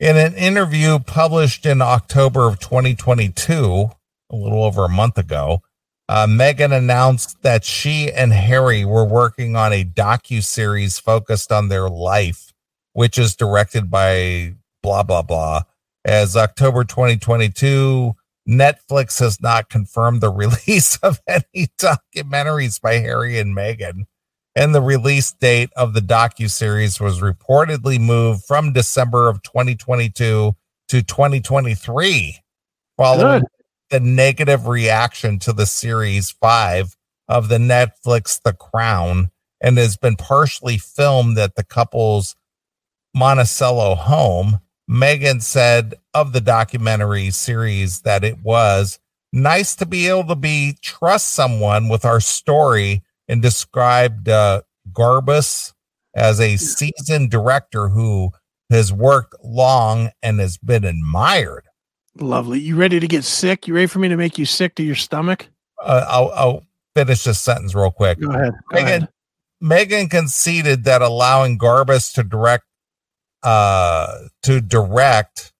In 0.00 0.16
an 0.16 0.34
interview 0.34 0.98
published 0.98 1.64
in 1.64 1.80
October 1.80 2.48
of 2.48 2.58
2022, 2.58 3.90
a 4.30 4.36
little 4.36 4.64
over 4.64 4.84
a 4.84 4.88
month 4.88 5.16
ago, 5.16 5.62
uh, 6.08 6.26
Meghan 6.26 6.76
announced 6.76 7.42
that 7.42 7.64
she 7.64 8.12
and 8.12 8.32
Harry 8.32 8.84
were 8.84 9.04
working 9.04 9.56
on 9.56 9.72
a 9.72 9.84
docu 9.84 10.42
series 10.42 10.98
focused 10.98 11.50
on 11.50 11.68
their 11.68 11.88
life, 11.88 12.52
which 12.92 13.18
is 13.18 13.34
directed 13.34 13.90
by 13.90 14.54
blah 14.82 15.02
blah 15.02 15.22
blah 15.22 15.62
as 16.06 16.36
October 16.36 16.84
2022, 16.84 18.14
Netflix 18.48 19.18
has 19.20 19.40
not 19.40 19.68
confirmed 19.68 20.20
the 20.20 20.30
release 20.32 20.96
of 20.98 21.20
any 21.26 21.68
documentaries 21.78 22.80
by 22.80 22.94
Harry 22.94 23.38
and 23.38 23.56
Meghan. 23.56 24.04
And 24.54 24.74
the 24.74 24.80
release 24.80 25.32
date 25.32 25.70
of 25.76 25.92
the 25.92 26.00
docu-series 26.00 26.98
was 26.98 27.20
reportedly 27.20 28.00
moved 28.00 28.44
from 28.44 28.72
December 28.72 29.28
of 29.28 29.42
2022 29.42 30.56
to 30.88 31.02
2023 31.02 32.38
following 32.96 33.40
Good. 33.40 33.48
the 33.90 34.00
negative 34.00 34.66
reaction 34.66 35.38
to 35.40 35.52
the 35.52 35.66
series 35.66 36.30
5 36.30 36.96
of 37.28 37.48
the 37.48 37.58
Netflix 37.58 38.40
The 38.42 38.54
Crown 38.54 39.30
and 39.60 39.76
has 39.78 39.96
been 39.96 40.16
partially 40.16 40.78
filmed 40.78 41.38
at 41.38 41.56
the 41.56 41.64
couple's 41.64 42.36
Monticello 43.14 43.94
home 43.94 44.60
Meghan 44.90 45.42
said 45.42 45.94
of 46.14 46.32
the 46.32 46.40
documentary 46.40 47.30
series 47.30 48.00
that 48.02 48.22
it 48.22 48.38
was 48.42 48.98
nice 49.32 49.74
to 49.76 49.86
be 49.86 50.08
able 50.08 50.24
to 50.24 50.36
be 50.36 50.78
trust 50.80 51.30
someone 51.30 51.88
with 51.88 52.04
our 52.04 52.20
story 52.20 53.02
and 53.28 53.42
described 53.42 54.28
uh, 54.28 54.62
Garbus 54.92 55.72
as 56.14 56.40
a 56.40 56.56
seasoned 56.56 57.30
director 57.30 57.88
who 57.88 58.30
has 58.70 58.92
worked 58.92 59.34
long 59.42 60.10
and 60.22 60.40
has 60.40 60.56
been 60.56 60.84
admired. 60.84 61.64
Lovely. 62.18 62.58
You 62.58 62.76
ready 62.76 62.98
to 62.98 63.06
get 63.06 63.24
sick? 63.24 63.68
You 63.68 63.74
ready 63.74 63.86
for 63.86 63.98
me 63.98 64.08
to 64.08 64.16
make 64.16 64.38
you 64.38 64.46
sick 64.46 64.74
to 64.76 64.82
your 64.82 64.94
stomach? 64.94 65.48
Uh, 65.82 66.06
I'll, 66.08 66.30
I'll, 66.34 66.62
finish 66.94 67.24
this 67.24 67.38
sentence 67.38 67.74
real 67.74 67.90
quick. 67.90 68.18
Go 68.18 68.30
ahead. 68.30 68.54
Go 68.72 68.78
Meghan, 68.78 68.84
ahead. 68.84 69.08
Meghan 69.62 70.10
conceded 70.10 70.84
that 70.84 71.02
allowing 71.02 71.58
Garbus 71.58 72.14
to 72.14 72.22
direct 72.22 72.64
uh, 73.46 74.18
to 74.42 74.60
direct 74.60 75.52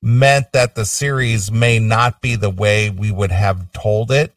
meant 0.00 0.46
that 0.52 0.76
the 0.76 0.84
series 0.84 1.50
may 1.50 1.78
not 1.80 2.20
be 2.22 2.36
the 2.36 2.50
way 2.50 2.88
we 2.88 3.10
would 3.10 3.32
have 3.32 3.72
told 3.72 4.12
it, 4.12 4.32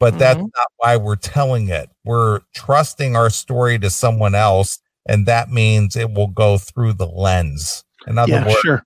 but 0.00 0.18
that's 0.18 0.38
Mhm. 0.40 0.48
not 0.56 0.66
why 0.78 0.96
we're 0.96 1.16
telling 1.16 1.68
it. 1.68 1.90
We're 2.04 2.40
trusting 2.54 3.14
our 3.14 3.28
story 3.28 3.78
to 3.78 3.90
someone 3.90 4.34
else, 4.34 4.78
and 5.06 5.26
that 5.26 5.50
means 5.50 5.94
it 5.96 6.12
will 6.12 6.28
go 6.28 6.56
through 6.56 6.94
the 6.94 7.06
lens. 7.06 7.84
In 8.06 8.16
other 8.16 8.32
Yeah, 8.32 8.46
words, 8.46 8.60
sure. 8.62 8.82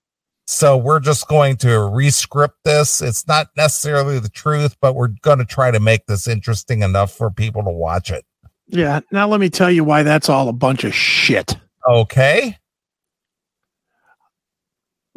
so 0.47 0.75
we're 0.75 0.99
just 0.99 1.29
going 1.29 1.55
to 1.57 1.79
rescript 1.79 2.57
this. 2.65 3.01
It's 3.01 3.25
not 3.25 3.47
necessarily 3.55 4.19
the 4.19 4.27
truth, 4.29 4.75
but 4.81 4.95
we're 4.95 5.13
going 5.21 5.39
to 5.39 5.45
try 5.45 5.71
to 5.71 5.79
make 5.79 6.07
this 6.07 6.27
interesting 6.27 6.83
enough 6.83 7.13
for 7.13 7.31
people 7.31 7.63
to 7.63 7.71
watch 7.71 8.11
it. 8.11 8.25
Yeah. 8.67 8.99
Now 9.13 9.29
let 9.29 9.39
me 9.39 9.49
tell 9.49 9.71
you 9.71 9.85
why 9.85 10.03
that's 10.03 10.27
all 10.27 10.49
a 10.49 10.53
bunch 10.53 10.83
of 10.83 10.93
shit. 10.93 11.55
Okay. 11.89 12.57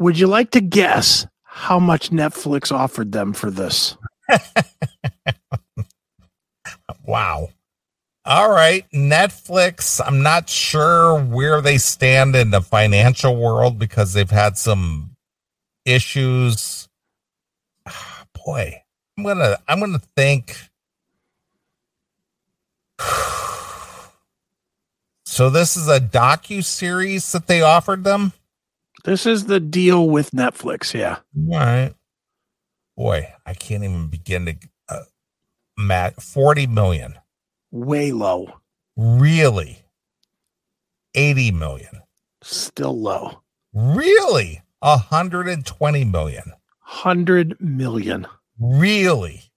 Would 0.01 0.19
you 0.19 0.27
like 0.27 0.51
to 0.53 0.61
guess 0.61 1.27
how 1.45 1.79
much 1.79 2.11
Netflix 2.11 2.73
offered 2.73 3.13
them 3.13 3.33
for 3.33 3.51
this? 3.51 3.97
Wow. 7.11 7.49
All 8.25 8.51
right. 8.53 8.85
Netflix, 8.95 10.01
I'm 10.05 10.23
not 10.23 10.49
sure 10.49 11.21
where 11.21 11.61
they 11.61 11.77
stand 11.77 12.37
in 12.37 12.51
the 12.51 12.61
financial 12.61 13.35
world 13.35 13.81
because 13.81 14.13
they've 14.13 14.31
had 14.31 14.57
some 14.57 15.17
issues. 15.85 16.89
Boy, 18.47 18.81
I'm 19.19 19.25
to 19.25 19.59
I'm 19.67 19.81
to 19.81 19.99
think 20.17 20.57
So 25.25 25.51
this 25.51 25.77
is 25.77 25.89
a 25.89 25.99
docu 25.99 26.63
series 26.63 27.33
that 27.33 27.49
they 27.49 27.63
offered 27.63 28.05
them? 28.05 28.33
This 29.05 29.27
is 29.27 29.47
the 29.47 29.61
deal 29.61 30.09
with 30.09 30.31
Netflix. 30.33 30.95
Yeah. 30.95 31.19
All 31.37 31.59
right. 31.59 31.95
Boy, 32.97 33.33
I 33.47 33.55
can't 33.55 33.85
even 33.85 34.09
begin 34.09 34.47
to 34.47 34.57
uh, 34.89 35.03
Matt 35.79 36.23
40 36.23 36.67
million. 36.67 37.15
Way 37.71 38.13
low. 38.13 38.61
Really? 38.97 39.85
80 41.15 41.53
million. 41.53 42.03
Still 42.43 42.99
low. 42.99 43.41
Really? 43.73 44.63
120 44.81 46.05
million. 46.05 46.45
100 46.47 47.61
million. 47.61 48.27
Really? 48.59 49.51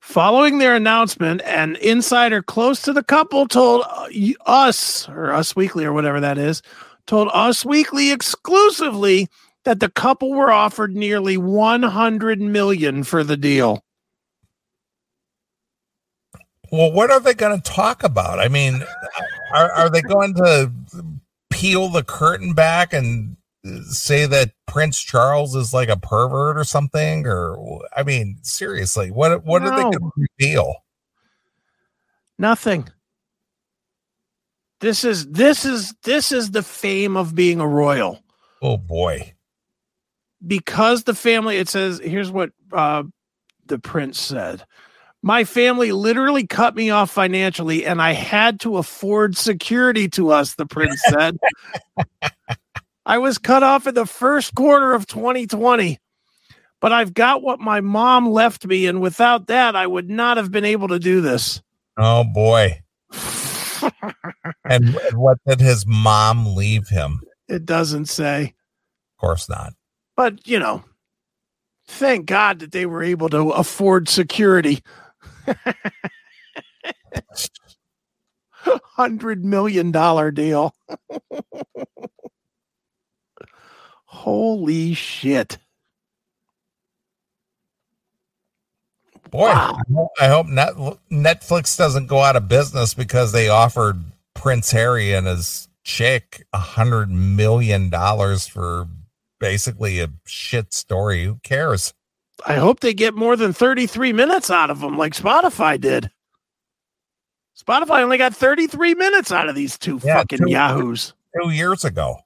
Following 0.00 0.58
their 0.58 0.76
announcement, 0.76 1.42
an 1.42 1.76
insider 1.76 2.40
close 2.40 2.80
to 2.82 2.92
the 2.92 3.02
couple 3.02 3.48
told 3.48 3.82
uh, 3.90 4.08
us, 4.46 5.08
or 5.08 5.32
Us 5.32 5.56
Weekly, 5.56 5.84
or 5.84 5.92
whatever 5.92 6.20
that 6.20 6.38
is, 6.38 6.62
told 7.06 7.28
Us 7.32 7.64
Weekly 7.64 8.12
exclusively 8.12 9.28
that 9.64 9.80
the 9.80 9.88
couple 9.88 10.30
were 10.32 10.50
offered 10.50 10.94
nearly 10.94 11.36
100 11.36 12.40
million 12.40 13.02
for 13.02 13.24
the 13.24 13.36
deal. 13.36 13.82
Well, 16.70 16.92
what 16.92 17.10
are 17.10 17.20
they 17.20 17.34
going 17.34 17.60
to 17.60 17.70
talk 17.70 18.02
about? 18.02 18.38
I 18.38 18.48
mean, 18.48 18.82
are, 19.54 19.70
are 19.72 19.90
they 19.90 20.02
going 20.02 20.34
to 20.34 20.72
peel 21.50 21.88
the 21.88 22.02
curtain 22.02 22.54
back 22.54 22.92
and 22.92 23.36
say 23.88 24.26
that 24.26 24.52
Prince 24.66 25.00
Charles 25.00 25.54
is 25.54 25.72
like 25.72 25.88
a 25.88 25.96
pervert 25.96 26.56
or 26.56 26.64
something? 26.64 27.26
Or, 27.26 27.82
I 27.96 28.02
mean, 28.02 28.38
seriously, 28.42 29.10
what, 29.10 29.44
what 29.44 29.62
are 29.62 29.76
they 29.76 29.82
going 29.82 29.92
to 29.92 30.26
reveal? 30.38 30.74
Nothing. 32.38 32.88
This 34.80 35.04
is 35.04 35.26
this 35.28 35.64
is 35.64 35.94
this 36.02 36.32
is 36.32 36.50
the 36.50 36.62
fame 36.62 37.16
of 37.16 37.34
being 37.34 37.60
a 37.60 37.66
royal. 37.68 38.22
Oh, 38.62 38.76
boy. 38.76 39.32
because 40.46 41.04
the 41.04 41.14
family 41.14 41.56
it 41.56 41.68
says 41.68 42.00
here's 42.02 42.30
what 42.30 42.50
uh 42.72 43.02
the 43.66 43.78
prince 43.78 44.20
said 44.20 44.64
my 45.22 45.44
family 45.44 45.92
literally 45.92 46.46
cut 46.46 46.74
me 46.76 46.90
off 46.90 47.10
financially 47.10 47.84
and 47.86 48.00
i 48.02 48.12
had 48.12 48.60
to 48.60 48.76
afford 48.76 49.36
security 49.36 50.08
to 50.08 50.30
us 50.30 50.54
the 50.54 50.66
prince 50.66 51.00
said 51.08 51.36
i 53.06 53.18
was 53.18 53.38
cut 53.38 53.62
off 53.62 53.86
in 53.86 53.94
the 53.94 54.06
first 54.06 54.54
quarter 54.54 54.92
of 54.92 55.06
2020 55.06 55.98
but 56.80 56.92
i've 56.92 57.14
got 57.14 57.42
what 57.42 57.58
my 57.60 57.80
mom 57.80 58.28
left 58.30 58.66
me 58.66 58.86
and 58.86 59.00
without 59.00 59.46
that 59.48 59.74
i 59.74 59.86
would 59.86 60.08
not 60.10 60.36
have 60.36 60.50
been 60.52 60.64
able 60.66 60.88
to 60.88 60.98
do 60.98 61.20
this 61.20 61.60
Oh, 61.98 62.24
boy. 62.24 62.82
And 64.64 64.98
what 65.12 65.38
did 65.46 65.60
his 65.60 65.86
mom 65.86 66.54
leave 66.56 66.88
him? 66.88 67.20
it 67.48 67.64
doesn't 67.64 68.06
say 68.06 68.54
Of 69.16 69.20
course 69.20 69.48
not. 69.48 69.72
but 70.16 70.44
you 70.48 70.58
know 70.58 70.82
thank 71.86 72.26
god 72.26 72.58
that 72.58 72.72
they 72.72 72.86
were 72.86 73.02
able 73.02 73.28
to 73.28 73.50
afford 73.50 74.08
security 74.08 74.82
hundred 78.58 79.44
million 79.44 79.92
dollar 79.92 80.32
deal 80.32 80.74
holy 84.06 84.94
shit 84.94 85.58
Boy, 89.36 89.48
Wow. 89.48 89.78
I 90.20 90.28
hope- 90.28 90.46
Net, 90.48 90.74
Netflix 91.12 91.76
doesn't 91.76 92.06
go 92.06 92.20
out 92.20 92.36
of 92.36 92.48
business 92.48 92.94
because 92.94 93.32
they 93.32 93.48
offered 93.48 94.02
Prince 94.34 94.70
Harry 94.72 95.12
and 95.14 95.26
his 95.26 95.68
chick 95.84 96.46
a 96.52 96.58
hundred 96.58 97.10
million 97.10 97.90
dollars 97.90 98.46
for 98.46 98.88
basically 99.38 100.00
a 100.00 100.08
shit 100.26 100.72
story. 100.74 101.24
Who 101.24 101.36
cares? 101.42 101.92
i 102.44 102.56
hope 102.56 102.80
they 102.80 102.92
get 102.92 103.14
more 103.14 103.34
than 103.34 103.50
33 103.54 104.12
minutes 104.12 104.50
out 104.50 104.68
of 104.68 104.80
them 104.80 104.98
like 104.98 105.14
spotify 105.14 105.80
did 105.80 106.10
spotify 107.58 108.02
only 108.02 108.18
got 108.18 108.34
33 108.36 108.94
minutes 108.94 109.32
out 109.32 109.48
of 109.48 109.54
these 109.54 109.78
two 109.78 109.98
Yeah, 110.04 110.18
fucking 110.18 110.40
two- 110.40 110.50
yahoos 110.50 111.14
Two 111.42 111.48
years 111.50 111.84
ago. 111.84 112.16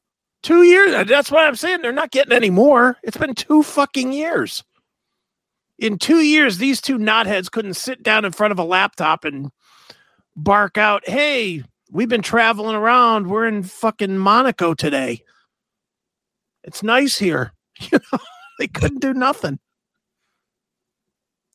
Two 0.42 0.62
years. 0.64 1.06
That's 1.08 1.30
what 1.30 1.44
I'm 1.46 1.54
saying. 1.56 1.82
They're 1.82 1.90
not 1.92 2.12
getting 2.12 2.32
any 2.32 2.48
more. 2.50 2.96
It's 3.02 3.16
been 3.16 3.34
two 3.34 3.62
fucking 3.64 4.12
years. 4.12 4.62
In 5.80 5.96
two 5.98 6.20
years, 6.20 6.58
these 6.58 6.80
two 6.82 6.98
knotheads 6.98 7.50
couldn't 7.50 7.74
sit 7.74 8.02
down 8.02 8.26
in 8.26 8.32
front 8.32 8.52
of 8.52 8.58
a 8.58 8.64
laptop 8.64 9.24
and 9.24 9.50
bark 10.36 10.76
out, 10.76 11.08
Hey, 11.08 11.64
we've 11.90 12.08
been 12.08 12.20
traveling 12.20 12.76
around. 12.76 13.28
We're 13.28 13.46
in 13.46 13.62
fucking 13.62 14.18
Monaco 14.18 14.74
today. 14.74 15.24
It's 16.62 16.82
nice 16.84 17.18
here. 17.18 17.52
You 17.90 17.98
know, 18.12 18.18
they 18.58 18.68
couldn't 18.68 19.00
do 19.00 19.14
nothing. 19.14 19.58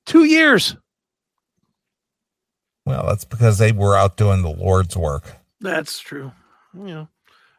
Two 0.07 0.23
years. 0.23 0.76
Well, 2.84 3.05
that's 3.05 3.26
because 3.26 3.59
they 3.59 3.71
were 3.71 3.95
out 3.95 4.17
doing 4.17 4.41
the 4.41 4.49
Lord's 4.49 4.97
work. 4.97 5.36
That's 5.61 5.99
true. 5.99 6.32
You 6.73 6.84
know, 6.84 7.07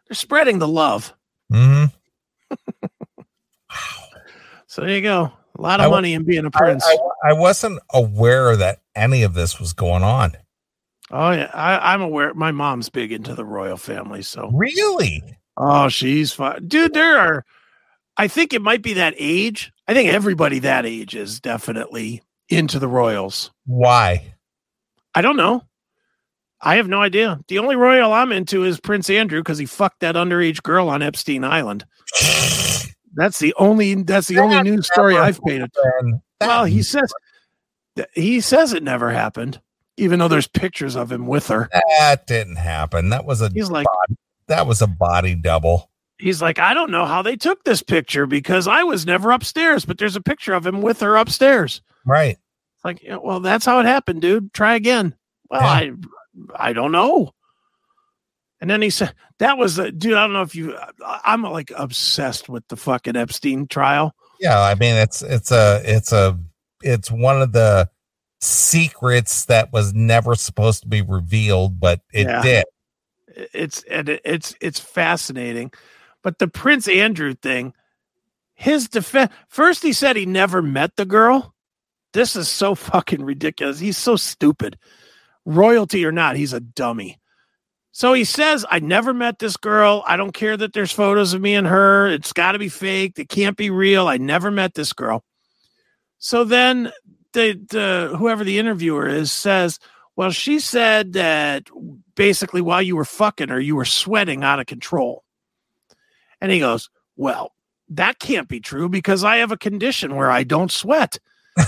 they're 0.08 0.16
spreading 0.16 0.58
the 0.58 0.66
love. 0.66 1.14
hmm 1.48 1.84
wow. 2.50 2.56
So 4.66 4.82
there 4.82 4.90
you 4.90 5.00
go. 5.02 5.32
A 5.58 5.62
lot 5.62 5.80
of 5.80 5.90
wa- 5.90 5.96
money 5.96 6.14
in 6.14 6.24
being 6.24 6.44
a 6.44 6.50
prince. 6.50 6.84
I, 6.86 7.30
I 7.30 7.32
wasn't 7.32 7.80
aware 7.92 8.56
that 8.56 8.80
any 8.94 9.22
of 9.22 9.34
this 9.34 9.58
was 9.60 9.72
going 9.72 10.02
on. 10.02 10.32
Oh 11.10 11.30
yeah, 11.30 11.50
I, 11.54 11.92
I'm 11.94 12.02
aware. 12.02 12.34
My 12.34 12.50
mom's 12.52 12.88
big 12.88 13.12
into 13.12 13.34
the 13.34 13.44
royal 13.44 13.76
family, 13.76 14.22
so 14.22 14.50
Really? 14.52 15.22
oh, 15.56 15.88
she's 15.88 16.32
fine, 16.32 16.66
dude. 16.66 16.94
There 16.94 17.18
are, 17.18 17.44
I 18.16 18.26
think 18.28 18.52
it 18.52 18.60
might 18.62 18.82
be 18.82 18.94
that 18.94 19.14
age. 19.16 19.72
I 19.86 19.94
think 19.94 20.12
everybody 20.12 20.58
that 20.60 20.84
age 20.84 21.14
is 21.14 21.38
definitely 21.40 22.22
into 22.48 22.78
the 22.80 22.88
royals. 22.88 23.52
Why? 23.66 24.34
I 25.14 25.22
don't 25.22 25.36
know. 25.36 25.62
I 26.60 26.76
have 26.76 26.88
no 26.88 27.00
idea. 27.02 27.38
The 27.48 27.58
only 27.60 27.76
royal 27.76 28.12
I'm 28.12 28.32
into 28.32 28.64
is 28.64 28.80
Prince 28.80 29.08
Andrew 29.08 29.40
because 29.40 29.58
he 29.58 29.66
fucked 29.66 30.00
that 30.00 30.14
underage 30.16 30.62
girl 30.62 30.88
on 30.88 31.02
Epstein 31.02 31.44
Island. 31.44 31.86
That's 33.16 33.38
the 33.40 33.52
only. 33.58 33.94
That's 33.94 34.28
the 34.28 34.38
only 34.38 34.62
news 34.62 34.86
story 34.86 35.16
I've 35.16 35.40
paid. 35.42 35.62
That- 35.62 36.20
Well, 36.40 36.64
he 36.66 36.82
says 36.82 37.12
he 38.14 38.40
says 38.40 38.72
it 38.72 38.82
never 38.82 39.10
happened, 39.10 39.60
even 39.96 40.18
though 40.18 40.28
there's 40.28 40.46
pictures 40.48 40.94
of 40.96 41.10
him 41.10 41.26
with 41.26 41.48
her. 41.48 41.68
that 41.98 42.26
didn't 42.26 42.56
happen. 42.56 43.08
That 43.08 43.24
was 43.24 43.40
a 43.40 43.48
He's 43.48 43.70
like, 43.70 43.86
that 44.48 44.66
was 44.66 44.82
a 44.82 44.86
body 44.86 45.34
double. 45.34 45.90
he's 46.18 46.42
like, 46.42 46.58
I 46.58 46.74
don't 46.74 46.90
know 46.90 47.06
how 47.06 47.22
they 47.22 47.36
took 47.36 47.64
this 47.64 47.82
picture 47.82 48.26
because 48.26 48.68
I 48.68 48.82
was 48.82 49.06
never 49.06 49.30
upstairs, 49.30 49.84
but 49.86 49.96
there's 49.98 50.16
a 50.16 50.20
picture 50.20 50.52
of 50.52 50.66
him 50.66 50.82
with 50.82 51.00
her 51.00 51.16
upstairs. 51.16 51.80
Right. 52.04 52.36
It's 52.76 52.84
like, 52.84 53.02
well, 53.22 53.40
that's 53.40 53.64
how 53.64 53.80
it 53.80 53.86
happened, 53.86 54.20
dude. 54.22 54.52
Try 54.52 54.74
again. 54.74 55.14
Well, 55.50 55.62
Yeah. 55.62 55.92
I, 56.58 56.68
I 56.68 56.72
don't 56.74 56.92
know. 56.92 57.32
And 58.66 58.70
then 58.72 58.82
he 58.82 58.90
said, 58.90 59.14
that 59.38 59.58
was 59.58 59.78
a 59.78 59.92
dude. 59.92 60.14
I 60.14 60.22
don't 60.24 60.32
know 60.32 60.42
if 60.42 60.56
you, 60.56 60.76
I- 60.76 61.20
I'm 61.26 61.42
like 61.42 61.70
obsessed 61.76 62.48
with 62.48 62.66
the 62.66 62.76
fucking 62.76 63.14
Epstein 63.14 63.68
trial. 63.68 64.12
Yeah, 64.40 64.60
I 64.60 64.74
mean 64.74 64.96
it's 64.96 65.22
it's 65.22 65.52
a 65.52 65.80
it's 65.84 66.10
a 66.10 66.36
it's 66.82 67.08
one 67.08 67.40
of 67.40 67.52
the 67.52 67.88
secrets 68.40 69.44
that 69.44 69.72
was 69.72 69.94
never 69.94 70.34
supposed 70.34 70.82
to 70.82 70.88
be 70.88 71.00
revealed, 71.00 71.78
but 71.78 72.00
it 72.12 72.26
Yeah. 72.26 72.42
did. 72.42 72.64
It's, 73.54 73.84
and 73.84 74.08
it's, 74.08 74.56
it's 74.60 74.80
fascinating. 74.80 75.70
But 76.24 76.40
the 76.40 76.48
Prince 76.48 76.88
Andrew 76.88 77.34
thing, 77.34 77.72
his 78.56 78.88
defense 78.88 79.32
first 79.48 79.84
he 79.84 79.92
said 79.92 80.16
he 80.16 80.26
never 80.26 80.60
met 80.60 80.96
the 80.96 81.06
girl. 81.06 81.54
This 82.14 82.34
is 82.34 82.48
so 82.48 82.74
fucking 82.74 83.22
ridiculous. 83.24 83.78
He's 83.78 83.96
so 83.96 84.16
stupid. 84.16 84.76
Royalty 85.44 86.04
or 86.04 86.10
not, 86.10 86.34
he's 86.34 86.52
a 86.52 86.58
dummy. 86.58 87.20
So 87.96 88.12
he 88.12 88.24
says, 88.24 88.66
I 88.70 88.78
never 88.80 89.14
met 89.14 89.38
this 89.38 89.56
girl. 89.56 90.04
I 90.06 90.18
don't 90.18 90.34
care 90.34 90.54
that 90.54 90.74
there's 90.74 90.92
photos 90.92 91.32
of 91.32 91.40
me 91.40 91.54
and 91.54 91.66
her. 91.66 92.06
It's 92.08 92.34
got 92.34 92.52
to 92.52 92.58
be 92.58 92.68
fake. 92.68 93.18
It 93.18 93.30
can't 93.30 93.56
be 93.56 93.70
real. 93.70 94.06
I 94.06 94.18
never 94.18 94.50
met 94.50 94.74
this 94.74 94.92
girl. 94.92 95.24
So 96.18 96.44
then 96.44 96.92
the, 97.32 97.58
the 97.70 98.14
whoever 98.18 98.44
the 98.44 98.58
interviewer 98.58 99.08
is 99.08 99.32
says, 99.32 99.78
Well, 100.14 100.30
she 100.30 100.58
said 100.58 101.14
that 101.14 101.70
basically 102.14 102.60
while 102.60 102.82
you 102.82 102.96
were 102.96 103.06
fucking 103.06 103.48
her, 103.48 103.58
you 103.58 103.74
were 103.74 103.86
sweating 103.86 104.44
out 104.44 104.60
of 104.60 104.66
control. 104.66 105.24
And 106.42 106.52
he 106.52 106.58
goes, 106.58 106.90
Well, 107.16 107.54
that 107.88 108.18
can't 108.18 108.46
be 108.46 108.60
true 108.60 108.90
because 108.90 109.24
I 109.24 109.38
have 109.38 109.52
a 109.52 109.56
condition 109.56 110.16
where 110.16 110.30
I 110.30 110.44
don't 110.44 110.70
sweat. 110.70 111.18
and 111.56 111.66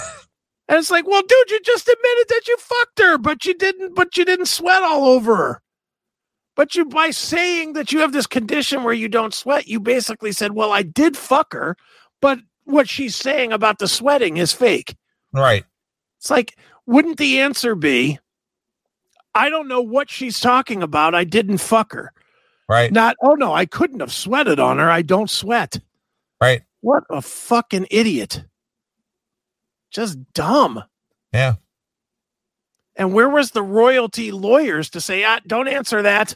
it's 0.68 0.90
like, 0.90 1.06
well, 1.06 1.22
dude, 1.22 1.50
you 1.52 1.60
just 1.64 1.88
admitted 1.88 2.28
that 2.28 2.48
you 2.48 2.58
fucked 2.58 2.98
her, 2.98 3.16
but 3.16 3.46
you 3.46 3.54
didn't, 3.54 3.94
but 3.94 4.18
you 4.18 4.26
didn't 4.26 4.44
sweat 4.44 4.82
all 4.82 5.06
over 5.06 5.34
her. 5.36 5.62
But 6.58 6.74
you, 6.74 6.86
by 6.86 7.10
saying 7.10 7.74
that 7.74 7.92
you 7.92 8.00
have 8.00 8.10
this 8.10 8.26
condition 8.26 8.82
where 8.82 8.92
you 8.92 9.06
don't 9.06 9.32
sweat, 9.32 9.68
you 9.68 9.78
basically 9.78 10.32
said, 10.32 10.56
well, 10.56 10.72
I 10.72 10.82
did 10.82 11.16
fuck 11.16 11.52
her, 11.52 11.76
but 12.20 12.40
what 12.64 12.88
she's 12.88 13.14
saying 13.14 13.52
about 13.52 13.78
the 13.78 13.86
sweating 13.86 14.38
is 14.38 14.52
fake. 14.52 14.96
Right. 15.32 15.64
It's 16.18 16.32
like, 16.32 16.58
wouldn't 16.84 17.18
the 17.18 17.38
answer 17.38 17.76
be, 17.76 18.18
I 19.36 19.50
don't 19.50 19.68
know 19.68 19.80
what 19.80 20.10
she's 20.10 20.40
talking 20.40 20.82
about. 20.82 21.14
I 21.14 21.22
didn't 21.22 21.58
fuck 21.58 21.92
her. 21.92 22.12
Right. 22.68 22.90
Not, 22.90 23.14
oh 23.22 23.34
no, 23.34 23.54
I 23.54 23.64
couldn't 23.64 24.00
have 24.00 24.12
sweated 24.12 24.58
on 24.58 24.78
her. 24.78 24.90
I 24.90 25.02
don't 25.02 25.30
sweat. 25.30 25.78
Right. 26.40 26.62
What 26.80 27.04
a 27.08 27.22
fucking 27.22 27.86
idiot. 27.88 28.42
Just 29.92 30.18
dumb. 30.34 30.82
Yeah. 31.32 31.54
And 32.96 33.12
where 33.14 33.28
was 33.28 33.52
the 33.52 33.62
royalty 33.62 34.32
lawyers 34.32 34.90
to 34.90 35.00
say, 35.00 35.22
ah, 35.22 35.38
don't 35.46 35.68
answer 35.68 36.02
that? 36.02 36.34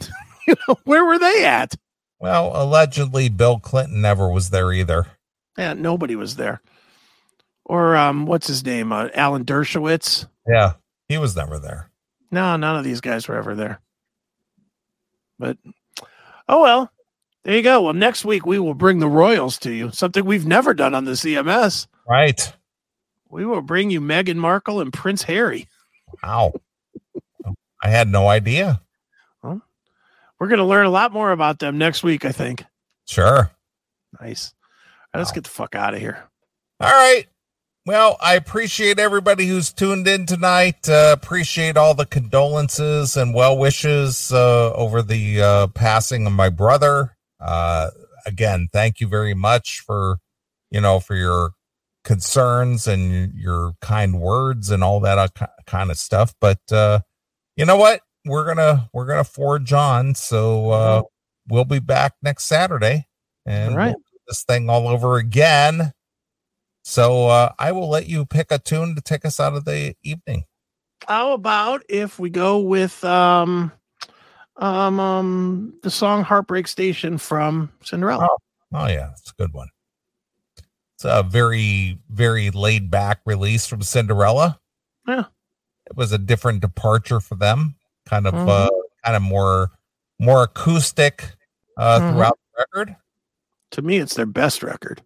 you 0.46 0.54
know, 0.68 0.76
where 0.84 1.04
were 1.04 1.18
they 1.18 1.44
at? 1.44 1.74
Well, 2.18 2.52
allegedly, 2.54 3.28
Bill 3.28 3.58
Clinton 3.58 4.00
never 4.00 4.28
was 4.28 4.50
there 4.50 4.72
either. 4.72 5.06
Yeah, 5.58 5.74
nobody 5.74 6.16
was 6.16 6.36
there. 6.36 6.62
Or 7.64 7.96
um, 7.96 8.26
what's 8.26 8.46
his 8.46 8.64
name? 8.64 8.92
Uh, 8.92 9.08
Alan 9.14 9.44
Dershowitz. 9.44 10.26
Yeah, 10.46 10.74
he 11.08 11.18
was 11.18 11.36
never 11.36 11.58
there. 11.58 11.90
No, 12.30 12.56
none 12.56 12.76
of 12.76 12.84
these 12.84 13.00
guys 13.00 13.28
were 13.28 13.36
ever 13.36 13.54
there. 13.54 13.80
But 15.38 15.58
oh 16.48 16.62
well, 16.62 16.90
there 17.44 17.56
you 17.56 17.62
go. 17.62 17.82
Well, 17.82 17.92
next 17.92 18.24
week 18.24 18.46
we 18.46 18.58
will 18.58 18.74
bring 18.74 19.00
the 19.00 19.08
Royals 19.08 19.58
to 19.58 19.72
you, 19.72 19.90
something 19.90 20.24
we've 20.24 20.46
never 20.46 20.74
done 20.74 20.94
on 20.94 21.04
the 21.04 21.12
CMS. 21.12 21.86
Right. 22.08 22.52
We 23.28 23.44
will 23.44 23.62
bring 23.62 23.90
you 23.90 24.00
Meghan 24.00 24.36
Markle 24.36 24.80
and 24.80 24.92
Prince 24.92 25.24
Harry. 25.24 25.66
Wow. 26.22 26.52
I 27.82 27.88
had 27.88 28.08
no 28.08 28.28
idea. 28.28 28.80
We're 30.42 30.48
going 30.48 30.58
to 30.58 30.64
learn 30.64 30.86
a 30.86 30.90
lot 30.90 31.12
more 31.12 31.30
about 31.30 31.60
them 31.60 31.78
next 31.78 32.02
week, 32.02 32.24
I 32.24 32.32
think. 32.32 32.64
Sure. 33.06 33.52
Nice. 34.20 34.52
Right, 35.14 35.20
let's 35.20 35.30
get 35.30 35.44
the 35.44 35.50
fuck 35.50 35.76
out 35.76 35.94
of 35.94 36.00
here. 36.00 36.18
All 36.80 36.90
right. 36.90 37.26
Well, 37.86 38.16
I 38.20 38.34
appreciate 38.34 38.98
everybody 38.98 39.46
who's 39.46 39.72
tuned 39.72 40.08
in 40.08 40.26
tonight. 40.26 40.88
Uh, 40.88 41.14
appreciate 41.16 41.76
all 41.76 41.94
the 41.94 42.06
condolences 42.06 43.16
and 43.16 43.32
well 43.32 43.56
wishes 43.56 44.32
uh, 44.32 44.72
over 44.72 45.00
the 45.00 45.40
uh, 45.40 45.66
passing 45.68 46.26
of 46.26 46.32
my 46.32 46.48
brother. 46.48 47.16
Uh, 47.38 47.90
again, 48.26 48.66
thank 48.72 48.98
you 48.98 49.06
very 49.06 49.34
much 49.34 49.78
for 49.78 50.18
you 50.72 50.80
know 50.80 50.98
for 50.98 51.14
your 51.14 51.52
concerns 52.02 52.88
and 52.88 53.32
your 53.36 53.74
kind 53.80 54.20
words 54.20 54.72
and 54.72 54.82
all 54.82 54.98
that 54.98 55.18
uh, 55.18 55.46
kind 55.68 55.92
of 55.92 55.98
stuff. 55.98 56.34
But 56.40 56.58
uh, 56.72 57.02
you 57.56 57.64
know 57.64 57.76
what? 57.76 58.00
We're 58.24 58.46
gonna 58.46 58.88
we're 58.92 59.06
gonna 59.06 59.24
forge 59.24 59.72
on. 59.72 60.14
So 60.14 60.70
uh, 60.70 61.02
we'll 61.48 61.64
be 61.64 61.80
back 61.80 62.14
next 62.22 62.44
Saturday, 62.44 63.06
and 63.46 63.76
right. 63.76 63.94
we'll 63.94 64.02
this 64.26 64.44
thing 64.44 64.70
all 64.70 64.88
over 64.88 65.16
again. 65.16 65.92
So 66.84 67.28
uh, 67.28 67.52
I 67.58 67.72
will 67.72 67.88
let 67.88 68.08
you 68.08 68.26
pick 68.26 68.50
a 68.50 68.58
tune 68.58 68.94
to 68.94 69.00
take 69.00 69.24
us 69.24 69.38
out 69.38 69.54
of 69.54 69.64
the 69.64 69.94
evening. 70.02 70.44
How 71.06 71.32
about 71.32 71.82
if 71.88 72.18
we 72.18 72.30
go 72.30 72.58
with 72.58 73.02
um 73.04 73.72
um 74.56 75.00
um 75.00 75.74
the 75.82 75.90
song 75.90 76.22
Heartbreak 76.22 76.68
Station 76.68 77.18
from 77.18 77.70
Cinderella? 77.82 78.28
Oh 78.72 78.86
yeah, 78.86 79.10
it's 79.10 79.30
a 79.30 79.34
good 79.34 79.52
one. 79.52 79.68
It's 80.94 81.04
a 81.04 81.22
very 81.22 81.98
very 82.08 82.50
laid 82.50 82.90
back 82.90 83.20
release 83.24 83.66
from 83.66 83.82
Cinderella. 83.82 84.60
Yeah. 85.06 85.24
it 85.86 85.96
was 85.96 86.12
a 86.12 86.18
different 86.18 86.60
departure 86.60 87.18
for 87.18 87.34
them. 87.34 87.74
Kind 88.12 88.26
of 88.26 88.34
Mhm. 88.34 88.46
uh, 88.46 88.68
kind 89.06 89.16
of 89.16 89.22
more 89.22 89.70
more 90.18 90.42
acoustic 90.42 91.24
uh, 91.78 91.98
Mhm. 91.98 92.10
throughout 92.12 92.38
the 92.54 92.58
record. 92.74 92.96
To 93.70 93.80
me, 93.80 93.96
it's 93.96 94.14
their 94.14 94.26
best 94.26 94.62
record. 94.62 95.00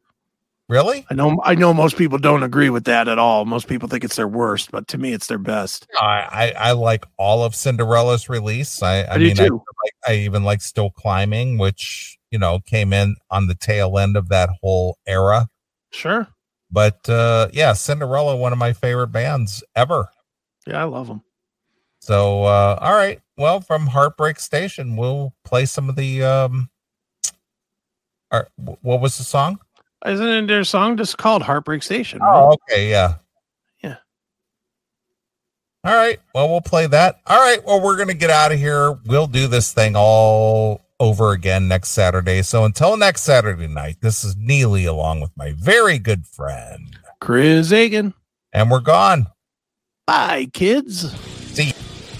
Really, 0.68 1.06
I 1.08 1.14
know 1.14 1.40
I 1.44 1.54
know 1.54 1.72
most 1.72 1.96
people 1.96 2.18
don't 2.18 2.42
agree 2.42 2.68
with 2.68 2.82
that 2.86 3.06
at 3.06 3.16
all. 3.16 3.44
Most 3.44 3.68
people 3.68 3.88
think 3.88 4.02
it's 4.02 4.16
their 4.16 4.26
worst, 4.26 4.72
but 4.72 4.88
to 4.88 4.98
me, 4.98 5.12
it's 5.12 5.28
their 5.28 5.38
best. 5.38 5.86
I, 6.00 6.52
I 6.58 6.70
I 6.70 6.72
like 6.72 7.04
all 7.16 7.44
of 7.44 7.54
Cinderella's 7.54 8.28
release. 8.28 8.82
I 8.82 9.02
I, 9.02 9.14
I 9.14 9.18
mean 9.18 9.38
I, 9.38 9.44
like, 9.44 9.94
I 10.08 10.14
even 10.16 10.42
like 10.42 10.60
Still 10.60 10.90
Climbing, 10.90 11.58
which 11.58 12.18
you 12.32 12.40
know 12.40 12.58
came 12.66 12.92
in 12.92 13.14
on 13.30 13.46
the 13.46 13.54
tail 13.54 14.00
end 14.00 14.16
of 14.16 14.30
that 14.30 14.50
whole 14.60 14.98
era. 15.06 15.46
Sure. 15.92 16.26
But 16.72 17.08
uh, 17.08 17.50
yeah, 17.52 17.72
Cinderella, 17.74 18.34
one 18.34 18.52
of 18.52 18.58
my 18.58 18.72
favorite 18.72 19.12
bands 19.12 19.62
ever. 19.76 20.08
Yeah, 20.66 20.80
I 20.80 20.84
love 20.84 21.06
them. 21.06 21.22
So 22.06 22.44
uh, 22.44 22.78
all 22.80 22.92
right, 22.94 23.20
well, 23.36 23.60
from 23.60 23.88
Heartbreak 23.88 24.38
Station, 24.38 24.94
we'll 24.94 25.34
play 25.44 25.66
some 25.66 25.88
of 25.88 25.96
the. 25.96 26.22
um 26.22 26.70
our, 28.30 28.46
What 28.54 29.00
was 29.00 29.18
the 29.18 29.24
song? 29.24 29.58
Isn't 30.06 30.28
it 30.28 30.46
their 30.46 30.62
song 30.62 30.96
just 30.96 31.18
called 31.18 31.42
Heartbreak 31.42 31.82
Station? 31.82 32.20
right? 32.20 32.32
Oh, 32.32 32.56
okay, 32.70 32.88
yeah, 32.90 33.14
Yeah. 33.82 33.96
All 35.82 35.96
right, 35.96 36.20
well, 36.32 36.48
we'll 36.48 36.60
play 36.60 36.86
that. 36.86 37.18
All 37.26 37.40
right, 37.40 37.58
well, 37.66 37.82
we're 37.82 37.96
gonna 37.96 38.14
get 38.14 38.30
out 38.30 38.52
of 38.52 38.58
here. 38.60 38.92
We'll 39.06 39.26
do 39.26 39.48
this 39.48 39.72
thing 39.72 39.94
all 39.96 40.82
over 41.00 41.32
again 41.32 41.66
next 41.66 41.88
Saturday. 41.88 42.42
So 42.42 42.64
until 42.64 42.96
next 42.96 43.22
Saturday 43.22 43.66
night, 43.66 43.96
this 44.00 44.22
is 44.22 44.36
Neeley 44.36 44.86
along 44.86 45.22
with 45.22 45.32
my 45.36 45.54
very 45.58 45.98
good 45.98 46.24
friend, 46.24 46.96
Chris 47.20 47.72
Akin. 47.72 48.14
and 48.52 48.70
we're 48.70 48.78
gone. 48.78 49.26
Bye, 50.06 50.48
kids. 50.52 51.12
See. 51.52 51.72